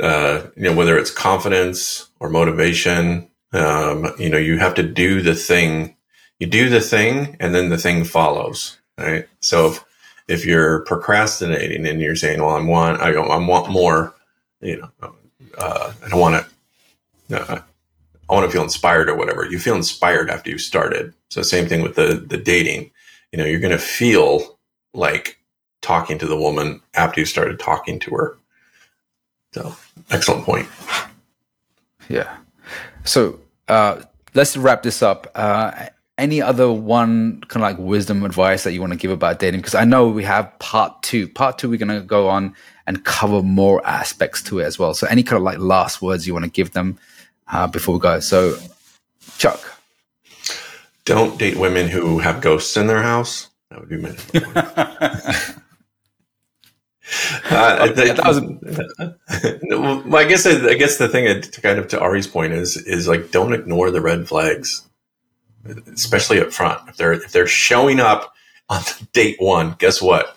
uh, 0.00 0.48
you 0.56 0.64
know, 0.64 0.74
whether 0.74 0.98
it's 0.98 1.12
confidence 1.12 2.10
or 2.18 2.28
motivation, 2.28 3.30
um, 3.52 4.12
you 4.18 4.30
know, 4.30 4.36
you 4.36 4.58
have 4.58 4.74
to 4.74 4.82
do 4.82 5.22
the 5.22 5.36
thing. 5.36 5.94
You 6.40 6.48
do 6.48 6.68
the 6.68 6.80
thing, 6.80 7.36
and 7.38 7.54
then 7.54 7.68
the 7.68 7.78
thing 7.78 8.02
follows. 8.02 8.78
Right. 8.98 9.28
So 9.38 9.68
if 9.68 9.84
if 10.32 10.46
you're 10.46 10.80
procrastinating 10.80 11.86
and 11.86 12.00
you're 12.00 12.16
saying, 12.16 12.40
"Well, 12.40 12.56
I 12.56 12.60
want, 12.62 13.02
I, 13.02 13.12
I 13.12 13.36
want 13.36 13.70
more," 13.70 14.14
you 14.60 14.78
know, 14.78 15.14
uh, 15.58 15.92
I 16.04 16.08
don't 16.08 16.20
want 16.20 16.46
to. 17.28 17.40
Uh, 17.40 17.60
I 18.30 18.34
want 18.34 18.46
to 18.46 18.52
feel 18.52 18.62
inspired 18.62 19.10
or 19.10 19.16
whatever. 19.16 19.44
You 19.44 19.58
feel 19.58 19.74
inspired 19.74 20.30
after 20.30 20.48
you've 20.48 20.62
started. 20.62 21.12
So 21.28 21.42
same 21.42 21.68
thing 21.68 21.82
with 21.82 21.96
the 21.96 22.24
the 22.26 22.38
dating. 22.38 22.90
You 23.30 23.38
know, 23.38 23.44
you're 23.44 23.60
going 23.60 23.72
to 23.72 23.78
feel 23.78 24.58
like 24.94 25.38
talking 25.82 26.18
to 26.18 26.26
the 26.26 26.36
woman 26.36 26.80
after 26.94 27.20
you 27.20 27.26
started 27.26 27.58
talking 27.58 27.98
to 28.00 28.10
her. 28.12 28.38
So 29.52 29.76
excellent 30.10 30.44
point. 30.44 30.68
Yeah. 32.08 32.36
So 33.04 33.40
uh, 33.68 34.02
let's 34.34 34.56
wrap 34.56 34.82
this 34.82 35.02
up. 35.02 35.30
Uh, 35.34 35.86
any 36.18 36.42
other 36.42 36.70
one 36.70 37.40
kind 37.48 37.64
of 37.64 37.70
like 37.70 37.78
wisdom 37.78 38.24
advice 38.24 38.64
that 38.64 38.72
you 38.72 38.80
want 38.80 38.92
to 38.92 38.98
give 38.98 39.10
about 39.10 39.38
dating? 39.38 39.60
Because 39.60 39.74
I 39.74 39.84
know 39.84 40.08
we 40.08 40.24
have 40.24 40.58
part 40.58 41.02
two. 41.02 41.28
Part 41.28 41.58
two, 41.58 41.70
we're 41.70 41.78
going 41.78 41.88
to 41.88 42.00
go 42.00 42.28
on 42.28 42.54
and 42.86 43.04
cover 43.04 43.42
more 43.42 43.84
aspects 43.86 44.42
to 44.44 44.60
it 44.60 44.64
as 44.64 44.78
well. 44.78 44.94
So 44.94 45.06
any 45.06 45.22
kind 45.22 45.36
of 45.38 45.42
like 45.42 45.58
last 45.58 46.02
words 46.02 46.26
you 46.26 46.32
want 46.32 46.44
to 46.44 46.50
give 46.50 46.72
them 46.72 46.98
uh, 47.48 47.66
before 47.66 47.94
we 47.94 48.00
go? 48.00 48.20
So, 48.20 48.56
Chuck. 49.38 49.60
Don't 51.04 51.38
date 51.38 51.56
women 51.56 51.88
who 51.88 52.18
have 52.20 52.40
ghosts 52.40 52.76
in 52.76 52.86
their 52.86 53.02
house. 53.02 53.48
That 53.70 53.80
would 53.80 53.88
be 53.88 53.96
my 53.96 54.14
Uh, 57.50 57.92
that 57.92 58.24
was. 58.24 58.40
well, 60.06 60.16
I 60.16 60.24
guess 60.24 60.46
I, 60.46 60.74
guess 60.74 60.96
the 60.96 61.08
thing, 61.08 61.42
to 61.42 61.60
kind 61.60 61.78
of 61.78 61.88
to 61.88 62.00
Ari's 62.00 62.26
point, 62.26 62.52
is 62.54 62.76
is 62.76 63.06
like 63.06 63.30
don't 63.30 63.52
ignore 63.52 63.90
the 63.90 64.00
red 64.00 64.26
flags, 64.26 64.88
especially 65.64 66.40
up 66.40 66.52
front. 66.52 66.88
If 66.88 66.96
they're 66.96 67.12
if 67.12 67.32
they're 67.32 67.46
showing 67.46 68.00
up 68.00 68.34
on 68.68 68.82
date 69.12 69.36
one, 69.38 69.76
guess 69.78 70.00
what? 70.00 70.36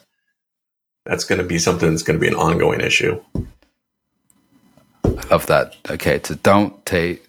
That's 1.05 1.23
going 1.23 1.39
to 1.39 1.45
be 1.45 1.59
something 1.59 1.89
that's 1.91 2.03
going 2.03 2.17
to 2.17 2.21
be 2.21 2.27
an 2.27 2.35
ongoing 2.35 2.81
issue. 2.81 3.21
I 5.05 5.27
love 5.29 5.45
that. 5.47 5.75
Okay, 5.89 6.19
so 6.23 6.35
don't 6.35 6.83
take. 6.85 7.27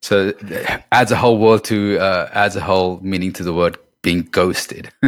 So 0.00 0.32
adds 0.92 1.12
a 1.12 1.16
whole 1.16 1.38
word 1.38 1.64
to 1.64 1.98
uh, 1.98 2.30
adds 2.32 2.56
a 2.56 2.60
whole 2.60 2.98
meaning 3.00 3.32
to 3.34 3.44
the 3.44 3.52
word 3.52 3.78
being 4.02 4.22
ghosted. 4.22 4.90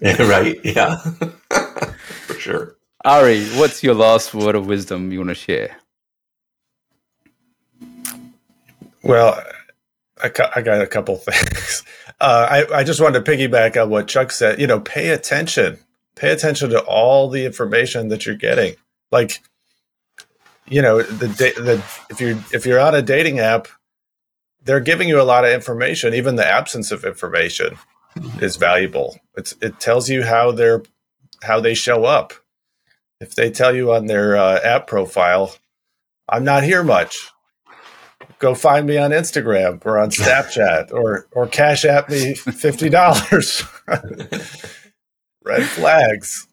yeah, 0.00 0.22
right? 0.22 0.58
Yeah, 0.64 0.96
for 0.96 2.34
sure. 2.34 2.76
Ari, 3.04 3.44
what's 3.56 3.82
your 3.82 3.94
last 3.94 4.34
word 4.34 4.54
of 4.54 4.66
wisdom 4.66 5.10
you 5.10 5.18
want 5.20 5.30
to 5.30 5.34
share? 5.34 5.76
Well, 9.02 9.42
I, 10.22 10.50
I 10.56 10.62
got 10.62 10.80
a 10.80 10.86
couple 10.86 11.16
things. 11.16 11.84
Uh, 12.20 12.64
I, 12.70 12.78
I 12.78 12.84
just 12.84 13.00
wanted 13.00 13.24
to 13.24 13.30
piggyback 13.30 13.80
on 13.80 13.90
what 13.90 14.08
Chuck 14.08 14.30
said. 14.32 14.60
You 14.60 14.66
know, 14.66 14.80
pay 14.80 15.10
attention. 15.10 15.78
Pay 16.16 16.30
attention 16.30 16.70
to 16.70 16.80
all 16.80 17.28
the 17.30 17.44
information 17.46 18.08
that 18.08 18.26
you're 18.26 18.34
getting. 18.34 18.74
Like, 19.10 19.40
you 20.66 20.82
know, 20.82 21.02
the 21.02 21.26
the 21.26 21.82
if 22.10 22.20
you 22.20 22.42
if 22.52 22.66
you're 22.66 22.80
on 22.80 22.94
a 22.94 23.02
dating 23.02 23.38
app, 23.38 23.68
they're 24.62 24.80
giving 24.80 25.08
you 25.08 25.20
a 25.20 25.24
lot 25.24 25.44
of 25.44 25.52
information. 25.52 26.14
Even 26.14 26.36
the 26.36 26.46
absence 26.46 26.92
of 26.92 27.04
information 27.04 27.78
is 28.40 28.56
valuable. 28.56 29.18
It's 29.36 29.54
it 29.60 29.80
tells 29.80 30.08
you 30.10 30.22
how 30.22 30.52
they're 30.52 30.82
how 31.42 31.60
they 31.60 31.74
show 31.74 32.04
up. 32.04 32.34
If 33.20 33.34
they 33.34 33.50
tell 33.50 33.74
you 33.74 33.92
on 33.92 34.06
their 34.06 34.36
uh, 34.36 34.60
app 34.62 34.86
profile, 34.86 35.54
"I'm 36.28 36.44
not 36.44 36.64
here 36.64 36.82
much," 36.82 37.30
go 38.40 38.54
find 38.54 38.86
me 38.86 38.98
on 38.98 39.10
Instagram 39.12 39.84
or 39.86 39.98
on 39.98 40.10
Snapchat 40.10 40.92
or 40.92 41.28
or 41.30 41.46
cash 41.46 41.84
at 41.84 42.08
me 42.08 42.34
fifty 42.34 42.88
dollars. 42.88 43.62
Red 45.44 45.66
flags. 45.66 46.48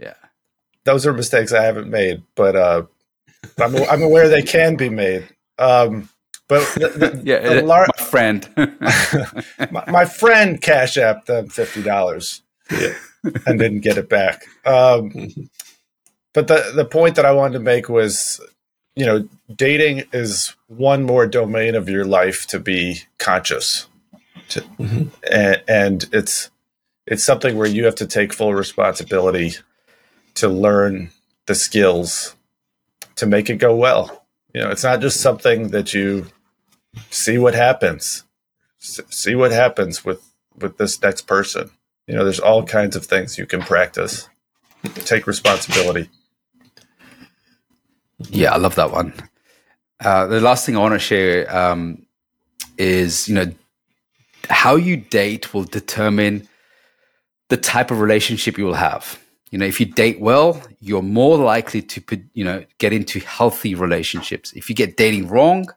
Yeah, 0.00 0.14
those 0.84 1.06
are 1.06 1.12
mistakes 1.12 1.52
I 1.52 1.62
haven't 1.62 1.88
made, 1.88 2.24
but 2.34 2.56
uh, 2.56 2.82
I'm 3.58 3.76
I'm 3.76 4.02
aware 4.02 4.28
they 4.28 4.42
can 4.42 4.76
be 4.76 4.88
made. 4.88 5.28
Um, 5.58 6.10
but 6.48 6.60
the, 6.74 6.88
the, 6.88 7.22
yeah, 7.24 7.54
the 7.54 7.62
lar- 7.62 7.86
my 7.98 8.04
friend, 8.04 8.48
my, 9.70 9.84
my, 9.88 10.04
friend 10.04 10.60
cash 10.60 10.96
app 10.96 11.24
them 11.26 11.48
fifty 11.48 11.82
dollars, 11.82 12.42
yeah. 12.70 12.94
and 13.46 13.58
didn't 13.58 13.80
get 13.80 13.98
it 13.98 14.08
back. 14.08 14.44
Um, 14.64 15.50
but 16.34 16.46
the 16.48 16.72
the 16.74 16.84
point 16.84 17.16
that 17.16 17.24
I 17.24 17.32
wanted 17.32 17.54
to 17.54 17.64
make 17.64 17.88
was, 17.88 18.40
you 18.96 19.04
know, 19.04 19.28
dating 19.54 20.04
is 20.12 20.56
one 20.68 21.04
more 21.04 21.26
domain 21.26 21.74
of 21.74 21.88
your 21.88 22.04
life 22.04 22.46
to 22.48 22.58
be 22.58 23.02
conscious, 23.18 23.86
to, 24.48 24.62
mm-hmm. 24.62 25.08
and, 25.30 25.62
and 25.68 26.06
it's 26.12 26.50
it's 27.06 27.22
something 27.22 27.56
where 27.56 27.68
you 27.68 27.84
have 27.84 27.94
to 27.96 28.06
take 28.06 28.32
full 28.32 28.54
responsibility 28.54 29.52
to 30.34 30.48
learn 30.48 31.10
the 31.46 31.54
skills 31.54 32.34
to 33.14 33.26
make 33.26 33.48
it 33.48 33.56
go 33.56 33.76
well. 33.76 34.26
You 34.52 34.62
know, 34.62 34.70
it's 34.70 34.82
not 34.82 35.00
just 35.00 35.20
something 35.20 35.68
that 35.68 35.94
you 35.94 36.26
see 37.10 37.38
what 37.38 37.54
happens. 37.54 38.24
S- 38.82 39.00
see 39.10 39.34
what 39.34 39.52
happens 39.52 40.04
with 40.04 40.32
with 40.56 40.78
this 40.78 41.00
next 41.02 41.26
person. 41.26 41.70
You 42.06 42.14
know, 42.14 42.24
there's 42.24 42.40
all 42.40 42.64
kinds 42.64 42.96
of 42.96 43.04
things 43.04 43.36
you 43.36 43.46
can 43.46 43.60
practice. 43.60 44.28
Take 45.04 45.26
responsibility. 45.26 46.08
Yeah, 48.18 48.52
I 48.52 48.56
love 48.56 48.74
that 48.76 48.92
one. 48.92 49.12
Uh, 50.00 50.26
the 50.26 50.40
last 50.40 50.66
thing 50.66 50.76
I 50.76 50.80
want 50.80 50.94
to 50.94 50.98
share 50.98 51.54
um, 51.54 52.06
is, 52.78 53.28
you 53.28 53.34
know, 53.34 53.52
how 54.48 54.76
you 54.76 54.96
date 54.96 55.52
will 55.52 55.64
determine 55.64 56.48
the 57.48 57.56
type 57.56 57.90
of 57.90 58.00
relationship 58.00 58.58
you 58.58 58.64
will 58.64 58.74
have. 58.74 59.18
You 59.50 59.58
know, 59.58 59.66
if 59.66 59.80
you 59.80 59.86
date 59.86 60.20
well, 60.20 60.60
you're 60.80 61.02
more 61.02 61.38
likely 61.38 61.80
to, 61.82 62.02
you 62.34 62.44
know, 62.44 62.64
get 62.78 62.92
into 62.92 63.20
healthy 63.20 63.74
relationships. 63.74 64.52
If 64.52 64.68
you 64.68 64.74
get 64.74 64.96
dating 64.96 65.28
wrong, 65.28 65.68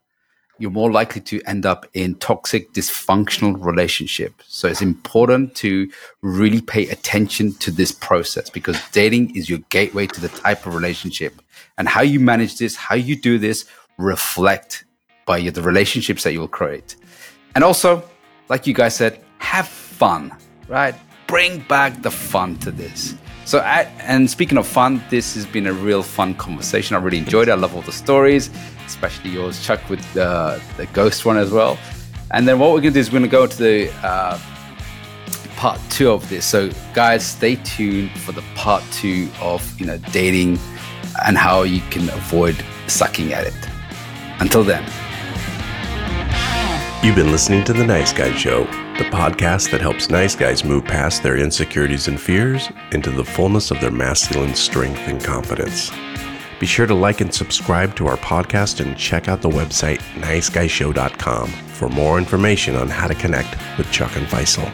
you're 0.60 0.70
more 0.72 0.92
likely 0.92 1.22
to 1.22 1.42
end 1.48 1.66
up 1.66 1.88
in 1.94 2.16
toxic, 2.16 2.74
dysfunctional 2.74 3.56
relationship. 3.64 4.34
So 4.46 4.68
it's 4.68 4.82
important 4.82 5.56
to 5.56 5.90
really 6.22 6.62
pay 6.62 6.88
attention 6.90 7.54
to 7.56 7.72
this 7.72 7.92
process 7.92 8.50
because 8.50 8.78
dating 8.92 9.36
is 9.36 9.50
your 9.50 9.60
gateway 9.70 10.06
to 10.08 10.22
the 10.22 10.30
type 10.30 10.66
of 10.66 10.76
relationship. 10.76 11.42
And 11.78 11.88
how 11.88 12.02
you 12.02 12.20
manage 12.20 12.58
this, 12.58 12.76
how 12.76 12.96
you 12.96 13.16
do 13.16 13.40
this, 13.40 13.66
reflect 13.98 14.84
by 15.26 15.50
the 15.50 15.62
relationships 15.62 16.24
that 16.24 16.34
you'll 16.34 16.48
create. 16.48 16.98
And 17.56 17.64
also, 17.64 18.04
like 18.50 18.68
you 18.68 18.74
guys 18.74 18.96
said, 18.96 19.24
have 19.38 19.68
fun, 19.68 20.36
right? 20.68 20.96
Bring 21.28 21.60
back 21.60 22.02
the 22.02 22.12
fun 22.12 22.58
to 22.60 22.72
this. 22.72 23.16
So, 23.50 23.62
and 23.62 24.30
speaking 24.30 24.60
of 24.60 24.68
fun, 24.68 25.04
this 25.10 25.34
has 25.34 25.48
been 25.48 25.66
a 25.66 25.74
real 25.74 26.04
fun 26.04 26.36
conversation. 26.36 26.96
I 26.96 27.00
really 27.00 27.18
enjoyed 27.18 27.48
it. 27.48 27.52
I 27.52 27.56
love 27.56 27.76
all 27.76 27.82
the 27.82 27.92
stories, 27.92 28.52
especially 28.86 29.32
yours, 29.32 29.66
Chuck, 29.66 29.90
with 29.90 30.04
the, 30.14 30.62
the 30.78 30.86
ghost 30.94 31.26
one 31.26 31.36
as 31.36 31.50
well. 31.50 31.80
And 32.30 32.48
then 32.48 32.60
what 32.60 32.68
we're 32.68 32.82
going 32.82 32.94
to 32.94 32.98
do 32.98 33.00
is 33.00 33.10
we're 33.10 33.18
going 33.18 33.24
to 33.24 33.28
go 33.28 33.48
to 33.48 33.58
the 33.58 33.92
uh, 34.04 34.40
part 35.56 35.82
two 35.90 36.12
of 36.12 36.30
this. 36.30 36.46
So, 36.46 36.70
guys, 36.94 37.26
stay 37.26 37.56
tuned 37.56 38.12
for 38.20 38.34
the 38.34 38.44
part 38.54 38.84
two 38.92 39.28
of 39.42 39.80
you 39.80 39.88
know 39.88 39.98
dating 40.12 40.60
and 41.26 41.36
how 41.36 41.64
you 41.64 41.82
can 41.90 42.08
avoid 42.10 42.64
sucking 42.86 43.34
at 43.34 43.48
it. 43.48 43.70
Until 44.40 44.64
then. 44.64 44.84
You've 47.04 47.16
been 47.16 47.32
listening 47.32 47.64
to 47.64 47.74
The 47.74 47.84
Nice 47.84 48.14
Guy 48.14 48.32
Show, 48.36 48.66
the 49.00 49.06
podcast 49.06 49.72
that 49.72 49.80
helps 49.80 50.10
nice 50.10 50.36
guys 50.36 50.66
move 50.66 50.84
past 50.84 51.24
their 51.24 51.38
insecurities 51.38 52.10
and 52.10 52.20
fears 52.20 52.70
into 52.92 53.10
the 53.10 53.24
fullness 53.24 53.72
of 53.72 53.80
their 53.80 53.92
masculine 53.92 54.54
strength 54.54 55.00
and 55.08 55.24
confidence. 55.24 55.90
Be 56.60 56.66
sure 56.66 56.86
to 56.86 56.94
like 56.94 57.22
and 57.22 57.34
subscribe 57.34 57.96
to 57.96 58.08
our 58.08 58.18
podcast 58.18 58.86
and 58.86 58.98
check 58.98 59.30
out 59.30 59.42
the 59.42 59.50
website 59.50 60.02
niceguyshow.com 60.20 61.48
for 61.48 61.88
more 61.88 62.18
information 62.18 62.76
on 62.76 62.90
how 62.90 63.08
to 63.08 63.16
connect 63.16 63.56
with 63.78 63.90
Chuck 63.90 64.14
and 64.18 64.28
Faisal. 64.28 64.70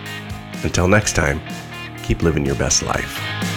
Until 0.64 0.88
next 0.88 1.14
time, 1.14 1.40
keep 2.02 2.24
living 2.24 2.48
your 2.48 2.56
best 2.56 2.82
life. 2.82 3.55